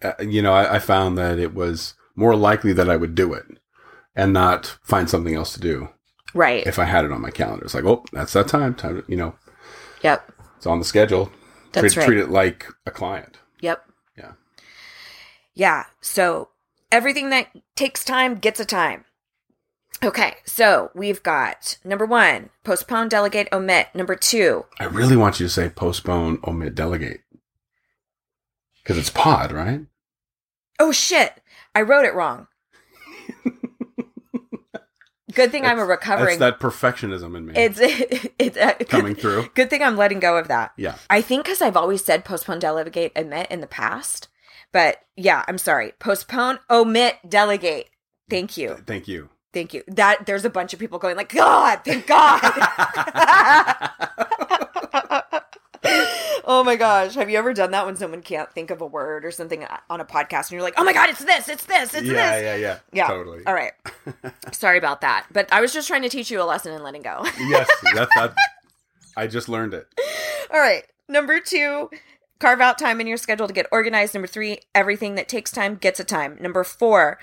Uh, 0.04 0.14
you 0.22 0.42
know, 0.42 0.54
I, 0.54 0.76
I 0.76 0.80
found 0.80 1.18
that 1.18 1.40
it 1.40 1.56
was 1.56 1.96
more 2.16 2.36
likely 2.36 2.74
that 2.74 2.90
I 2.90 2.96
would 2.96 3.16
do 3.16 3.34
it 3.34 3.46
and 4.16 4.34
not 4.34 4.78
find 4.84 5.10
something 5.10 5.34
else 5.36 5.54
to 5.54 5.60
do 5.60 5.90
Right. 6.34 6.66
if 6.66 6.80
I 6.80 6.86
had 6.86 7.06
it 7.06 7.12
on 7.12 7.22
my 7.22 7.32
calendar. 7.32 7.66
It's 7.66 7.74
like, 7.74 7.86
oh, 7.86 8.04
that's 8.12 8.34
that 8.34 8.48
time. 8.48 8.76
Time, 8.76 9.02
to, 9.02 9.12
you 9.12 9.18
know, 9.18 9.36
Yep. 10.04 10.32
it's 10.58 10.66
on 10.66 10.80
the 10.80 10.86
schedule. 10.86 11.32
That's 11.72 11.94
treat, 11.94 11.98
right. 12.02 12.06
treat 12.08 12.20
it 12.20 12.30
like 12.30 12.66
a 12.86 12.92
client. 12.92 13.40
Yep. 13.62 13.86
Yeah. 14.18 14.32
Yeah. 15.54 15.86
So 16.02 16.50
everything 16.92 17.30
that 17.30 17.48
takes 17.76 18.04
time 18.04 18.36
gets 18.36 18.60
a 18.60 18.66
time. 18.66 19.06
Okay. 20.04 20.36
So 20.46 20.92
we've 20.96 21.22
got 21.24 21.78
number 21.86 22.06
one, 22.06 22.50
postpone, 22.64 23.08
delegate, 23.10 23.48
omit. 23.54 23.88
Number 23.94 24.16
two, 24.16 24.66
I 24.80 24.86
really 24.86 25.16
want 25.16 25.40
you 25.40 25.46
to 25.46 25.50
say 25.52 25.70
postpone, 25.70 26.40
omit, 26.46 26.76
delegate. 26.76 27.22
Because 28.84 28.98
it's 28.98 29.10
pod, 29.12 29.52
right? 29.52 29.82
oh 30.80 30.92
shit, 30.92 31.40
I 31.76 31.82
wrote 31.84 32.06
it 32.06 32.16
wrong. 32.16 32.48
Good 35.34 35.52
thing 35.52 35.66
I'm 35.66 35.80
a 35.80 35.86
recovering. 35.86 36.38
recovering. 36.38 36.40
that 36.40 36.60
perfectionism 36.60 37.36
in 37.36 37.48
me 37.48 37.54
It's 37.56 37.80
it's 38.40 38.58
uh, 38.58 38.74
coming 38.90 39.16
through. 39.16 39.50
Good 39.54 39.70
thing 39.70 39.84
I'm 39.84 39.98
letting 39.98 40.20
go 40.20 40.38
of 40.38 40.48
that. 40.48 40.74
Yeah. 40.78 40.96
I 41.10 41.22
think 41.22 41.46
because 41.46 41.62
I've 41.62 41.78
always 41.78 42.04
said 42.04 42.26
postpone, 42.26 42.60
delegate, 42.60 43.12
omit 43.16 43.48
in 43.50 43.62
the 43.62 43.68
past. 43.68 44.28
But 44.72 45.02
yeah, 45.16 45.44
I'm 45.48 45.58
sorry. 45.58 45.94
Postpone, 46.00 46.60
omit, 46.70 47.18
delegate. 47.28 47.90
Thank 48.30 48.58
you. 48.58 48.78
Thank 48.86 49.08
you. 49.08 49.30
Thank 49.54 49.74
you. 49.74 49.84
That 49.88 50.26
there's 50.26 50.46
a 50.46 50.50
bunch 50.50 50.74
of 50.74 50.80
people 50.80 51.00
going 51.00 51.18
like, 51.18 51.34
God, 51.34 51.82
thank 51.84 52.08
God. 52.08 52.42
Oh 56.54 56.66
my 56.66 56.76
gosh. 56.76 57.16
Have 57.16 57.30
you 57.30 57.38
ever 57.38 57.54
done 57.54 57.72
that 57.72 57.86
when 57.86 57.96
someone 57.96 58.22
can't 58.22 58.52
think 58.52 58.72
of 58.72 58.82
a 58.82 58.86
word 58.86 59.24
or 59.24 59.32
something 59.32 59.66
on 59.90 60.02
a 60.02 60.06
podcast 60.06 60.48
and 60.48 60.52
you're 60.52 60.62
like, 60.62 60.74
oh 60.76 60.84
my 60.84 60.92
God, 60.92 61.10
it's 61.10 61.24
this, 61.24 61.48
it's 61.48 61.64
this, 61.64 61.94
it's 61.94 62.06
yeah, 62.06 62.36
this? 62.36 62.44
yeah, 62.44 62.56
yeah, 62.56 62.80
Yeah. 62.92 63.08
Totally. 63.08 63.46
All 63.46 63.54
right. 63.54 63.72
Sorry 64.52 64.78
about 64.78 65.00
that. 65.00 65.28
But 65.32 65.48
I 65.54 65.62
was 65.62 65.72
just 65.72 65.88
trying 65.88 66.02
to 66.02 66.10
teach 66.10 66.30
you 66.30 66.42
a 66.42 66.44
lesson 66.44 66.74
in 66.74 66.84
letting 66.84 67.04
go. 67.04 67.26
yes, 67.40 67.70
that's 67.96 68.14
that. 68.16 68.34
I 69.16 69.28
just 69.28 69.48
learned 69.48 69.74
it. 69.74 69.88
All 70.52 70.60
right. 70.60 70.84
Number 71.08 71.40
two, 71.40 71.90
carve 72.40 72.60
out 72.60 72.78
time 72.78 73.00
in 73.00 73.08
your 73.08 73.16
schedule 73.16 73.48
to 73.48 73.54
get 73.54 73.68
organized. 73.72 74.14
Number 74.14 74.28
three, 74.28 74.60
everything 74.76 75.16
that 75.16 75.30
takes 75.30 75.52
time 75.52 75.76
gets 75.76 76.02
a 76.02 76.04
time. 76.04 76.38
Number 76.42 76.66
four, 76.66 77.18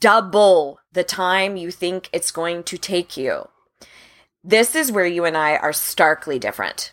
double 0.00 0.80
the 0.92 1.04
time 1.04 1.56
you 1.56 1.70
think 1.70 2.08
it's 2.12 2.32
going 2.32 2.64
to 2.64 2.76
take 2.76 3.16
you. 3.16 3.48
This 4.42 4.74
is 4.74 4.90
where 4.90 5.06
you 5.06 5.24
and 5.24 5.36
I 5.36 5.56
are 5.56 5.72
starkly 5.72 6.40
different. 6.40 6.92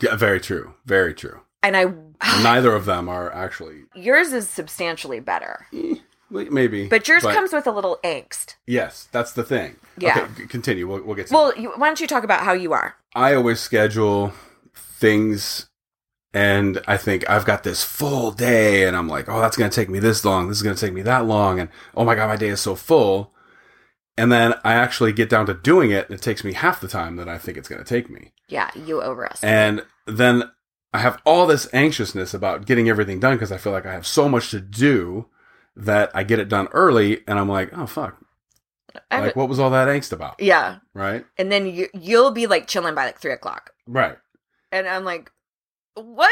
Yeah, 0.00 0.16
very 0.16 0.40
true. 0.40 0.74
Very 0.84 1.14
true. 1.14 1.40
And 1.62 1.76
I, 1.76 1.84
Neither 2.42 2.74
of 2.74 2.84
them 2.84 3.08
are 3.08 3.32
actually 3.32 3.82
yours 3.94 4.32
is 4.32 4.48
substantially 4.48 5.20
better, 5.20 5.66
eh, 5.72 5.96
maybe, 6.30 6.88
but 6.88 7.06
yours 7.08 7.22
comes 7.22 7.52
with 7.52 7.66
a 7.66 7.70
little 7.70 7.98
angst. 8.04 8.54
Yes, 8.66 9.08
that's 9.12 9.32
the 9.32 9.44
thing. 9.44 9.76
Yeah. 9.98 10.28
Okay, 10.32 10.46
continue. 10.46 10.86
We'll, 10.86 11.02
we'll 11.02 11.16
get. 11.16 11.28
To 11.28 11.34
Well, 11.34 11.56
you, 11.56 11.72
why 11.76 11.86
don't 11.86 12.00
you 12.00 12.06
talk 12.06 12.24
about 12.24 12.40
how 12.40 12.52
you 12.52 12.72
are? 12.72 12.96
I 13.14 13.34
always 13.34 13.60
schedule 13.60 14.32
things 14.74 15.68
and 16.34 16.80
I 16.88 16.96
think 16.96 17.28
I've 17.30 17.44
got 17.44 17.62
this 17.62 17.84
full 17.84 18.32
day 18.32 18.86
and 18.86 18.96
I'm 18.96 19.08
like, 19.08 19.28
oh, 19.28 19.40
that's 19.40 19.56
going 19.56 19.70
to 19.70 19.74
take 19.74 19.88
me 19.88 20.00
this 20.00 20.24
long. 20.24 20.48
This 20.48 20.56
is 20.56 20.62
going 20.64 20.74
to 20.74 20.80
take 20.84 20.92
me 20.92 21.02
that 21.02 21.26
long. 21.26 21.60
And 21.60 21.70
oh 21.96 22.04
my 22.04 22.16
God, 22.16 22.26
my 22.26 22.36
day 22.36 22.48
is 22.48 22.60
so 22.60 22.74
full. 22.74 23.32
And 24.16 24.30
then 24.30 24.54
I 24.64 24.74
actually 24.74 25.12
get 25.12 25.28
down 25.28 25.46
to 25.46 25.54
doing 25.54 25.90
it 25.90 26.06
and 26.08 26.14
it 26.18 26.22
takes 26.22 26.44
me 26.44 26.52
half 26.52 26.80
the 26.80 26.86
time 26.88 27.16
that 27.16 27.28
I 27.28 27.36
think 27.38 27.58
it's 27.58 27.68
going 27.68 27.82
to 27.82 27.88
take 27.88 28.08
me. 28.08 28.32
Yeah, 28.48 28.70
you 28.74 29.02
overestimate. 29.02 29.52
And 29.52 29.84
then 30.06 30.50
I 30.92 30.98
have 30.98 31.20
all 31.24 31.46
this 31.46 31.68
anxiousness 31.72 32.32
about 32.34 32.64
getting 32.66 32.88
everything 32.88 33.18
done 33.18 33.34
because 33.34 33.50
I 33.50 33.56
feel 33.58 33.72
like 33.72 33.86
I 33.86 33.92
have 33.92 34.06
so 34.06 34.28
much 34.28 34.50
to 34.52 34.60
do 34.60 35.26
that 35.74 36.12
I 36.14 36.22
get 36.22 36.38
it 36.38 36.48
done 36.48 36.68
early 36.72 37.22
and 37.26 37.38
I'm 37.38 37.48
like, 37.48 37.76
oh, 37.76 37.86
fuck. 37.86 38.18
I 39.10 39.18
Like, 39.20 39.34
what 39.36 39.48
was 39.48 39.58
all 39.58 39.70
that 39.70 39.88
angst 39.88 40.12
about? 40.12 40.36
yeah, 40.40 40.76
Right? 40.94 41.24
and 41.36 41.50
then 41.50 41.66
you 41.66 41.88
you'll 41.94 42.30
be 42.30 42.46
like 42.46 42.68
chilling 42.68 42.94
by 42.94 43.06
like 43.06 43.18
three 43.18 43.32
o'clock. 43.32 43.72
Right. 43.88 44.16
and 44.70 44.86
I'm 44.86 45.04
like, 45.04 45.32
what? 45.94 46.30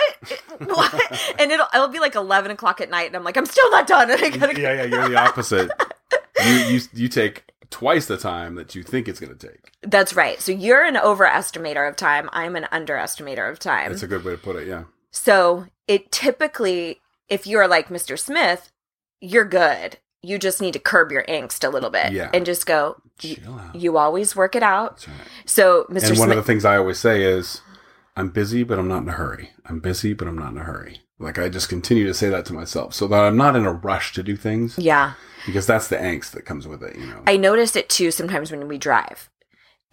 what? 0.61 1.35
And 1.41 1.51
it'll 1.51 1.67
it'll 1.75 1.89
be 1.89 1.99
like 1.99 2.15
eleven 2.15 2.53
o'clock 2.53 2.81
at 2.81 2.89
night, 2.91 3.09
and 3.09 3.17
I'm 3.17 3.25
like, 3.25 3.37
I'm 3.37 3.47
still 3.47 3.69
not 3.73 3.89
done. 3.89 4.11
And 4.13 4.23
I 4.23 4.31
gotta 4.31 4.61
yeah, 4.61 4.75
yeah, 4.75 4.85
you're 4.85 5.09
the 5.09 5.17
opposite. 5.29 5.71
you, 6.45 6.53
you 6.53 6.81
you 6.95 7.09
take 7.09 7.52
twice 7.73 8.07
the 8.07 8.17
time 8.17 8.55
that 8.55 8.75
you 8.77 8.83
think 8.85 9.09
it's 9.09 9.19
going 9.19 9.37
to 9.37 9.49
take. 9.49 9.73
That's 9.83 10.15
right. 10.15 10.41
So 10.41 10.53
you're 10.53 10.85
an 10.85 10.95
overestimator 10.95 11.89
of 11.89 11.97
time. 11.97 12.31
I'm 12.33 12.55
an 12.55 12.69
underestimator 12.73 13.51
of 13.51 13.59
time. 13.59 13.91
That's 13.91 14.03
a 14.05 14.07
good 14.07 14.25
way 14.25 14.33
to 14.33 14.39
put 14.39 14.55
it. 14.57 14.69
Yeah. 14.69 14.85
so 15.11 15.67
it 15.89 16.13
typically, 16.13 17.01
if 17.29 17.47
you're 17.47 17.67
like 17.67 17.89
Mr. 17.89 18.17
Smith, 18.19 18.71
you're 19.21 19.45
good. 19.45 19.99
You 20.23 20.39
just 20.39 20.61
need 20.61 20.73
to 20.75 20.79
curb 20.79 21.11
your 21.11 21.25
angst 21.25 21.67
a 21.67 21.71
little 21.71 21.91
bit 21.91 22.13
Yeah. 22.13 22.31
and 22.33 22.47
just 22.47 22.65
go. 22.67 23.03
You, 23.21 23.35
Chill 23.37 23.55
out. 23.59 23.75
you 23.75 23.97
always 23.99 24.37
work 24.37 24.55
it 24.55 24.63
out. 24.63 25.05
Right. 25.09 25.17
So, 25.47 25.85
Mr. 25.85 25.95
And 25.95 26.03
Smith, 26.03 26.19
one 26.21 26.31
of 26.31 26.37
the 26.37 26.43
things 26.45 26.65
I 26.65 26.77
always 26.77 26.99
say 26.99 27.23
is, 27.23 27.61
I'm 28.17 28.29
busy, 28.31 28.63
but 28.63 28.79
I'm 28.79 28.89
not 28.89 29.03
in 29.03 29.09
a 29.09 29.13
hurry. 29.13 29.51
I'm 29.67 29.81
busy, 29.81 30.13
but 30.13 30.29
I'm 30.29 30.37
not 30.39 30.53
in 30.53 30.59
a 30.59 30.65
hurry. 30.65 31.01
Like 31.23 31.39
I 31.39 31.49
just 31.49 31.69
continue 31.69 32.07
to 32.07 32.15
say 32.15 32.29
that 32.29 32.45
to 32.47 32.53
myself 32.53 32.95
so 32.95 33.07
that 33.09 33.21
I'm 33.21 33.37
not 33.37 33.57
in 33.57 33.65
a 33.65 33.73
rush 33.73 34.13
to 34.15 34.23
do 34.23 34.37
things 34.37 34.77
yeah, 34.79 35.15
because 35.47 35.67
that's 35.67 35.89
the 35.89 35.97
angst 35.97 36.33
that 36.33 36.45
comes 36.45 36.67
with 36.69 36.83
it, 36.83 36.97
you 36.97 37.07
know. 37.07 37.23
I 37.27 37.37
notice 37.37 37.77
it 37.77 37.89
too 37.89 38.11
sometimes 38.11 38.51
when 38.51 38.69
we 38.69 38.79
drive. 38.79 39.29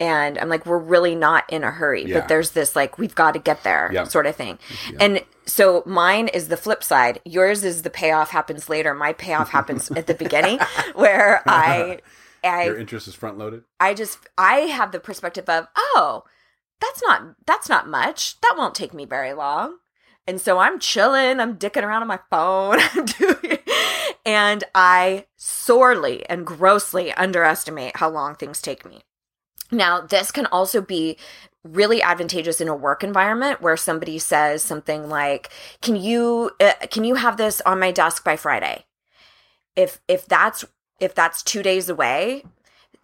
And 0.02 0.38
I'm 0.38 0.48
like, 0.48 0.66
we're 0.66 0.78
really 0.78 1.14
not 1.14 1.44
in 1.52 1.62
a 1.66 1.72
hurry, 1.72 2.06
Yeah. 2.06 2.20
but 2.22 2.30
there's 2.30 2.52
this 2.52 2.74
like, 2.74 2.98
we've 2.98 3.16
got 3.16 3.34
to 3.34 3.40
get 3.40 3.64
there 3.64 3.90
Yeah. 3.92 4.06
sort 4.06 4.28
of 4.28 4.36
thing. 4.38 4.58
Yeah. 4.92 4.98
And 5.02 5.24
so 5.46 5.84
mine 5.86 6.30
is 6.30 6.48
the 6.48 6.56
flip 6.56 6.86
side. 6.86 7.20
Yours 7.26 7.66
is 7.66 7.82
the 7.82 7.90
payoff 7.90 8.30
happens 8.30 8.70
later. 8.70 8.94
My 8.94 9.12
payoff 9.12 9.50
happens 9.50 9.92
at 9.92 10.08
the 10.08 10.14
beginning 10.14 10.60
where 10.96 11.44
I, 11.46 12.00
Your 12.44 12.78
interest 12.78 13.10
is 13.10 13.16
front 13.16 13.38
loaded. 13.38 13.64
I 13.82 13.94
just, 13.94 14.20
I 14.38 14.60
have 14.72 14.94
the 14.94 15.02
perspective 15.02 15.50
of, 15.50 15.68
oh, 15.76 16.24
that's 16.80 17.02
not, 17.04 17.36
that's 17.46 17.68
not 17.68 17.90
much. 17.90 18.40
That 18.40 18.56
won't 18.58 18.76
take 18.76 18.94
me 18.94 19.04
very 19.04 19.34
long. 19.34 19.80
And 20.30 20.40
so 20.40 20.60
I'm 20.60 20.78
chilling, 20.78 21.40
I'm 21.40 21.58
dicking 21.58 21.82
around 21.82 22.04
on 22.04 22.08
my 22.08 22.20
phone, 22.30 22.78
and 24.28 24.64
I 24.76 25.26
sorely 25.38 26.24
and 26.30 26.46
grossly 26.46 27.12
underestimate 27.14 27.98
how 27.98 28.12
long 28.12 28.36
things 28.36 28.62
take 28.62 28.86
me. 28.86 29.02
Now, 29.72 30.02
this 30.02 30.32
can 30.32 30.46
also 30.46 30.82
be 30.82 31.18
really 31.64 32.04
advantageous 32.04 32.62
in 32.62 32.68
a 32.68 32.76
work 32.76 33.04
environment 33.04 33.64
where 33.64 33.76
somebody 33.76 34.20
says 34.20 34.62
something 34.62 35.10
like, 35.10 35.50
"Can 35.82 35.96
you 35.96 36.52
uh, 36.60 36.74
can 36.92 37.06
you 37.06 37.16
have 37.16 37.38
this 37.38 37.60
on 37.62 37.80
my 37.80 37.90
desk 37.92 38.24
by 38.24 38.36
Friday?" 38.36 38.86
If 39.76 40.00
if 40.08 40.28
that's 40.28 40.64
if 41.00 41.16
that's 41.16 41.42
2 41.42 41.64
days 41.64 41.90
away, 41.90 42.44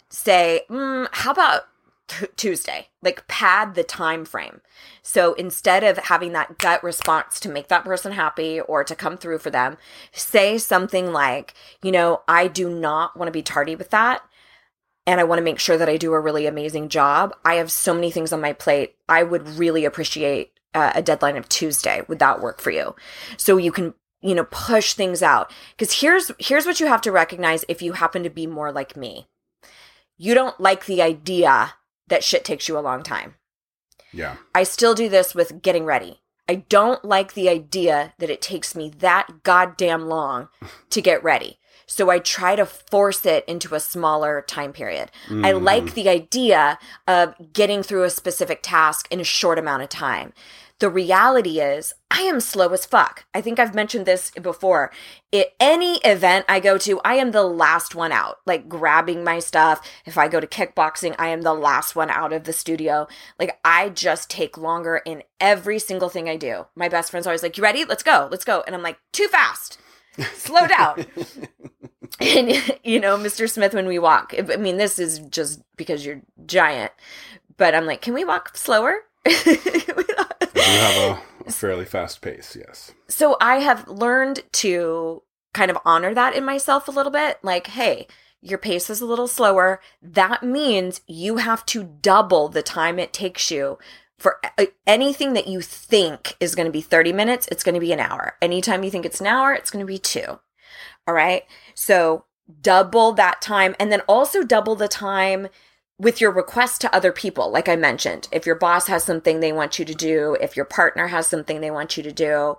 say, 0.10 0.62
mm, 0.70 1.08
"How 1.12 1.32
about 1.32 1.64
t- 2.08 2.28
Tuesday?" 2.36 2.90
Like 3.02 3.28
pad 3.28 3.76
the 3.76 3.84
time 3.84 4.26
frame. 4.26 4.62
So 5.02 5.34
instead 5.34 5.84
of 5.84 5.98
having 5.98 6.34
that 6.34 6.58
gut 6.58 6.84
response 6.84 7.40
to 7.42 7.50
make 7.50 7.68
that 7.70 7.84
person 7.84 8.14
happy 8.14 8.60
or 8.60 8.84
to 8.84 8.96
come 8.96 9.18
through 9.18 9.40
for 9.40 9.50
them, 9.50 9.78
say 10.12 10.58
something 10.58 11.12
like, 11.12 11.54
"You 11.82 11.92
know, 11.92 12.22
I 12.28 12.48
do 12.48 12.70
not 12.70 13.18
want 13.18 13.28
to 13.28 13.32
be 13.32 13.44
tardy 13.44 13.76
with 13.76 13.90
that." 13.92 14.22
and 15.08 15.20
I 15.20 15.24
want 15.24 15.40
to 15.40 15.44
make 15.44 15.60
sure 15.60 15.78
that 15.78 15.90
I 15.90 15.98
do 15.98 16.14
a 16.14 16.20
really 16.20 16.48
amazing 16.48 16.90
job. 16.90 17.36
I 17.46 17.56
have 17.56 17.72
so 17.72 17.94
many 17.94 18.12
things 18.12 18.34
on 18.34 18.42
my 18.42 18.54
plate. 18.54 18.96
I 19.08 19.24
would 19.24 19.48
really 19.48 19.86
appreciate 19.86 20.52
uh, 20.74 20.92
a 20.96 21.02
deadline 21.02 21.38
of 21.38 21.48
Tuesday. 21.48 22.02
Would 22.08 22.20
that 22.20 22.42
work 22.42 22.60
for 22.60 22.72
you? 22.72 22.96
So 23.38 23.58
you 23.58 23.72
can, 23.72 23.94
you 24.22 24.34
know, 24.34 24.46
push 24.46 24.94
things 24.94 25.22
out. 25.22 25.52
Because 25.78 26.00
here's 26.00 26.32
here's 26.40 26.66
what 26.66 26.80
you 26.80 26.88
have 26.88 27.02
to 27.02 27.12
recognize 27.12 27.66
if 27.70 27.82
you 27.82 27.94
happen 27.94 28.24
to 28.24 28.30
be 28.30 28.48
more 28.48 28.72
like 28.72 28.98
me. 28.98 29.28
You 30.18 30.34
don't 30.34 30.60
like 30.60 30.86
the 30.86 31.02
idea 31.02 31.74
that 32.08 32.24
shit 32.24 32.46
takes 32.46 32.68
you 32.68 32.78
a 32.78 32.82
long 32.82 33.04
time. 33.04 33.36
Yeah. 34.12 34.36
I 34.54 34.64
still 34.64 34.94
do 34.94 35.10
this 35.10 35.36
with 35.36 35.62
getting 35.62 35.86
ready. 35.86 36.22
I 36.48 36.56
don't 36.70 37.04
like 37.04 37.34
the 37.34 37.50
idea 37.50 38.14
that 38.20 38.30
it 38.30 38.42
takes 38.42 38.76
me 38.76 38.90
that 39.00 39.44
goddamn 39.44 40.08
long 40.08 40.50
to 40.92 41.02
get 41.02 41.24
ready. 41.24 41.58
So 41.88 42.10
I 42.10 42.18
try 42.20 42.56
to 42.56 42.66
force 42.66 43.26
it 43.28 43.46
into 43.48 43.76
a 43.76 43.80
smaller 43.80 44.44
time 44.48 44.74
period. 44.74 45.12
I 45.28 45.52
Mhm. 45.54 45.62
like 45.64 45.94
the 45.94 46.10
idea 46.10 46.80
of 47.08 47.36
getting 47.54 47.84
through 47.84 48.04
a 48.04 48.10
specific 48.10 48.62
task 48.64 49.08
in 49.12 49.20
a 49.20 49.24
short 49.24 49.60
amount 49.60 49.84
of 49.84 49.90
time. 49.90 50.34
The 50.80 50.90
reality 50.90 51.62
is, 51.62 51.94
I 52.12 52.24
am 52.24 52.42
slow 52.42 52.68
as 52.70 52.86
fuck. 52.86 53.26
I 53.34 53.40
think 53.40 53.60
I've 53.60 53.74
mentioned 53.74 54.06
this 54.06 54.32
before. 54.32 54.92
At 55.32 55.54
any 55.58 56.00
event 56.00 56.46
I 56.50 56.60
go 56.60 56.78
to, 56.80 57.00
I 57.06 57.16
am 57.16 57.32
the 57.32 57.44
last 57.44 57.96
one 57.96 58.12
out, 58.12 58.40
like 58.46 58.68
grabbing 58.68 59.24
my 59.24 59.40
stuff. 59.40 59.82
If 60.06 60.18
I 60.18 60.28
go 60.28 60.42
to 60.42 60.48
kickboxing, 60.48 61.16
I 61.18 61.30
am 61.30 61.44
the 61.44 61.54
last 61.54 61.96
one 61.96 62.10
out 62.10 62.34
of 62.34 62.44
the 62.44 62.52
studio. 62.52 63.08
Like, 63.40 63.58
I 63.64 63.88
just 63.88 64.30
take 64.30 64.58
longer 64.58 65.02
in 65.06 65.24
every 65.40 65.80
single 65.80 66.10
thing 66.10 66.28
I 66.28 66.36
do. 66.36 66.66
My 66.76 66.90
best 66.90 67.10
friend's 67.10 67.26
always 67.26 67.44
like, 67.44 67.58
You 67.58 67.64
ready? 67.64 67.86
Let's 67.86 68.04
go, 68.04 68.28
let's 68.30 68.46
go. 68.46 68.62
And 68.68 68.76
I'm 68.76 68.84
like, 68.84 69.00
Too 69.14 69.30
fast. 69.30 69.80
Slow 70.34 70.68
down. 70.68 71.06
and, 72.20 72.78
you 72.84 73.00
know, 73.00 73.18
Mr. 73.18 73.50
Smith, 73.50 73.74
when 73.74 73.88
we 73.88 74.00
walk, 74.00 74.34
I 74.38 74.58
mean, 74.58 74.76
this 74.76 75.00
is 75.00 75.20
just 75.20 75.62
because 75.78 76.06
you're 76.06 76.22
giant, 76.46 76.92
but 77.56 77.74
I'm 77.74 77.86
like, 77.86 78.02
Can 78.02 78.14
we 78.14 78.26
walk 78.26 78.58
slower? 78.58 79.04
You 79.26 80.62
have 80.62 81.20
a, 81.46 81.52
fairly 81.52 81.86
fast 81.86 82.22
pace. 82.22 82.58
Yes. 82.60 82.92
so 83.08 83.38
I 83.40 83.58
have 83.58 83.88
learned 83.88 84.44
to 84.54 85.22
kind 85.54 85.72
of 85.72 85.78
honor 85.86 86.14
that 86.14 86.36
in 86.36 86.44
myself 86.44 86.88
a 86.88 86.92
little 86.92 87.12
bit. 87.12 87.40
Like, 87.44 87.68
hey, 87.68 88.08
your 88.42 88.58
pace 88.58 88.90
is 88.90 89.02
a 89.02 89.06
little 89.06 89.28
slower. 89.28 89.80
That 90.02 90.44
means 90.44 91.02
you 91.08 91.38
have 91.38 91.66
to 91.68 91.84
double 91.84 92.50
the 92.50 92.62
time 92.64 93.00
it 93.00 93.14
takes 93.14 93.50
you 93.50 93.78
for 94.18 94.40
anything 94.88 95.34
that 95.34 95.48
you 95.48 95.62
think 95.62 96.36
is 96.40 96.56
going 96.56 96.66
to 96.66 96.72
be 96.72 96.82
30 96.82 97.12
minutes, 97.14 97.48
it's 97.52 97.64
going 97.64 97.76
to 97.76 97.82
be 97.82 97.92
an 97.92 98.00
hour. 98.00 98.36
Anytime 98.42 98.84
you 98.84 98.92
think 98.92 99.06
it's 99.06 99.20
an 99.20 99.28
hour, 99.28 99.54
it's 99.54 99.70
going 99.70 99.86
to 99.86 99.92
be 99.92 99.98
two. 99.98 100.40
All 101.08 101.14
right. 101.14 101.44
So 101.74 102.26
double 102.62 103.12
that 103.14 103.42
time 103.42 103.76
and 103.80 103.92
then 103.92 104.02
also 104.02 104.44
double 104.44 104.76
the 104.76 104.88
time 104.88 105.48
with 105.98 106.20
your 106.20 106.32
request 106.32 106.82
to 106.82 106.94
other 106.96 107.12
people. 107.12 107.52
Like 107.52 107.70
I 107.70 107.76
mentioned, 107.76 108.28
if 108.32 108.46
your 108.46 108.56
boss 108.56 108.88
has 108.88 109.04
something 109.04 109.40
they 109.40 109.54
want 109.54 109.80
you 109.80 109.86
to 109.86 109.96
do, 109.96 110.38
if 110.42 110.56
your 110.56 110.66
partner 110.66 111.08
has 111.08 111.28
something 111.28 111.62
they 111.62 111.72
want 111.72 111.98
you 111.98 112.04
to 112.04 112.12
do, 112.12 112.58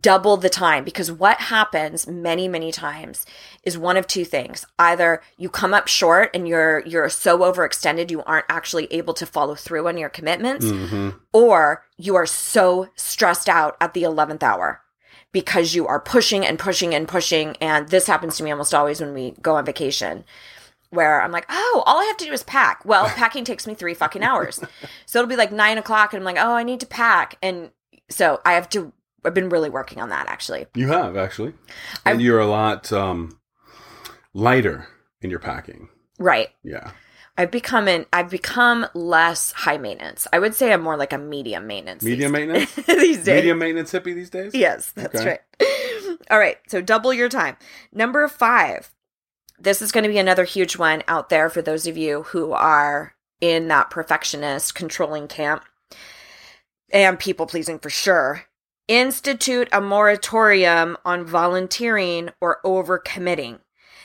double 0.00 0.36
the 0.36 0.48
time 0.48 0.82
because 0.82 1.12
what 1.12 1.38
happens 1.38 2.08
many 2.08 2.48
many 2.48 2.72
times 2.72 3.24
is 3.62 3.78
one 3.78 3.96
of 3.96 4.04
two 4.04 4.24
things 4.24 4.66
either 4.80 5.22
you 5.36 5.48
come 5.48 5.72
up 5.72 5.86
short 5.86 6.28
and 6.34 6.48
you're 6.48 6.80
you're 6.80 7.08
so 7.08 7.38
overextended 7.38 8.10
you 8.10 8.20
aren't 8.24 8.46
actually 8.48 8.92
able 8.92 9.14
to 9.14 9.24
follow 9.24 9.54
through 9.54 9.86
on 9.86 9.96
your 9.96 10.08
commitments 10.08 10.68
hmm 10.68 11.10
or 11.32 11.84
you 11.96 12.16
are 12.16 12.26
so 12.26 12.88
stressed 12.96 13.48
out 13.48 13.76
at 13.80 13.94
the 13.94 14.02
11th 14.02 14.42
hour 14.42 14.80
because 15.30 15.74
you 15.74 15.86
are 15.86 16.00
pushing 16.00 16.44
and 16.44 16.58
pushing 16.58 16.92
and 16.92 17.06
pushing 17.06 17.54
and 17.60 17.88
this 17.90 18.08
happens 18.08 18.36
to 18.36 18.42
me 18.42 18.50
almost 18.50 18.74
always 18.74 19.00
when 19.00 19.14
we 19.14 19.32
go 19.40 19.54
on 19.54 19.64
vacation 19.64 20.24
where 20.90 21.20
I'm 21.22 21.32
like, 21.32 21.46
oh, 21.48 21.82
all 21.86 21.98
I 22.00 22.04
have 22.04 22.16
to 22.18 22.24
do 22.24 22.32
is 22.32 22.42
pack. 22.42 22.84
Well, 22.84 23.04
packing 23.16 23.44
takes 23.44 23.66
me 23.66 23.74
three 23.74 23.94
fucking 23.94 24.22
hours. 24.22 24.60
So 25.06 25.18
it'll 25.18 25.28
be 25.28 25.36
like 25.36 25.52
nine 25.52 25.78
o'clock 25.78 26.12
and 26.12 26.20
I'm 26.20 26.24
like, 26.24 26.42
oh, 26.44 26.52
I 26.54 26.62
need 26.62 26.80
to 26.80 26.86
pack. 26.86 27.36
And 27.42 27.70
So 28.08 28.40
I 28.44 28.52
have 28.54 28.68
to. 28.70 28.92
I've 29.24 29.34
been 29.34 29.48
really 29.48 29.70
working 29.70 30.00
on 30.00 30.10
that 30.10 30.28
actually. 30.28 30.66
You 30.74 30.88
have 30.88 31.16
actually, 31.16 31.52
and 32.04 32.18
I- 32.20 32.22
you're 32.22 32.38
a 32.38 32.46
lot 32.46 32.92
um, 32.92 33.40
lighter 34.34 34.86
in 35.20 35.30
your 35.30 35.40
packing. 35.40 35.88
Right. 36.18 36.48
Yeah. 36.62 36.92
I've 37.38 37.50
become 37.50 37.86
an. 37.88 38.06
I've 38.14 38.30
become 38.30 38.86
less 38.94 39.52
high 39.52 39.76
maintenance. 39.76 40.26
I 40.32 40.38
would 40.38 40.54
say 40.54 40.72
I'm 40.72 40.80
more 40.80 40.96
like 40.96 41.12
a 41.12 41.18
medium 41.18 41.66
maintenance. 41.66 42.02
Medium 42.02 42.32
these, 42.32 42.46
maintenance. 42.48 42.74
these 42.86 43.24
days. 43.24 43.26
Medium 43.36 43.58
maintenance 43.58 43.92
hippie 43.92 44.14
these 44.14 44.30
days. 44.30 44.54
Yes, 44.54 44.92
that's 44.92 45.20
Okay. 45.20 45.38
right. 45.60 46.18
All 46.30 46.38
right, 46.38 46.56
so 46.66 46.80
double 46.80 47.12
your 47.12 47.28
time. 47.28 47.56
Number 47.92 48.26
five. 48.28 48.90
This 49.58 49.80
is 49.80 49.92
going 49.92 50.04
to 50.04 50.10
be 50.10 50.18
another 50.18 50.44
huge 50.44 50.76
one 50.76 51.02
out 51.08 51.28
there 51.28 51.48
for 51.48 51.62
those 51.62 51.86
of 51.86 51.96
you 51.96 52.24
who 52.24 52.52
are 52.52 53.14
in 53.40 53.68
that 53.68 53.90
perfectionist 53.90 54.74
controlling 54.74 55.28
camp 55.28 55.64
and 56.92 57.18
people 57.18 57.46
pleasing 57.46 57.78
for 57.78 57.90
sure. 57.90 58.44
Institute 58.88 59.68
a 59.72 59.80
moratorium 59.80 60.96
on 61.04 61.26
volunteering 61.26 62.30
or 62.40 62.60
overcommitting. 62.64 63.58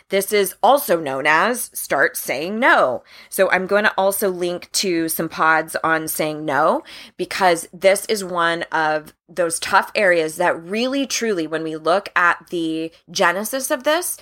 This 0.10 0.34
is 0.34 0.56
also 0.62 1.00
known 1.00 1.26
as 1.26 1.72
start 1.74 2.18
saying 2.18 2.60
no. 2.60 3.02
So 3.30 3.50
I'm 3.50 3.66
going 3.66 3.86
to 3.86 3.94
also 3.98 4.30
link 4.30 4.70
to 4.74 5.08
some 5.08 5.30
pods 5.30 5.78
on 5.86 6.10
saying 6.10 6.44
no 6.44 6.84
because 7.16 7.66
this 7.72 8.06
is 8.08 8.22
one 8.22 8.64
of 8.74 9.14
those 9.30 9.58
tough 9.58 9.90
areas 9.96 10.36
that 10.36 10.62
really 10.62 11.08
truly 11.08 11.48
when 11.48 11.64
we 11.64 11.78
look 11.78 12.10
at 12.14 12.48
the 12.50 12.92
genesis 13.10 13.72
of 13.72 13.86
this, 13.86 14.18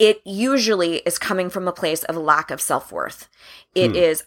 it 0.00 0.20
usually 0.24 0.96
is 1.06 1.18
coming 1.18 1.48
from 1.50 1.68
a 1.68 1.72
place 1.72 2.02
of 2.04 2.16
lack 2.16 2.50
of 2.50 2.60
self-worth. 2.60 3.28
It 3.76 3.90
Hmm. 3.92 3.96
is 3.96 4.24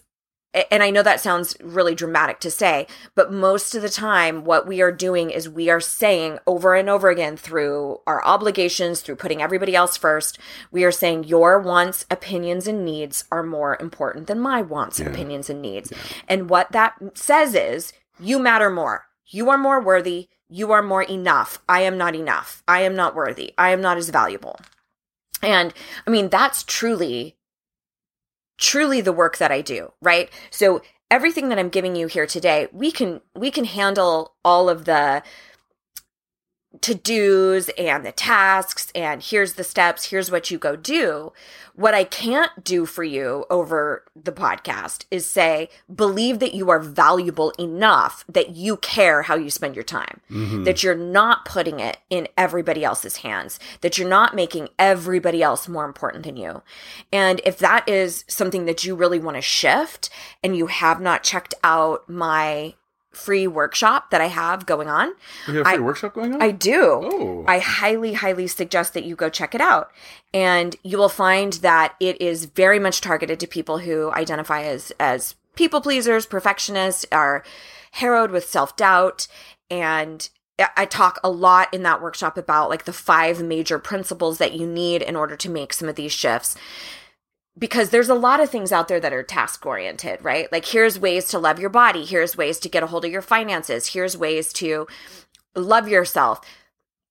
and 0.70 0.84
I 0.84 0.90
know 0.90 1.02
that 1.02 1.20
sounds 1.20 1.56
really 1.60 1.96
dramatic 1.96 2.38
to 2.38 2.48
say, 2.48 2.86
but 3.16 3.32
most 3.32 3.74
of 3.74 3.82
the 3.82 3.88
time, 3.88 4.44
what 4.44 4.68
we 4.68 4.80
are 4.80 4.92
doing 4.92 5.30
is 5.30 5.48
we 5.48 5.68
are 5.68 5.80
saying 5.80 6.38
over 6.46 6.76
and 6.76 6.88
over 6.88 7.08
again 7.08 7.36
through 7.36 8.00
our 8.06 8.24
obligations, 8.24 9.00
through 9.00 9.16
putting 9.16 9.42
everybody 9.42 9.74
else 9.74 9.96
first, 9.96 10.38
we 10.70 10.84
are 10.84 10.92
saying 10.92 11.24
your 11.24 11.58
wants, 11.58 12.06
opinions, 12.08 12.68
and 12.68 12.84
needs 12.84 13.24
are 13.32 13.42
more 13.42 13.76
important 13.80 14.28
than 14.28 14.38
my 14.38 14.62
wants, 14.62 15.00
Yeah. 15.00 15.08
opinions, 15.08 15.50
and 15.50 15.60
needs. 15.60 15.92
And 16.28 16.48
what 16.48 16.70
that 16.70 16.94
says 17.14 17.56
is 17.56 17.92
you 18.20 18.38
matter 18.38 18.70
more. 18.70 19.06
You 19.26 19.50
are 19.50 19.58
more 19.58 19.80
worthy. 19.80 20.28
You 20.48 20.70
are 20.70 20.82
more 20.82 21.02
enough. 21.02 21.58
I 21.68 21.80
am 21.80 21.98
not 21.98 22.14
enough. 22.14 22.62
I 22.68 22.82
am 22.82 22.94
not 22.94 23.16
worthy. 23.16 23.54
I 23.58 23.70
am 23.70 23.80
not 23.80 23.96
as 23.96 24.08
valuable. 24.08 24.60
And 25.44 25.72
I 26.06 26.10
mean, 26.10 26.28
that's 26.28 26.62
truly 26.62 27.36
truly 28.56 29.00
the 29.00 29.12
work 29.12 29.38
that 29.38 29.50
I 29.50 29.60
do, 29.60 29.92
right? 30.00 30.30
So 30.50 30.82
everything 31.10 31.48
that 31.48 31.58
I'm 31.58 31.68
giving 31.68 31.96
you 31.96 32.06
here 32.06 32.26
today, 32.26 32.68
we 32.72 32.90
can 32.90 33.20
we 33.34 33.50
can 33.50 33.64
handle 33.64 34.34
all 34.44 34.68
of 34.68 34.84
the 34.84 35.22
to-dos 36.80 37.68
and 37.78 38.04
the 38.04 38.12
tasks 38.12 38.90
and 38.94 39.22
here's 39.22 39.54
the 39.54 39.64
steps, 39.64 40.06
here's 40.06 40.30
what 40.30 40.50
you 40.50 40.58
go 40.58 40.76
do. 40.76 41.32
What 41.76 41.94
I 41.94 42.04
can't 42.04 42.62
do 42.62 42.86
for 42.86 43.02
you 43.02 43.44
over 43.50 44.04
the 44.14 44.30
podcast 44.32 45.06
is 45.10 45.26
say 45.26 45.70
believe 45.92 46.38
that 46.38 46.54
you 46.54 46.70
are 46.70 46.78
valuable 46.78 47.50
enough 47.58 48.24
that 48.28 48.50
you 48.50 48.76
care 48.76 49.22
how 49.22 49.34
you 49.34 49.50
spend 49.50 49.74
your 49.74 49.82
time 49.84 50.20
Mhm. 50.30 50.64
that 50.64 50.82
you're 50.82 50.94
not 50.94 51.44
putting 51.44 51.80
it 51.80 51.98
in 52.10 52.28
everybody 52.36 52.84
else's 52.84 53.18
hands, 53.18 53.58
that 53.80 53.98
you're 53.98 54.08
not 54.08 54.34
making 54.36 54.68
everybody 54.78 55.42
else 55.42 55.66
more 55.66 55.84
important 55.84 56.24
than 56.24 56.36
you. 56.36 56.62
And 57.12 57.40
if 57.44 57.58
that 57.58 57.88
is 57.88 58.24
something 58.28 58.66
that 58.66 58.84
you 58.84 58.94
really 58.94 59.18
want 59.18 59.36
to 59.36 59.42
shift 59.42 60.10
and 60.42 60.56
you 60.56 60.66
have 60.68 61.00
not 61.00 61.24
checked 61.24 61.54
out 61.64 62.08
my 62.08 62.74
free 63.16 63.46
workshop 63.46 64.10
that 64.10 64.20
I 64.20 64.26
have 64.26 64.66
going 64.66 64.88
on, 64.88 65.12
We 65.48 65.56
have 65.56 65.66
a 65.66 65.68
free 65.70 65.78
I- 65.78 65.80
workshop 65.80 66.14
going 66.14 66.34
on. 66.34 66.42
I 66.42 66.50
do. 66.50 66.80
oh, 66.82 67.44
I 67.46 67.58
highly, 67.58 68.14
highly 68.14 68.46
suggest 68.46 68.94
that 68.94 69.04
you 69.04 69.16
go 69.16 69.28
check 69.28 69.54
it 69.54 69.60
out. 69.60 69.90
And 70.32 70.76
you 70.82 70.98
will 70.98 71.08
find 71.08 71.54
that 71.54 71.94
it 72.00 72.20
is 72.20 72.46
very 72.46 72.78
much 72.78 73.00
targeted 73.00 73.38
to 73.40 73.46
people 73.46 73.78
who 73.78 74.10
identify 74.12 74.62
as, 74.62 74.92
as 74.98 75.34
people 75.54 75.80
pleasers, 75.80 76.26
perfectionists, 76.26 77.06
are 77.12 77.44
harrowed 77.92 78.30
with 78.30 78.48
self 78.48 78.76
doubt. 78.76 79.26
And 79.70 80.28
I 80.76 80.84
talk 80.86 81.18
a 81.24 81.30
lot 81.30 81.72
in 81.74 81.82
that 81.82 82.00
workshop 82.00 82.36
about 82.38 82.70
like 82.70 82.84
the 82.84 82.92
five 82.92 83.42
major 83.42 83.78
principles 83.78 84.38
that 84.38 84.52
you 84.52 84.66
need 84.66 85.02
in 85.02 85.16
order 85.16 85.36
to 85.36 85.48
make 85.50 85.72
some 85.72 85.88
of 85.88 85.96
these 85.96 86.12
shifts. 86.12 86.56
Because 87.56 87.90
there's 87.90 88.08
a 88.08 88.14
lot 88.14 88.40
of 88.40 88.50
things 88.50 88.72
out 88.72 88.88
there 88.88 88.98
that 88.98 89.12
are 89.12 89.22
task 89.22 89.64
oriented, 89.64 90.24
right? 90.24 90.50
Like, 90.50 90.64
here's 90.66 90.98
ways 90.98 91.26
to 91.26 91.38
love 91.38 91.60
your 91.60 91.70
body. 91.70 92.04
Here's 92.04 92.36
ways 92.36 92.58
to 92.60 92.68
get 92.68 92.82
a 92.82 92.86
hold 92.86 93.04
of 93.04 93.12
your 93.12 93.22
finances. 93.22 93.88
Here's 93.88 94.16
ways 94.16 94.52
to 94.54 94.88
love 95.54 95.88
yourself 95.88 96.40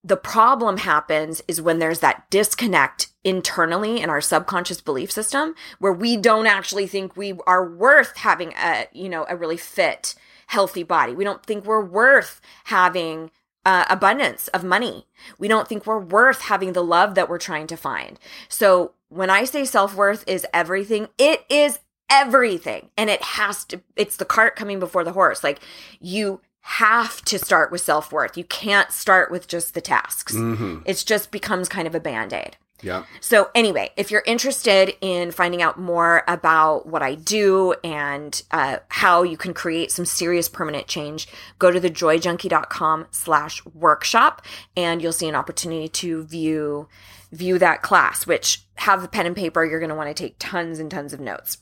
the 0.03 0.17
problem 0.17 0.77
happens 0.77 1.41
is 1.47 1.61
when 1.61 1.79
there's 1.79 1.99
that 1.99 2.29
disconnect 2.29 3.07
internally 3.23 4.01
in 4.01 4.09
our 4.09 4.19
subconscious 4.19 4.81
belief 4.81 5.11
system 5.11 5.55
where 5.79 5.93
we 5.93 6.17
don't 6.17 6.47
actually 6.47 6.87
think 6.87 7.15
we 7.15 7.33
are 7.47 7.67
worth 7.67 8.17
having 8.17 8.53
a 8.53 8.87
you 8.91 9.07
know 9.07 9.25
a 9.29 9.37
really 9.37 9.57
fit 9.57 10.13
healthy 10.47 10.83
body 10.83 11.13
we 11.13 11.23
don't 11.23 11.45
think 11.45 11.63
we're 11.65 11.83
worth 11.83 12.41
having 12.65 13.31
uh, 13.65 13.85
abundance 13.89 14.47
of 14.49 14.63
money. 14.63 15.07
We 15.39 15.47
don't 15.47 15.67
think 15.67 15.85
we're 15.85 15.99
worth 15.99 16.41
having 16.41 16.73
the 16.73 16.83
love 16.83 17.15
that 17.15 17.29
we're 17.29 17.37
trying 17.37 17.67
to 17.67 17.77
find. 17.77 18.19
So 18.49 18.93
when 19.09 19.29
i 19.29 19.43
say 19.43 19.63
self-worth 19.63 20.23
is 20.27 20.45
everything 20.53 21.07
it 21.17 21.45
is 21.49 21.79
everything. 22.09 22.89
And 22.97 23.09
it 23.09 23.21
has 23.21 23.65
to 23.65 23.81
it's 23.95 24.17
the 24.17 24.25
cart 24.25 24.55
coming 24.55 24.79
before 24.79 25.03
the 25.03 25.13
horse. 25.13 25.43
Like 25.43 25.59
you 25.99 26.41
have 26.61 27.21
to 27.25 27.37
start 27.37 27.71
with 27.71 27.81
self-worth. 27.81 28.37
You 28.37 28.45
can't 28.45 28.91
start 28.91 29.29
with 29.31 29.47
just 29.47 29.73
the 29.73 29.81
tasks. 29.81 30.33
Hmm 30.33 30.77
it 30.85 31.03
just 31.05 31.31
becomes 31.31 31.69
kind 31.69 31.87
of 31.87 31.95
a 31.95 31.99
band-aid 31.99 32.57
yeah. 32.83 33.05
so 33.19 33.49
anyway 33.55 33.89
if 33.97 34.11
you're 34.11 34.23
interested 34.25 34.93
in 35.01 35.31
finding 35.31 35.61
out 35.61 35.79
more 35.79 36.23
about 36.27 36.85
what 36.85 37.01
i 37.01 37.15
do 37.15 37.73
and 37.83 38.43
uh, 38.51 38.77
how 38.89 39.23
you 39.23 39.37
can 39.37 39.53
create 39.53 39.91
some 39.91 40.05
serious 40.05 40.47
permanent 40.49 40.87
change 40.87 41.27
go 41.59 41.71
to 41.71 41.79
thejoyjunkie.com 41.79 43.07
slash 43.11 43.63
workshop 43.73 44.45
and 44.75 45.01
you'll 45.01 45.13
see 45.13 45.27
an 45.27 45.35
opportunity 45.35 45.87
to 45.87 46.23
view 46.25 46.87
view 47.31 47.57
that 47.57 47.81
class 47.81 48.27
which 48.27 48.63
have 48.75 49.03
a 49.03 49.07
pen 49.07 49.25
and 49.25 49.35
paper 49.35 49.65
you're 49.65 49.79
going 49.79 49.89
to 49.89 49.95
want 49.95 50.09
to 50.09 50.13
take 50.13 50.35
tons 50.37 50.79
and 50.79 50.91
tons 50.91 51.13
of 51.13 51.19
notes 51.19 51.57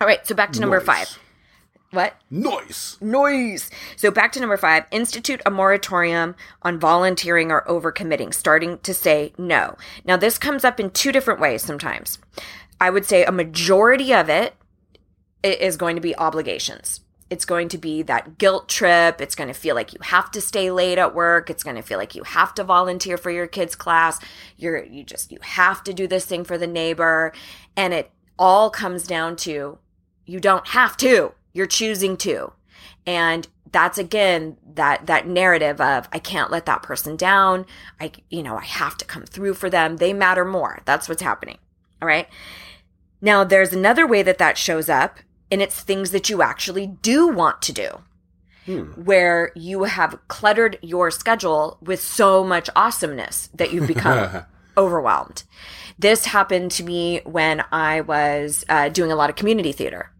all 0.00 0.06
right 0.06 0.26
so 0.26 0.34
back 0.34 0.52
to 0.52 0.60
number 0.60 0.78
Nice. 0.78 0.86
five 0.86 1.18
what 1.96 2.14
Noise. 2.30 2.98
Noise. 3.00 3.70
So 3.96 4.10
back 4.10 4.30
to 4.32 4.40
number 4.40 4.56
five 4.56 4.84
institute 4.90 5.40
a 5.44 5.50
moratorium 5.50 6.36
on 6.62 6.78
volunteering 6.78 7.50
or 7.50 7.64
overcommitting, 7.64 8.32
starting 8.32 8.78
to 8.78 8.94
say 8.94 9.32
no. 9.38 9.76
Now, 10.04 10.16
this 10.16 10.38
comes 10.38 10.64
up 10.64 10.78
in 10.78 10.90
two 10.90 11.10
different 11.10 11.40
ways 11.40 11.62
sometimes. 11.62 12.18
I 12.80 12.90
would 12.90 13.06
say 13.06 13.24
a 13.24 13.32
majority 13.32 14.12
of 14.12 14.28
it 14.28 14.54
is 15.42 15.76
going 15.76 15.96
to 15.96 16.02
be 16.02 16.16
obligations. 16.16 17.00
It's 17.28 17.44
going 17.44 17.68
to 17.70 17.78
be 17.78 18.02
that 18.02 18.38
guilt 18.38 18.68
trip. 18.68 19.20
It's 19.20 19.34
going 19.34 19.48
to 19.48 19.54
feel 19.54 19.74
like 19.74 19.92
you 19.92 19.98
have 20.02 20.30
to 20.32 20.40
stay 20.40 20.70
late 20.70 20.98
at 20.98 21.14
work. 21.14 21.50
It's 21.50 21.64
going 21.64 21.74
to 21.74 21.82
feel 21.82 21.98
like 21.98 22.14
you 22.14 22.22
have 22.22 22.54
to 22.54 22.64
volunteer 22.64 23.16
for 23.16 23.30
your 23.30 23.48
kids' 23.48 23.74
class. 23.74 24.20
You're, 24.56 24.84
you 24.84 25.02
just, 25.02 25.32
you 25.32 25.38
have 25.40 25.82
to 25.84 25.92
do 25.92 26.06
this 26.06 26.24
thing 26.24 26.44
for 26.44 26.56
the 26.56 26.68
neighbor. 26.68 27.32
And 27.76 27.92
it 27.92 28.12
all 28.38 28.70
comes 28.70 29.06
down 29.06 29.34
to 29.36 29.78
you 30.24 30.40
don't 30.40 30.68
have 30.68 30.96
to 30.98 31.32
you're 31.56 31.66
choosing 31.66 32.16
to. 32.18 32.52
And 33.06 33.48
that's 33.72 33.98
again 33.98 34.56
that 34.74 35.06
that 35.06 35.26
narrative 35.26 35.80
of 35.80 36.08
i 36.12 36.18
can't 36.18 36.50
let 36.50 36.66
that 36.66 36.82
person 36.82 37.16
down. 37.16 37.66
I 38.00 38.12
you 38.30 38.42
know 38.42 38.56
i 38.56 38.64
have 38.64 38.96
to 38.98 39.04
come 39.04 39.24
through 39.24 39.54
for 39.54 39.68
them. 39.68 39.96
They 39.96 40.12
matter 40.12 40.44
more. 40.44 40.82
That's 40.84 41.08
what's 41.08 41.22
happening. 41.22 41.58
All 42.00 42.08
right? 42.08 42.28
Now 43.20 43.42
there's 43.44 43.72
another 43.72 44.06
way 44.06 44.22
that 44.22 44.38
that 44.38 44.58
shows 44.58 44.88
up 44.88 45.18
and 45.50 45.62
it's 45.62 45.80
things 45.80 46.10
that 46.10 46.28
you 46.28 46.42
actually 46.42 46.86
do 46.86 47.26
want 47.28 47.62
to 47.62 47.72
do. 47.72 47.88
Hmm. 48.66 48.86
where 49.04 49.52
you 49.54 49.84
have 49.84 50.18
cluttered 50.26 50.76
your 50.82 51.12
schedule 51.12 51.78
with 51.80 52.00
so 52.00 52.42
much 52.42 52.68
awesomeness 52.74 53.48
that 53.54 53.72
you've 53.72 53.86
become 53.86 54.42
overwhelmed. 54.76 55.44
This 55.98 56.26
happened 56.26 56.72
to 56.72 56.82
me 56.82 57.20
when 57.24 57.64
I 57.70 58.00
was 58.00 58.64
uh, 58.68 58.88
doing 58.88 59.12
a 59.12 59.14
lot 59.14 59.30
of 59.30 59.36
community 59.36 59.70
theater, 59.70 60.10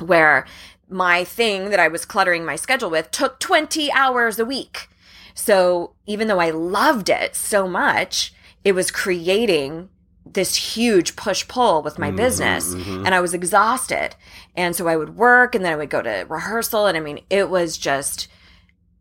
where 0.00 0.46
my 0.88 1.24
thing 1.24 1.70
that 1.70 1.80
I 1.80 1.88
was 1.88 2.04
cluttering 2.04 2.44
my 2.44 2.56
schedule 2.56 2.90
with 2.90 3.10
took 3.10 3.40
20 3.40 3.90
hours 3.92 4.38
a 4.38 4.44
week. 4.44 4.88
So 5.34 5.94
even 6.06 6.28
though 6.28 6.40
I 6.40 6.50
loved 6.50 7.08
it 7.08 7.34
so 7.34 7.66
much, 7.66 8.32
it 8.62 8.72
was 8.72 8.90
creating 8.90 9.88
this 10.26 10.74
huge 10.76 11.16
push 11.16 11.46
pull 11.48 11.82
with 11.82 11.98
my 11.98 12.08
mm-hmm, 12.08 12.16
business 12.16 12.74
mm-hmm. 12.74 13.04
and 13.04 13.14
I 13.14 13.20
was 13.20 13.34
exhausted. 13.34 14.14
And 14.56 14.74
so 14.74 14.88
I 14.88 14.96
would 14.96 15.16
work 15.16 15.54
and 15.54 15.64
then 15.64 15.72
I 15.72 15.76
would 15.76 15.90
go 15.90 16.02
to 16.02 16.26
rehearsal 16.28 16.86
and 16.86 16.96
I 16.96 17.00
mean 17.00 17.20
it 17.28 17.50
was 17.50 17.76
just 17.76 18.28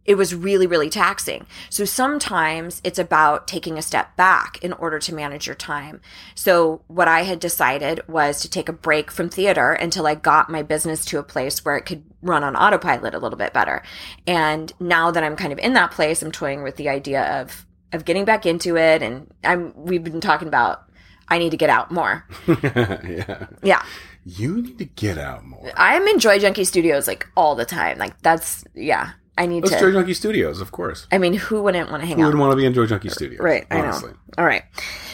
it 0.05 0.15
was 0.15 0.35
really, 0.35 0.67
really 0.67 0.89
taxing. 0.89 1.45
So 1.69 1.85
sometimes 1.85 2.81
it's 2.83 2.99
about 2.99 3.47
taking 3.47 3.77
a 3.77 3.81
step 3.81 4.15
back 4.17 4.61
in 4.61 4.73
order 4.73 4.99
to 4.99 5.15
manage 5.15 5.47
your 5.47 5.55
time. 5.55 6.01
So 6.35 6.81
what 6.87 7.07
I 7.07 7.21
had 7.21 7.39
decided 7.39 8.01
was 8.07 8.41
to 8.41 8.49
take 8.49 8.67
a 8.67 8.73
break 8.73 9.11
from 9.11 9.29
theater 9.29 9.71
until 9.71 10.05
I 10.05 10.15
got 10.15 10.49
my 10.49 10.61
business 10.61 11.05
to 11.05 11.19
a 11.19 11.23
place 11.23 11.63
where 11.63 11.77
it 11.77 11.85
could 11.85 12.03
run 12.21 12.43
on 12.43 12.55
autopilot 12.55 13.13
a 13.13 13.19
little 13.19 13.37
bit 13.37 13.53
better. 13.53 13.81
And 14.27 14.73
now 14.79 15.11
that 15.11 15.23
I'm 15.23 15.35
kind 15.35 15.53
of 15.53 15.59
in 15.59 15.73
that 15.73 15.91
place, 15.91 16.21
I'm 16.21 16.31
toying 16.31 16.63
with 16.63 16.75
the 16.75 16.89
idea 16.89 17.41
of 17.41 17.65
of 17.93 18.05
getting 18.05 18.25
back 18.25 18.47
into 18.47 18.75
it 18.75 19.03
and 19.03 19.31
I'm 19.43 19.71
we've 19.75 20.03
been 20.03 20.19
talking 20.19 20.47
about 20.47 20.89
I 21.27 21.37
need 21.37 21.51
to 21.51 21.57
get 21.57 21.69
out 21.69 21.91
more. 21.91 22.25
yeah. 22.47 23.47
Yeah. 23.61 23.83
You 24.25 24.61
need 24.61 24.77
to 24.79 24.85
get 24.85 25.17
out 25.17 25.45
more. 25.45 25.71
I'm 25.77 26.07
in 26.07 26.19
Joy 26.19 26.39
Junkie 26.39 26.63
Studios 26.63 27.07
like 27.07 27.27
all 27.37 27.55
the 27.55 27.65
time. 27.65 27.97
Like 27.97 28.19
that's 28.21 28.65
yeah. 28.73 29.11
I 29.37 29.45
need 29.45 29.63
Let's 29.63 29.75
to 29.75 29.79
Joy 29.79 29.91
Junkie 29.91 30.13
Studios, 30.13 30.61
of 30.61 30.71
course. 30.71 31.07
I 31.11 31.17
mean, 31.17 31.33
who 31.33 31.63
wouldn't 31.63 31.89
want 31.89 32.01
to 32.01 32.07
hang 32.07 32.17
Who 32.17 32.23
out? 32.23 32.31
Who 32.31 32.37
would 32.37 32.39
want 32.39 32.51
to 32.51 32.57
be 32.57 32.65
in 32.65 32.73
Joy 32.73 32.85
Junkie 32.85 33.09
Studios? 33.09 33.39
Right, 33.41 33.65
honestly. 33.71 34.09
I 34.09 34.13
know. 34.13 34.17
All 34.37 34.45
right. 34.45 34.63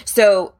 So 0.06 0.54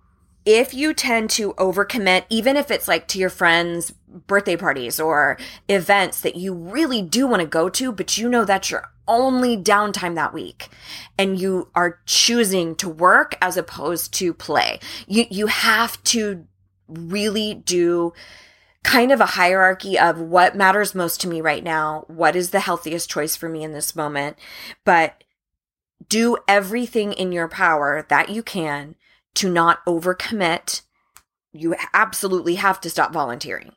if 0.46 0.74
you 0.74 0.94
tend 0.94 1.30
to 1.32 1.54
overcommit, 1.54 2.26
even 2.30 2.56
if 2.56 2.72
it's 2.72 2.88
like 2.88 3.08
to 3.10 3.20
your 3.20 3.30
friends' 3.30 3.92
birthday 4.08 4.56
parties 4.56 5.00
or 5.00 5.38
events 5.68 6.22
that 6.22 6.36
you 6.36 6.54
really 6.54 7.02
do 7.02 7.28
want 7.28 7.42
to 7.42 7.48
go 7.48 7.70
to, 7.70 7.92
but 7.92 8.18
you 8.18 8.30
know 8.30 8.46
that's 8.46 8.72
your 8.72 8.90
only 9.08 9.58
downtime 9.58 10.16
that 10.16 10.34
week 10.34 10.70
and 11.18 11.40
you 11.40 11.68
are 11.76 12.00
choosing 12.06 12.76
to 12.76 12.88
work 12.88 13.38
as 13.42 13.58
opposed 13.58 14.14
to 14.14 14.34
play, 14.34 14.80
you, 15.08 15.26
you 15.30 15.48
have 15.48 16.02
to 16.04 16.46
really 16.88 17.54
do 17.54 18.14
kind 18.84 19.12
of 19.12 19.20
a 19.20 19.26
hierarchy 19.26 20.00
of 20.00 20.20
what 20.20 20.56
matters 20.56 20.96
most 20.96 21.22
to 21.22 21.28
me 21.28 21.42
right 21.42 21.64
now, 21.64 22.06
what 22.08 22.36
is 22.36 22.52
the 22.52 22.62
healthiest 22.62 23.10
choice 23.10 23.36
for 23.36 23.50
me 23.50 23.64
in 23.64 23.74
this 23.74 23.96
moment, 23.96 24.38
but 24.86 25.24
do 26.08 26.38
everything 26.48 27.14
in 27.14 27.32
your 27.32 27.48
power 27.48 28.06
that 28.10 28.30
you 28.30 28.42
can 28.42 28.96
to 29.36 29.50
not 29.50 29.86
overcommit. 29.86 30.82
You 31.52 31.76
absolutely 31.94 32.56
have 32.56 32.80
to 32.82 32.90
stop 32.90 33.12
volunteering. 33.12 33.74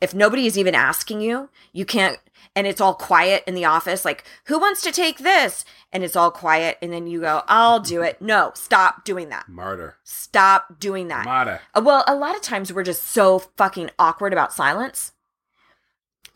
If 0.00 0.14
nobody 0.14 0.46
is 0.46 0.56
even 0.56 0.74
asking 0.74 1.20
you, 1.20 1.50
you 1.72 1.84
can't, 1.84 2.18
and 2.54 2.66
it's 2.66 2.80
all 2.80 2.94
quiet 2.94 3.42
in 3.46 3.54
the 3.54 3.64
office, 3.64 4.04
like, 4.04 4.24
who 4.44 4.58
wants 4.58 4.80
to 4.82 4.92
take 4.92 5.18
this? 5.18 5.64
And 5.92 6.04
it's 6.04 6.14
all 6.14 6.30
quiet, 6.30 6.78
and 6.80 6.92
then 6.92 7.06
you 7.08 7.20
go, 7.20 7.42
I'll 7.48 7.80
do 7.80 8.02
it. 8.02 8.22
No, 8.22 8.52
stop 8.54 9.04
doing 9.04 9.28
that. 9.30 9.48
Martyr. 9.48 9.96
Stop 10.04 10.78
doing 10.78 11.08
that. 11.08 11.24
Martyr. 11.24 11.60
Uh, 11.74 11.82
Well, 11.84 12.04
a 12.06 12.14
lot 12.14 12.36
of 12.36 12.42
times 12.42 12.72
we're 12.72 12.84
just 12.84 13.02
so 13.04 13.40
fucking 13.56 13.90
awkward 13.98 14.32
about 14.32 14.52
silence 14.52 15.12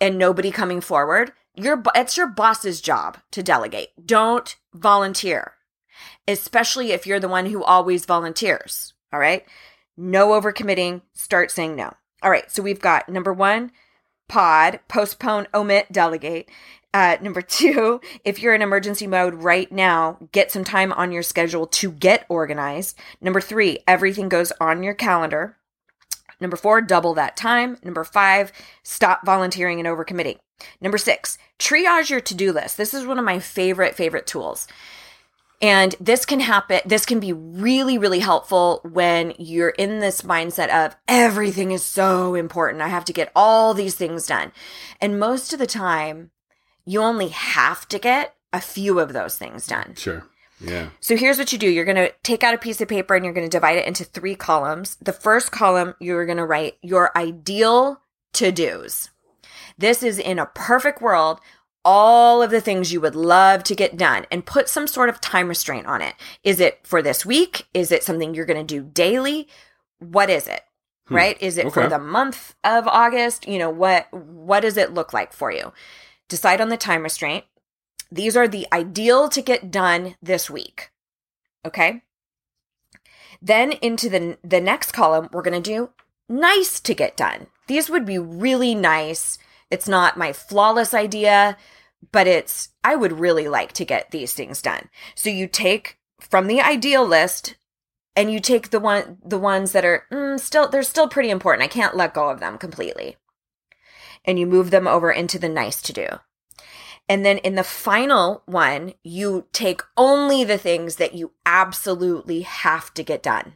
and 0.00 0.18
nobody 0.18 0.50
coming 0.50 0.80
forward. 0.80 1.32
Your 1.54 1.82
it's 1.94 2.16
your 2.16 2.26
boss's 2.26 2.80
job 2.80 3.18
to 3.30 3.42
delegate. 3.42 3.90
Don't 4.04 4.56
volunteer. 4.74 5.52
Especially 6.26 6.92
if 6.92 7.06
you're 7.06 7.20
the 7.20 7.28
one 7.28 7.46
who 7.46 7.62
always 7.62 8.06
volunteers. 8.06 8.94
All 9.12 9.20
right? 9.20 9.44
No 9.96 10.28
overcommitting, 10.30 11.02
start 11.12 11.50
saying 11.50 11.76
no. 11.76 11.92
All 12.22 12.30
right, 12.30 12.50
so 12.50 12.62
we've 12.62 12.80
got 12.80 13.08
number 13.08 13.32
1, 13.32 13.72
pod, 14.28 14.80
postpone, 14.88 15.48
omit, 15.52 15.90
delegate. 15.90 16.48
Uh, 16.94 17.16
number 17.20 17.42
two, 17.42 18.00
if 18.24 18.40
you're 18.40 18.54
in 18.54 18.62
emergency 18.62 19.06
mode 19.06 19.34
right 19.34 19.70
now, 19.72 20.18
get 20.32 20.52
some 20.52 20.64
time 20.64 20.92
on 20.92 21.12
your 21.12 21.22
schedule 21.22 21.66
to 21.66 21.90
get 21.90 22.26
organized. 22.28 22.98
Number 23.20 23.40
three, 23.40 23.78
everything 23.88 24.28
goes 24.28 24.52
on 24.60 24.82
your 24.82 24.94
calendar. 24.94 25.56
Number 26.40 26.56
four, 26.56 26.80
double 26.80 27.14
that 27.14 27.36
time. 27.36 27.78
Number 27.82 28.04
five, 28.04 28.52
stop 28.82 29.24
volunteering 29.24 29.78
and 29.78 29.88
overcommitting. 29.88 30.38
Number 30.80 30.98
six, 30.98 31.38
triage 31.58 32.10
your 32.10 32.20
to 32.20 32.34
do 32.34 32.52
list. 32.52 32.76
This 32.76 32.94
is 32.94 33.06
one 33.06 33.18
of 33.18 33.24
my 33.24 33.38
favorite, 33.38 33.94
favorite 33.94 34.26
tools. 34.26 34.66
And 35.62 35.94
this 36.00 36.26
can 36.26 36.40
happen, 36.40 36.80
this 36.84 37.06
can 37.06 37.20
be 37.20 37.32
really, 37.32 37.96
really 37.96 38.18
helpful 38.18 38.80
when 38.82 39.32
you're 39.38 39.70
in 39.70 40.00
this 40.00 40.22
mindset 40.22 40.68
of 40.68 40.96
everything 41.06 41.70
is 41.70 41.84
so 41.84 42.34
important. 42.34 42.82
I 42.82 42.88
have 42.88 43.04
to 43.06 43.12
get 43.12 43.30
all 43.36 43.72
these 43.72 43.94
things 43.94 44.26
done. 44.26 44.50
And 45.00 45.20
most 45.20 45.52
of 45.52 45.60
the 45.60 45.66
time, 45.66 46.32
you 46.84 47.00
only 47.00 47.28
have 47.28 47.88
to 47.88 48.00
get 48.00 48.34
a 48.52 48.60
few 48.60 48.98
of 48.98 49.12
those 49.12 49.36
things 49.36 49.68
done. 49.68 49.94
Sure. 49.94 50.26
Yeah. 50.60 50.90
So 51.00 51.16
here's 51.16 51.38
what 51.38 51.52
you 51.52 51.58
do. 51.58 51.68
You're 51.68 51.84
going 51.84 51.96
to 51.96 52.12
take 52.24 52.42
out 52.42 52.54
a 52.54 52.58
piece 52.58 52.80
of 52.80 52.88
paper 52.88 53.14
and 53.14 53.24
you're 53.24 53.34
going 53.34 53.48
to 53.48 53.56
divide 53.56 53.78
it 53.78 53.86
into 53.86 54.04
three 54.04 54.34
columns. 54.34 54.96
The 54.96 55.12
first 55.12 55.52
column, 55.52 55.94
you're 56.00 56.26
going 56.26 56.38
to 56.38 56.46
write 56.46 56.78
your 56.82 57.16
ideal 57.16 58.00
to 58.34 58.50
dos. 58.50 59.10
This 59.78 60.02
is 60.02 60.18
in 60.18 60.38
a 60.38 60.46
perfect 60.46 61.00
world, 61.00 61.40
all 61.84 62.42
of 62.42 62.50
the 62.50 62.60
things 62.60 62.92
you 62.92 63.00
would 63.00 63.14
love 63.14 63.64
to 63.64 63.74
get 63.74 63.96
done 63.96 64.26
and 64.30 64.46
put 64.46 64.68
some 64.68 64.86
sort 64.86 65.08
of 65.08 65.20
time 65.20 65.48
restraint 65.48 65.86
on 65.86 66.00
it. 66.00 66.14
Is 66.44 66.60
it 66.60 66.80
for 66.84 67.02
this 67.02 67.26
week? 67.26 67.66
Is 67.74 67.90
it 67.90 68.04
something 68.04 68.34
you're 68.34 68.46
going 68.46 68.64
to 68.64 68.74
do 68.74 68.88
daily? 68.88 69.48
What 69.98 70.30
is 70.30 70.46
it? 70.46 70.62
Hmm. 71.06 71.16
Right? 71.16 71.42
Is 71.42 71.58
it 71.58 71.72
for 71.72 71.88
the 71.88 71.98
month 71.98 72.54
of 72.62 72.86
August? 72.86 73.48
You 73.48 73.58
know, 73.58 73.70
what 73.70 74.12
what 74.12 74.60
does 74.60 74.76
it 74.76 74.94
look 74.94 75.12
like 75.12 75.32
for 75.32 75.50
you? 75.50 75.72
Decide 76.28 76.60
on 76.60 76.68
the 76.68 76.76
time 76.76 77.02
restraint. 77.02 77.44
These 78.10 78.36
are 78.36 78.46
the 78.46 78.66
ideal 78.72 79.28
to 79.30 79.42
get 79.42 79.70
done 79.70 80.16
this 80.22 80.48
week. 80.50 80.90
Okay? 81.64 82.02
Then 83.40 83.72
into 83.72 84.08
the 84.08 84.38
the 84.44 84.60
next 84.60 84.92
column, 84.92 85.28
we're 85.32 85.42
going 85.42 85.60
to 85.60 85.70
do 85.70 85.90
nice 86.28 86.78
to 86.80 86.94
get 86.94 87.16
done. 87.16 87.48
These 87.66 87.90
would 87.90 88.06
be 88.06 88.18
really 88.18 88.74
nice. 88.74 89.38
It's 89.72 89.88
not 89.88 90.18
my 90.18 90.34
flawless 90.34 90.92
idea, 90.92 91.56
but 92.12 92.26
it's 92.26 92.68
I 92.84 92.94
would 92.94 93.18
really 93.18 93.48
like 93.48 93.72
to 93.72 93.86
get 93.86 94.10
these 94.10 94.34
things 94.34 94.60
done. 94.60 94.90
So 95.14 95.30
you 95.30 95.48
take 95.48 95.98
from 96.20 96.46
the 96.46 96.60
ideal 96.60 97.06
list 97.06 97.56
and 98.14 98.30
you 98.30 98.38
take 98.38 98.68
the 98.68 98.78
one 98.78 99.16
the 99.24 99.38
ones 99.38 99.72
that 99.72 99.86
are 99.86 100.04
mm, 100.12 100.38
still 100.38 100.68
they're 100.68 100.82
still 100.82 101.08
pretty 101.08 101.30
important. 101.30 101.64
I 101.64 101.68
can't 101.68 101.96
let 101.96 102.12
go 102.12 102.28
of 102.28 102.38
them 102.38 102.58
completely. 102.58 103.16
And 104.26 104.38
you 104.38 104.46
move 104.46 104.70
them 104.70 104.86
over 104.86 105.10
into 105.10 105.38
the 105.38 105.48
nice 105.48 105.80
to 105.82 105.92
do. 105.94 106.06
And 107.08 107.24
then 107.24 107.38
in 107.38 107.54
the 107.54 107.64
final 107.64 108.42
one, 108.44 108.92
you 109.02 109.46
take 109.52 109.80
only 109.96 110.44
the 110.44 110.58
things 110.58 110.96
that 110.96 111.14
you 111.14 111.32
absolutely 111.46 112.42
have 112.42 112.92
to 112.94 113.02
get 113.02 113.22
done. 113.22 113.54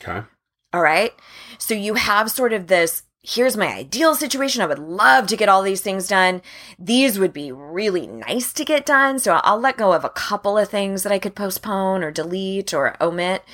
Okay. 0.00 0.26
All 0.72 0.80
right. 0.80 1.12
So 1.58 1.74
you 1.74 1.94
have 1.94 2.30
sort 2.30 2.52
of 2.52 2.68
this 2.68 3.02
here's 3.22 3.56
my 3.56 3.72
ideal 3.72 4.14
situation. 4.16 4.62
I 4.62 4.66
would 4.66 4.78
love 4.80 5.26
to 5.28 5.36
get 5.36 5.48
all 5.48 5.62
these 5.62 5.80
things 5.80 6.08
done. 6.08 6.42
These 6.78 7.18
would 7.18 7.32
be 7.32 7.52
really 7.52 8.06
nice 8.06 8.52
to 8.54 8.64
get 8.64 8.84
done. 8.84 9.18
So 9.20 9.34
I'll 9.44 9.60
let 9.60 9.76
go 9.76 9.92
of 9.92 10.04
a 10.04 10.08
couple 10.10 10.58
of 10.58 10.68
things 10.68 11.02
that 11.04 11.12
I 11.12 11.18
could 11.20 11.34
postpone 11.36 12.02
or 12.02 12.10
delete 12.10 12.74
or 12.74 12.96
omit 13.00 13.44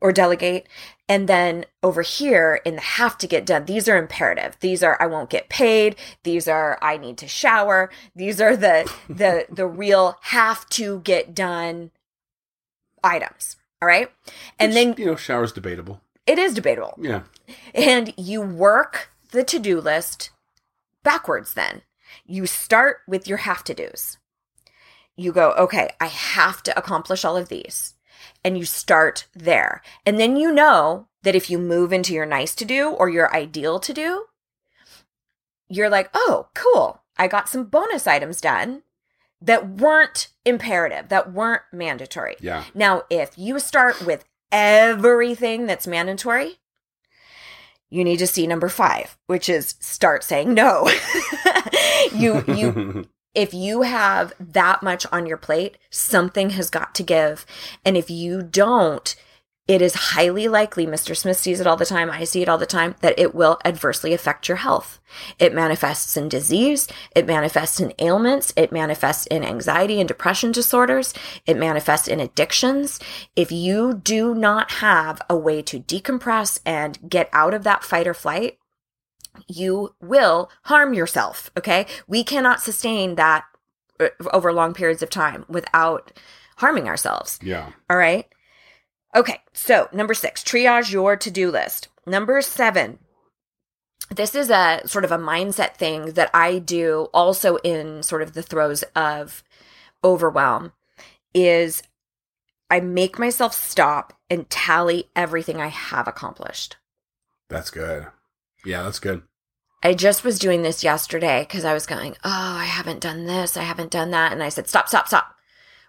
or 0.00 0.12
delegate. 0.12 0.66
And 1.10 1.28
then 1.28 1.64
over 1.82 2.02
here 2.02 2.60
in 2.64 2.76
the 2.76 2.80
have 2.80 3.18
to 3.18 3.26
get 3.26 3.44
done, 3.46 3.64
these 3.66 3.88
are 3.88 3.96
imperative. 3.98 4.56
These 4.60 4.82
are 4.82 4.96
I 5.00 5.06
won't 5.06 5.30
get 5.30 5.48
paid. 5.48 5.96
These 6.22 6.48
are 6.48 6.78
I 6.80 6.96
need 6.96 7.18
to 7.18 7.28
shower. 7.28 7.90
These 8.16 8.40
are 8.40 8.56
the 8.56 8.90
the 9.08 9.46
the 9.50 9.66
real 9.66 10.16
have 10.22 10.66
to 10.70 11.00
get 11.00 11.34
done 11.34 11.90
items. 13.04 13.56
All 13.80 13.86
right. 13.88 14.10
And 14.58 14.70
Which, 14.70 14.74
then 14.74 14.94
you 14.98 15.06
know, 15.06 15.16
shower's 15.16 15.52
debatable. 15.52 16.00
it 16.26 16.38
is 16.38 16.52
debatable 16.54 16.94
Yeah. 17.00 17.22
and 17.74 18.12
you 18.16 18.40
work 18.42 19.10
the 19.30 19.44
to-do 19.44 19.80
list 19.80 20.30
backwards 21.02 21.54
then. 21.54 21.82
You 22.24 22.46
start 22.46 22.98
with 23.06 23.28
your 23.28 23.38
have 23.38 23.64
to 23.64 23.74
do's 23.74 24.18
you 25.18 25.32
go 25.32 25.50
okay 25.58 25.90
i 26.00 26.06
have 26.06 26.62
to 26.62 26.78
accomplish 26.78 27.24
all 27.24 27.36
of 27.36 27.48
these. 27.48 27.94
And 28.44 28.58
you 28.58 28.64
start 28.64 29.26
there. 29.34 29.80
And 30.04 30.18
then 30.18 30.36
you 30.36 30.52
know 30.52 31.06
that 31.22 31.36
if 31.36 31.50
you 31.50 31.58
move 31.58 31.92
into 31.92 32.14
your 32.14 32.26
nice 32.26 32.54
to 32.56 32.64
do 32.64 32.90
or 32.90 33.08
your 33.08 33.34
ideal 33.34 33.78
to 33.80 33.92
do 33.92 34.26
you're 35.68 35.90
like 35.90 36.08
oh 36.14 36.48
cool. 36.54 37.02
I 37.16 37.26
got 37.26 37.48
some 37.48 37.64
bonus 37.64 38.06
items 38.06 38.40
done 38.40 38.82
that 39.40 39.68
weren't 39.68 40.28
imperative 40.44 41.08
that 41.08 41.32
weren't 41.32 41.62
mandatory. 41.72 42.36
Yeah. 42.40 42.64
now, 42.74 43.02
if 43.10 43.36
you 43.36 43.58
start 43.58 44.04
with 44.04 44.24
everything 44.50 45.66
that's 45.66 45.86
mandatory, 45.86 46.58
you 47.90 48.04
need 48.04 48.18
to 48.18 48.26
see 48.26 48.46
number 48.46 48.68
five, 48.68 49.16
which 49.26 49.48
is 49.48 49.74
start 49.80 50.22
saying 50.22 50.52
no. 50.52 50.90
you, 52.12 52.44
you, 52.46 53.06
if 53.34 53.54
you 53.54 53.82
have 53.82 54.32
that 54.38 54.82
much 54.82 55.06
on 55.12 55.26
your 55.26 55.36
plate, 55.36 55.78
something 55.90 56.50
has 56.50 56.70
got 56.70 56.94
to 56.96 57.02
give. 57.02 57.46
And 57.84 57.96
if 57.96 58.10
you 58.10 58.42
don't, 58.42 59.14
it 59.68 59.82
is 59.82 59.94
highly 59.94 60.48
likely, 60.48 60.86
Mr. 60.86 61.14
Smith 61.14 61.36
sees 61.36 61.60
it 61.60 61.66
all 61.66 61.76
the 61.76 61.84
time, 61.84 62.10
I 62.10 62.24
see 62.24 62.40
it 62.40 62.48
all 62.48 62.56
the 62.56 62.64
time, 62.64 62.94
that 63.02 63.18
it 63.18 63.34
will 63.34 63.58
adversely 63.66 64.14
affect 64.14 64.48
your 64.48 64.56
health. 64.56 64.98
It 65.38 65.54
manifests 65.54 66.16
in 66.16 66.30
disease, 66.30 66.88
it 67.14 67.26
manifests 67.26 67.78
in 67.78 67.92
ailments, 67.98 68.52
it 68.56 68.72
manifests 68.72 69.26
in 69.26 69.44
anxiety 69.44 70.00
and 70.00 70.08
depression 70.08 70.52
disorders, 70.52 71.12
it 71.44 71.58
manifests 71.58 72.08
in 72.08 72.18
addictions. 72.18 72.98
If 73.36 73.52
you 73.52 74.00
do 74.02 74.34
not 74.34 74.72
have 74.72 75.20
a 75.28 75.36
way 75.36 75.60
to 75.62 75.80
decompress 75.80 76.60
and 76.64 76.98
get 77.08 77.28
out 77.34 77.52
of 77.52 77.62
that 77.64 77.84
fight 77.84 78.06
or 78.06 78.14
flight, 78.14 78.58
you 79.46 79.94
will 80.00 80.50
harm 80.64 80.94
yourself. 80.94 81.50
Okay. 81.56 81.86
We 82.06 82.24
cannot 82.24 82.62
sustain 82.62 83.16
that 83.16 83.44
uh, 84.00 84.08
over 84.32 84.52
long 84.52 84.74
periods 84.74 85.02
of 85.02 85.10
time 85.10 85.44
without 85.48 86.18
harming 86.56 86.88
ourselves. 86.88 87.38
Yeah. 87.42 87.70
All 87.88 87.96
right. 87.96 88.26
Okay. 89.14 89.40
So, 89.52 89.88
number 89.92 90.14
six, 90.14 90.42
triage 90.42 90.92
your 90.92 91.16
to 91.16 91.30
do 91.30 91.50
list. 91.50 91.88
Number 92.06 92.40
seven, 92.40 92.98
this 94.10 94.34
is 94.34 94.50
a 94.50 94.80
sort 94.86 95.04
of 95.04 95.12
a 95.12 95.18
mindset 95.18 95.74
thing 95.74 96.12
that 96.12 96.30
I 96.32 96.58
do 96.58 97.08
also 97.12 97.56
in 97.56 98.02
sort 98.02 98.22
of 98.22 98.32
the 98.32 98.42
throes 98.42 98.82
of 98.94 99.42
overwhelm 100.02 100.72
is 101.34 101.82
I 102.70 102.80
make 102.80 103.18
myself 103.18 103.54
stop 103.54 104.14
and 104.30 104.48
tally 104.48 105.08
everything 105.16 105.60
I 105.60 105.68
have 105.68 106.08
accomplished. 106.08 106.76
That's 107.48 107.70
good. 107.70 108.06
Yeah, 108.64 108.82
that's 108.82 108.98
good. 108.98 109.22
I 109.82 109.94
just 109.94 110.24
was 110.24 110.38
doing 110.38 110.62
this 110.62 110.82
yesterday 110.82 111.42
because 111.42 111.64
I 111.64 111.72
was 111.72 111.86
going, 111.86 112.16
Oh, 112.24 112.56
I 112.58 112.64
haven't 112.64 113.00
done 113.00 113.26
this. 113.26 113.56
I 113.56 113.62
haven't 113.62 113.92
done 113.92 114.10
that. 114.10 114.32
And 114.32 114.42
I 114.42 114.48
said, 114.48 114.68
Stop, 114.68 114.88
stop, 114.88 115.06
stop. 115.06 115.34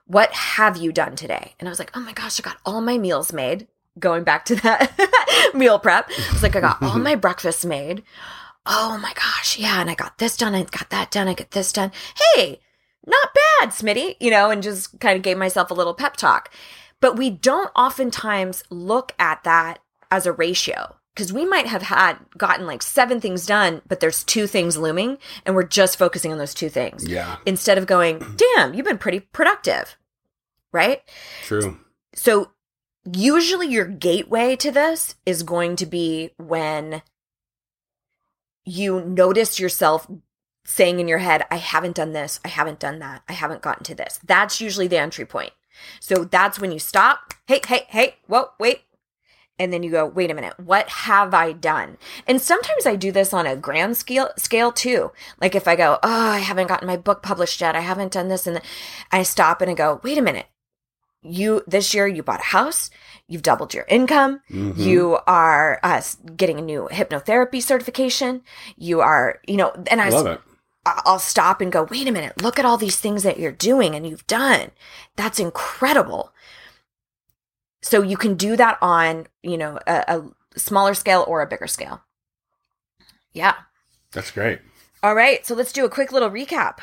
What 0.09 0.31
have 0.33 0.75
you 0.75 0.91
done 0.91 1.15
today? 1.15 1.53
And 1.59 1.69
I 1.69 1.71
was 1.71 1.77
like, 1.77 1.91
Oh 1.95 1.99
my 1.99 2.13
gosh, 2.13 2.39
I 2.39 2.43
got 2.43 2.57
all 2.65 2.81
my 2.81 2.97
meals 2.97 3.31
made. 3.31 3.67
Going 3.99 4.23
back 4.23 4.43
to 4.45 4.55
that 4.55 5.51
meal 5.53 5.77
prep. 5.77 6.09
I 6.09 6.33
was 6.33 6.41
like, 6.41 6.55
I 6.55 6.61
got 6.61 6.81
all 6.81 6.97
my 6.97 7.13
breakfasts 7.25 7.63
made. 7.63 8.01
Oh 8.65 8.97
my 9.01 9.13
gosh. 9.13 9.57
Yeah. 9.59 9.79
And 9.81 9.89
I 9.89 9.93
got 9.95 10.17
this 10.17 10.35
done. 10.35 10.55
I 10.55 10.63
got 10.63 10.89
that 10.89 11.11
done. 11.11 11.27
I 11.27 11.33
got 11.35 11.51
this 11.51 11.71
done. 11.71 11.91
Hey, 12.35 12.59
not 13.05 13.29
bad, 13.59 13.69
Smitty, 13.69 14.15
you 14.19 14.31
know, 14.31 14.49
and 14.49 14.63
just 14.63 14.99
kind 14.99 15.15
of 15.15 15.21
gave 15.21 15.37
myself 15.37 15.69
a 15.69 15.75
little 15.75 15.93
pep 15.93 16.17
talk. 16.17 16.51
But 17.01 17.15
we 17.17 17.29
don't 17.29 17.71
oftentimes 17.75 18.63
look 18.71 19.13
at 19.19 19.43
that 19.43 19.79
as 20.11 20.25
a 20.25 20.33
ratio 20.33 20.95
because 21.15 21.31
we 21.33 21.45
might 21.45 21.67
have 21.67 21.81
had 21.83 22.17
gotten 22.37 22.65
like 22.65 22.81
seven 22.81 23.19
things 23.21 23.45
done, 23.45 23.81
but 23.87 23.99
there's 23.99 24.23
two 24.23 24.47
things 24.47 24.77
looming 24.77 25.17
and 25.45 25.53
we're 25.55 25.63
just 25.63 25.97
focusing 25.97 26.31
on 26.31 26.37
those 26.37 26.53
two 26.53 26.69
things 26.69 27.07
Yeah. 27.07 27.35
instead 27.45 27.77
of 27.77 27.85
going, 27.87 28.19
damn, 28.55 28.73
you've 28.73 28.85
been 28.85 28.97
pretty 28.97 29.19
productive. 29.19 29.97
Right. 30.71 31.01
True. 31.43 31.79
So 32.13 32.51
usually 33.11 33.67
your 33.67 33.85
gateway 33.85 34.55
to 34.57 34.71
this 34.71 35.15
is 35.25 35.43
going 35.43 35.75
to 35.77 35.85
be 35.85 36.31
when 36.37 37.01
you 38.65 39.01
notice 39.01 39.59
yourself 39.59 40.09
saying 40.65 40.99
in 40.99 41.07
your 41.07 41.19
head, 41.19 41.45
I 41.49 41.55
haven't 41.55 41.95
done 41.95 42.13
this, 42.13 42.39
I 42.45 42.49
haven't 42.49 42.79
done 42.79 42.99
that, 42.99 43.23
I 43.27 43.33
haven't 43.33 43.63
gotten 43.63 43.83
to 43.85 43.95
this. 43.95 44.19
That's 44.23 44.61
usually 44.61 44.87
the 44.87 44.99
entry 44.99 45.25
point. 45.25 45.53
So 45.99 46.23
that's 46.25 46.59
when 46.59 46.71
you 46.71 46.77
stop. 46.77 47.33
Hey, 47.47 47.61
hey, 47.65 47.85
hey, 47.87 48.17
whoa, 48.27 48.49
wait. 48.59 48.81
And 49.57 49.73
then 49.73 49.83
you 49.83 49.91
go, 49.91 50.05
wait 50.05 50.31
a 50.31 50.33
minute, 50.33 50.57
what 50.59 50.87
have 50.89 51.33
I 51.33 51.51
done? 51.51 51.97
And 52.27 52.41
sometimes 52.41 52.85
I 52.85 52.95
do 52.95 53.11
this 53.11 53.33
on 53.33 53.45
a 53.47 53.55
grand 53.55 53.97
scale 53.97 54.29
scale 54.37 54.71
too. 54.71 55.11
Like 55.41 55.55
if 55.55 55.67
I 55.67 55.75
go, 55.75 55.97
oh, 56.03 56.29
I 56.29 56.39
haven't 56.39 56.67
gotten 56.67 56.87
my 56.87 56.95
book 56.97 57.23
published 57.23 57.59
yet, 57.59 57.75
I 57.75 57.81
haven't 57.81 58.13
done 58.13 58.27
this, 58.27 58.45
and. 58.45 58.61
I 59.11 59.23
stop 59.23 59.61
and 59.61 59.71
I 59.71 59.73
go, 59.73 59.99
wait 60.03 60.17
a 60.17 60.21
minute. 60.21 60.45
You 61.21 61.63
this 61.67 61.93
year 61.93 62.07
you 62.07 62.23
bought 62.23 62.39
a 62.39 62.43
house, 62.43 62.89
you've 63.27 63.41
doubled 63.41 63.73
your 63.73 63.85
income, 63.89 64.41
Mhm. 64.49 64.77
you 64.77 65.17
are 65.27 65.79
uh, 65.83 66.01
getting 66.37 66.57
a 66.59 66.61
new 66.61 66.87
hypnotherapy 66.91 67.61
certification, 67.61 68.41
you 68.77 69.01
are, 69.01 69.39
you 69.45 69.57
know, 69.57 69.73
and 69.91 70.01
I 70.01 70.09
love 70.09 70.27
it. 70.27 70.41
I'll 70.85 71.19
stop 71.19 71.59
and 71.61 71.71
go, 71.71 71.83
wait 71.83 72.07
a 72.07 72.11
minute, 72.11 72.41
look 72.41 72.57
at 72.57 72.65
all 72.65 72.77
these 72.77 72.97
things 72.97 73.23
that 73.23 73.37
you're 73.37 73.51
doing 73.51 73.95
and 73.95 74.07
you've 74.07 74.25
done. 74.27 74.71
That's 75.17 75.39
incredible. 75.39 76.33
So 77.81 78.01
you 78.01 78.17
can 78.17 78.35
do 78.35 78.55
that 78.55 78.77
on, 78.81 79.27
you 79.43 79.57
know, 79.57 79.77
a, 79.85 80.03
a 80.55 80.59
smaller 80.59 80.93
scale 80.93 81.25
or 81.27 81.41
a 81.41 81.47
bigger 81.47 81.67
scale. 81.67 82.01
Yeah. 83.33 83.55
That's 84.13 84.31
great. 84.31 84.59
All 85.03 85.15
right. 85.15 85.45
So 85.45 85.53
let's 85.53 85.73
do 85.73 85.85
a 85.85 85.89
quick 85.89 86.11
little 86.11 86.29
recap. 86.31 86.79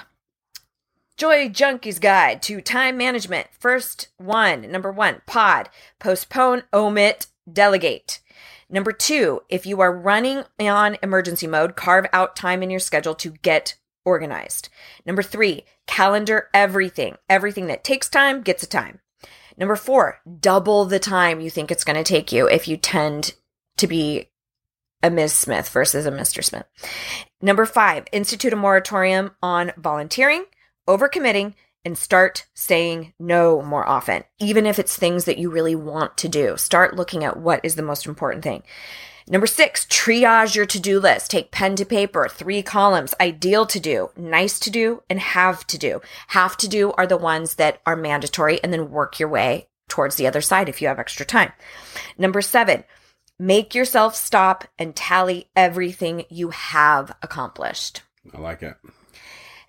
Joy 1.17 1.49
Junkie's 1.49 1.99
Guide 1.99 2.43
to 2.43 2.61
Time 2.61 2.99
Management. 2.99 3.47
First 3.59 4.09
one, 4.19 4.71
number 4.71 4.93
one, 4.93 5.23
pod, 5.27 5.71
postpone, 5.99 6.65
omit, 6.75 7.29
delegate. 7.51 8.21
Number 8.69 8.93
two, 8.93 9.41
if 9.49 9.65
you 9.65 9.81
are 9.81 9.97
running 9.97 10.45
on 10.61 10.99
emergency 11.03 11.47
mode, 11.47 11.75
carve 11.75 12.05
out 12.13 12.37
time 12.37 12.63
in 12.63 12.69
your 12.69 12.81
schedule 12.81 13.15
to 13.15 13.31
get 13.31 13.77
organized. 14.05 14.69
Number 15.07 15.23
three, 15.23 15.65
calendar 15.87 16.51
everything. 16.53 17.17
Everything 17.31 17.67
that 17.69 17.83
takes 17.83 18.11
time 18.11 18.43
gets 18.43 18.63
a 18.63 18.69
time. 18.69 19.01
Number 19.57 19.77
four, 19.77 20.21
double 20.41 20.85
the 20.85 20.99
time 20.99 21.41
you 21.41 21.49
think 21.49 21.71
it's 21.71 21.85
going 21.85 21.97
to 21.97 22.05
take 22.05 22.31
you 22.31 22.47
if 22.47 22.69
you 22.69 22.77
tend 22.77 23.35
to 23.79 23.87
be 23.87 24.29
a 25.03 25.09
Ms. 25.09 25.33
Smith 25.33 25.71
versus 25.71 26.05
a 26.05 26.11
Mr. 26.11 26.45
Smith. 26.45 26.67
Number 27.41 27.65
five, 27.65 28.05
institute 28.13 28.53
a 28.53 28.57
moratorium 28.57 29.31
on 29.43 29.73
volunteering, 29.79 30.45
overcommitting, 30.87 31.55
and 31.85 31.97
start 31.97 32.47
saying 32.53 33.13
no 33.19 33.63
more 33.63 33.89
often, 33.89 34.25
even 34.41 34.67
if 34.67 34.79
it's 34.79 34.97
things 34.97 35.25
that 35.25 35.39
you 35.39 35.51
really 35.51 35.77
want 35.77 36.17
to 36.17 36.29
do. 36.29 36.57
Start 36.57 36.97
looking 36.97 37.23
at 37.23 37.37
what 37.37 37.61
is 37.63 37.77
the 37.77 37.83
most 37.83 38.07
important 38.07 38.43
thing. 38.43 38.65
Number 39.29 39.47
six, 39.47 39.87
triage 39.87 40.55
your 40.55 40.67
to 40.67 40.81
do 40.81 41.01
list. 41.01 41.31
Take 41.31 41.51
pen 41.51 41.77
to 41.77 41.85
paper, 41.85 42.29
three 42.29 42.63
columns, 42.63 43.15
ideal 43.21 43.67
to 43.67 43.81
do, 43.81 44.11
nice 44.17 44.59
to 44.61 44.71
do, 44.71 45.03
and 45.11 45.19
have 45.21 45.67
to 45.69 45.79
do. 45.79 46.01
Have 46.29 46.57
to 46.59 46.69
do 46.69 46.93
are 46.93 47.07
the 47.07 47.17
ones 47.17 47.55
that 47.55 47.81
are 47.87 47.97
mandatory, 47.97 48.63
and 48.63 48.73
then 48.73 48.91
work 48.91 49.19
your 49.19 49.29
way 49.29 49.69
towards 49.89 50.17
the 50.17 50.27
other 50.27 50.41
side 50.41 50.69
if 50.69 50.83
you 50.83 50.89
have 50.89 50.99
extra 50.99 51.27
time. 51.27 51.53
Number 52.19 52.43
seven, 52.43 52.85
make 53.39 53.75
yourself 53.75 54.15
stop 54.15 54.65
and 54.79 54.95
tally 54.95 55.51
everything 55.55 56.25
you 56.31 56.51
have 56.51 57.15
accomplished. 57.23 58.03
I 58.35 58.41
like 58.41 58.63
it. 58.63 58.77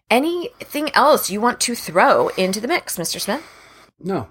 Anything 0.09 0.89
else 0.95 1.29
you 1.29 1.41
want 1.41 1.59
to 1.61 1.75
throw 1.75 2.29
into 2.29 2.61
the 2.61 2.67
mix, 2.67 2.97
Mr. 2.97 3.19
Smith? 3.19 3.43
No. 3.99 4.29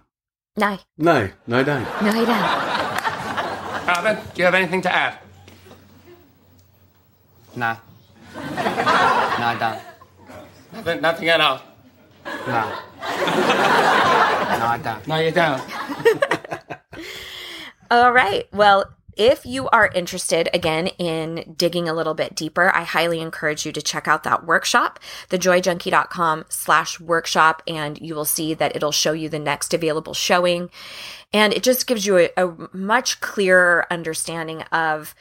No, 0.56 0.78
No. 0.96 1.28
No, 1.46 1.62
don't. 1.62 1.84
no, 2.02 2.14
you 2.14 2.24
don't. 2.24 2.30
Alvin, 3.88 4.16
do 4.34 4.38
you 4.40 4.44
have 4.46 4.54
anything 4.54 4.80
to 4.82 4.92
add? 4.94 5.18
No. 7.54 7.76
No, 9.36 9.48
I 9.48 9.56
don't. 9.58 9.80
Nothing, 10.72 11.00
nothing 11.02 11.28
at 11.28 11.40
all. 11.42 11.60
No. 12.24 12.78
No, 14.56 14.64
I 14.66 14.78
don't. 14.82 15.06
No, 15.06 15.16
you 15.18 15.30
don't. 15.30 15.60
All 17.90 18.12
right. 18.12 18.46
Well, 18.52 18.86
if 19.16 19.46
you 19.46 19.68
are 19.70 19.90
interested 19.94 20.48
again 20.52 20.88
in 20.98 21.54
digging 21.56 21.88
a 21.88 21.94
little 21.94 22.14
bit 22.14 22.34
deeper, 22.34 22.70
I 22.74 22.84
highly 22.84 23.20
encourage 23.20 23.64
you 23.64 23.72
to 23.72 23.82
check 23.82 24.06
out 24.06 24.22
that 24.24 24.44
workshop, 24.44 25.00
thejoyjunkie.com 25.30 26.44
slash 26.48 27.00
workshop, 27.00 27.62
and 27.66 27.98
you 28.00 28.14
will 28.14 28.26
see 28.26 28.54
that 28.54 28.76
it'll 28.76 28.92
show 28.92 29.12
you 29.12 29.28
the 29.28 29.38
next 29.38 29.72
available 29.72 30.14
showing. 30.14 30.70
And 31.32 31.52
it 31.52 31.62
just 31.62 31.86
gives 31.86 32.06
you 32.06 32.18
a, 32.18 32.30
a 32.36 32.68
much 32.72 33.20
clearer 33.20 33.86
understanding 33.90 34.62
of 34.64 35.14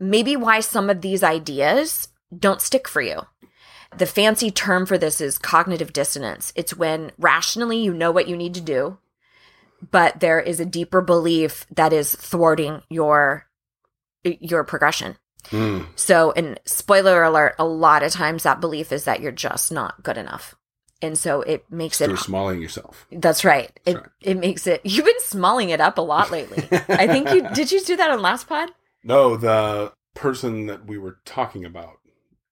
maybe 0.00 0.36
why 0.36 0.60
some 0.60 0.90
of 0.90 1.00
these 1.00 1.22
ideas 1.22 2.08
don't 2.36 2.60
stick 2.60 2.88
for 2.88 3.00
you. 3.00 3.22
The 3.96 4.06
fancy 4.06 4.50
term 4.50 4.84
for 4.84 4.98
this 4.98 5.20
is 5.20 5.38
cognitive 5.38 5.92
dissonance. 5.92 6.52
It's 6.54 6.76
when 6.76 7.12
rationally 7.18 7.78
you 7.78 7.94
know 7.94 8.10
what 8.10 8.28
you 8.28 8.36
need 8.36 8.54
to 8.54 8.60
do, 8.60 8.98
but 9.90 10.20
there 10.20 10.40
is 10.40 10.60
a 10.60 10.64
deeper 10.66 11.00
belief 11.00 11.66
that 11.74 11.92
is 11.92 12.14
thwarting 12.14 12.82
your 12.88 13.46
your 14.24 14.64
progression. 14.64 15.16
Mm. 15.46 15.86
So, 15.96 16.32
and 16.32 16.60
spoiler 16.64 17.22
alert, 17.22 17.54
a 17.58 17.64
lot 17.64 18.02
of 18.02 18.12
times 18.12 18.42
that 18.42 18.60
belief 18.60 18.92
is 18.92 19.04
that 19.04 19.20
you're 19.20 19.32
just 19.32 19.72
not 19.72 20.02
good 20.02 20.18
enough. 20.18 20.54
And 21.00 21.16
so 21.16 21.42
it 21.42 21.64
makes 21.70 22.00
it 22.00 22.16
smalling 22.18 22.60
yourself. 22.60 23.06
that's 23.12 23.44
right. 23.44 23.70
It 23.86 23.96
right. 23.96 24.06
it 24.20 24.36
makes 24.36 24.66
it 24.66 24.80
you've 24.84 25.04
been 25.04 25.20
smalling 25.20 25.70
it 25.70 25.80
up 25.80 25.96
a 25.96 26.02
lot 26.02 26.32
lately. 26.32 26.66
I 26.88 27.06
think 27.06 27.32
you 27.32 27.48
did 27.54 27.70
you 27.70 27.80
do 27.84 27.96
that 27.96 28.10
on 28.10 28.20
last 28.20 28.48
pod? 28.48 28.70
No, 29.04 29.36
the 29.36 29.92
person 30.14 30.66
that 30.66 30.86
we 30.86 30.98
were 30.98 31.18
talking 31.24 31.64
about 31.64 31.97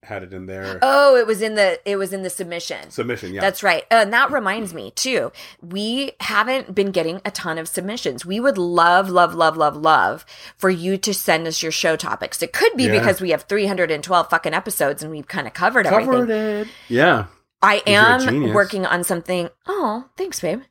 had 0.07 0.23
it 0.23 0.33
in 0.33 0.47
there. 0.47 0.79
Oh, 0.83 1.17
it 1.17 1.27
was 1.27 1.43
in 1.43 1.55
the 1.55 1.79
it 1.85 1.97
was 1.97 2.13
in 2.13 2.23
the 2.23 2.31
submission. 2.31 2.91
submission. 2.91 3.35
Yeah. 3.35 3.41
That's 3.41 3.63
right. 3.63 3.83
Uh, 3.91 3.97
and 3.97 4.13
that 4.13 4.31
reminds 4.31 4.73
me, 4.73 4.91
too, 4.93 5.31
we 5.61 6.13
haven't 6.21 6.75
been 6.75 6.91
getting 6.93 7.21
a 7.25 7.31
ton 7.31 7.59
of 7.59 7.69
submissions. 7.69 8.25
We 8.25 8.41
would 8.41 8.57
love, 8.59 9.11
love, 9.11 9.35
love, 9.35 9.57
love, 9.57 9.77
love 9.77 10.25
for 10.57 10.71
you 10.71 10.97
to 10.99 11.13
send 11.15 11.47
us 11.47 11.63
your 11.63 11.73
show 11.73 11.97
topics. 11.97 12.43
It 12.43 12.53
could 12.53 12.73
be 12.77 12.85
Yeah. 12.85 12.99
because 12.99 13.21
we 13.21 13.31
have 13.31 13.43
312 13.45 14.31
fucking 14.31 14.55
episodes 14.55 15.03
and 15.03 15.11
we've 15.13 15.29
kind 15.29 15.47
of 15.47 15.53
covered, 15.55 15.87
covered 15.87 16.31
everything. 16.31 16.61
it. 16.63 16.69
Yeah. 16.89 17.27
I 17.63 17.83
am 17.87 18.53
working 18.55 18.87
on 18.87 19.03
something. 19.05 19.49
Oh, 19.67 20.05
thanks, 20.17 20.41
babe. 20.41 20.63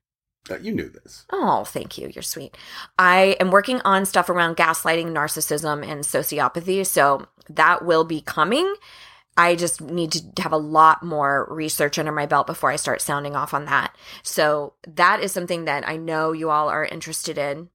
Uh, 0.49 0.57
you 0.61 0.71
knew 0.71 0.87
this. 0.89 1.25
Oh, 1.31 1.63
thank 1.63 1.97
you. 1.97 2.07
You're 2.13 2.21
sweet. 2.21 2.55
I 2.99 3.35
am 3.39 3.49
working 3.49 3.81
on 3.83 4.05
stuff 4.05 4.29
around 4.29 4.55
gaslighting, 4.57 5.07
narcissism, 5.07 5.83
and 5.83 6.01
sociopathy. 6.03 6.85
So 6.85 7.27
that 7.49 7.83
will 7.83 8.03
be 8.03 8.21
coming. 8.21 8.71
I 9.37 9.55
just 9.55 9.81
need 9.81 10.11
to 10.11 10.41
have 10.41 10.53
a 10.53 10.57
lot 10.57 11.03
more 11.03 11.47
research 11.49 11.99
under 11.99 12.11
my 12.11 12.25
belt 12.25 12.47
before 12.47 12.71
I 12.71 12.77
start 12.77 13.01
sounding 13.01 13.35
off 13.35 13.53
on 13.53 13.65
that. 13.65 13.95
So 14.23 14.73
that 14.87 15.19
is 15.21 15.31
something 15.31 15.65
that 15.65 15.87
I 15.87 15.97
know 15.97 16.31
you 16.31 16.49
all 16.49 16.69
are 16.69 16.85
interested 16.85 17.37
in. 17.37 17.69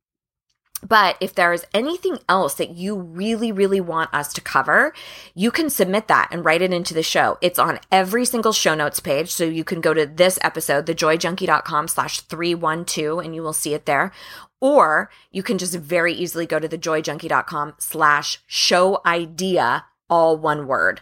But 0.86 1.16
if 1.20 1.34
there 1.34 1.52
is 1.52 1.66
anything 1.74 2.18
else 2.28 2.54
that 2.54 2.70
you 2.70 2.96
really, 2.96 3.52
really 3.52 3.80
want 3.80 4.14
us 4.14 4.32
to 4.32 4.40
cover, 4.40 4.94
you 5.34 5.50
can 5.50 5.68
submit 5.68 6.08
that 6.08 6.28
and 6.30 6.44
write 6.44 6.62
it 6.62 6.72
into 6.72 6.94
the 6.94 7.02
show. 7.02 7.36
It's 7.42 7.58
on 7.58 7.80
every 7.92 8.24
single 8.24 8.52
show 8.52 8.74
notes 8.74 9.00
page. 9.00 9.30
So 9.30 9.44
you 9.44 9.64
can 9.64 9.80
go 9.80 9.92
to 9.92 10.06
this 10.06 10.38
episode, 10.42 10.86
thejoyjunkie.com 10.86 11.88
slash 11.88 12.20
312, 12.20 13.18
and 13.18 13.34
you 13.34 13.42
will 13.42 13.52
see 13.52 13.74
it 13.74 13.86
there. 13.86 14.12
Or 14.60 15.10
you 15.30 15.42
can 15.42 15.58
just 15.58 15.74
very 15.74 16.14
easily 16.14 16.46
go 16.46 16.58
to 16.58 16.68
thejoyjunkie.com 16.68 17.74
slash 17.78 18.38
show 18.46 19.00
idea, 19.04 19.84
all 20.10 20.36
one 20.36 20.66
word. 20.66 21.00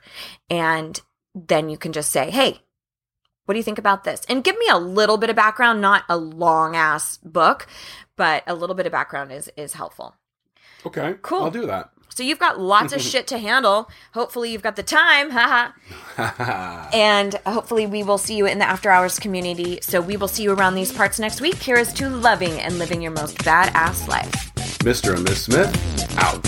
And 0.48 1.00
then 1.34 1.68
you 1.68 1.76
can 1.76 1.92
just 1.92 2.11
say, 2.11 2.30
hey, 2.30 2.61
what 3.44 3.54
do 3.54 3.59
you 3.59 3.64
think 3.64 3.78
about 3.78 4.04
this? 4.04 4.22
And 4.28 4.44
give 4.44 4.59
me 4.59 4.66
a 4.68 4.78
little 4.78 5.16
bit 5.16 5.30
of 5.30 5.36
background, 5.36 5.80
not 5.80 6.04
a 6.09 6.18
long 6.18 6.76
ass 6.76 7.16
book, 7.18 7.66
but 8.14 8.42
a 8.46 8.54
little 8.54 8.76
bit 8.76 8.84
of 8.84 8.92
background 8.92 9.32
is 9.32 9.50
is 9.56 9.72
helpful. 9.72 10.16
Okay. 10.84 11.14
Cool. 11.22 11.44
I'll 11.44 11.50
do 11.50 11.66
that. 11.66 11.90
So 12.14 12.22
you've 12.24 12.38
got 12.38 12.61
lots 12.61 12.92
of 12.92 13.00
shit 13.11 13.26
to 13.28 13.38
handle. 13.38 13.88
Hopefully 14.12 14.50
you've 14.52 14.62
got 14.62 14.76
the 14.76 14.82
time. 14.82 15.30
Haha. 15.30 15.70
and 16.92 17.34
hopefully 17.46 17.86
we 17.86 18.02
will 18.02 18.18
see 18.18 18.36
you 18.36 18.44
in 18.44 18.59
the 18.59 18.64
after 18.64 18.90
hours 18.90 19.18
community. 19.18 19.78
So 19.82 20.00
we 20.00 20.16
will 20.16 20.28
see 20.28 20.42
you 20.42 20.52
around 20.52 20.74
these 20.74 20.92
parts 20.92 21.18
next 21.18 21.40
week. 21.40 21.56
Here 21.56 21.76
is 21.76 21.92
to 21.94 22.11
loving 22.11 22.61
and 22.61 22.78
living 22.78 23.00
your 23.00 23.12
most 23.12 23.38
badass 23.38 24.09
life. 24.09 24.52
Mr. 24.80 25.14
and 25.14 25.24
Miss 25.24 25.44
Smith, 25.44 25.72
out. 26.18 26.44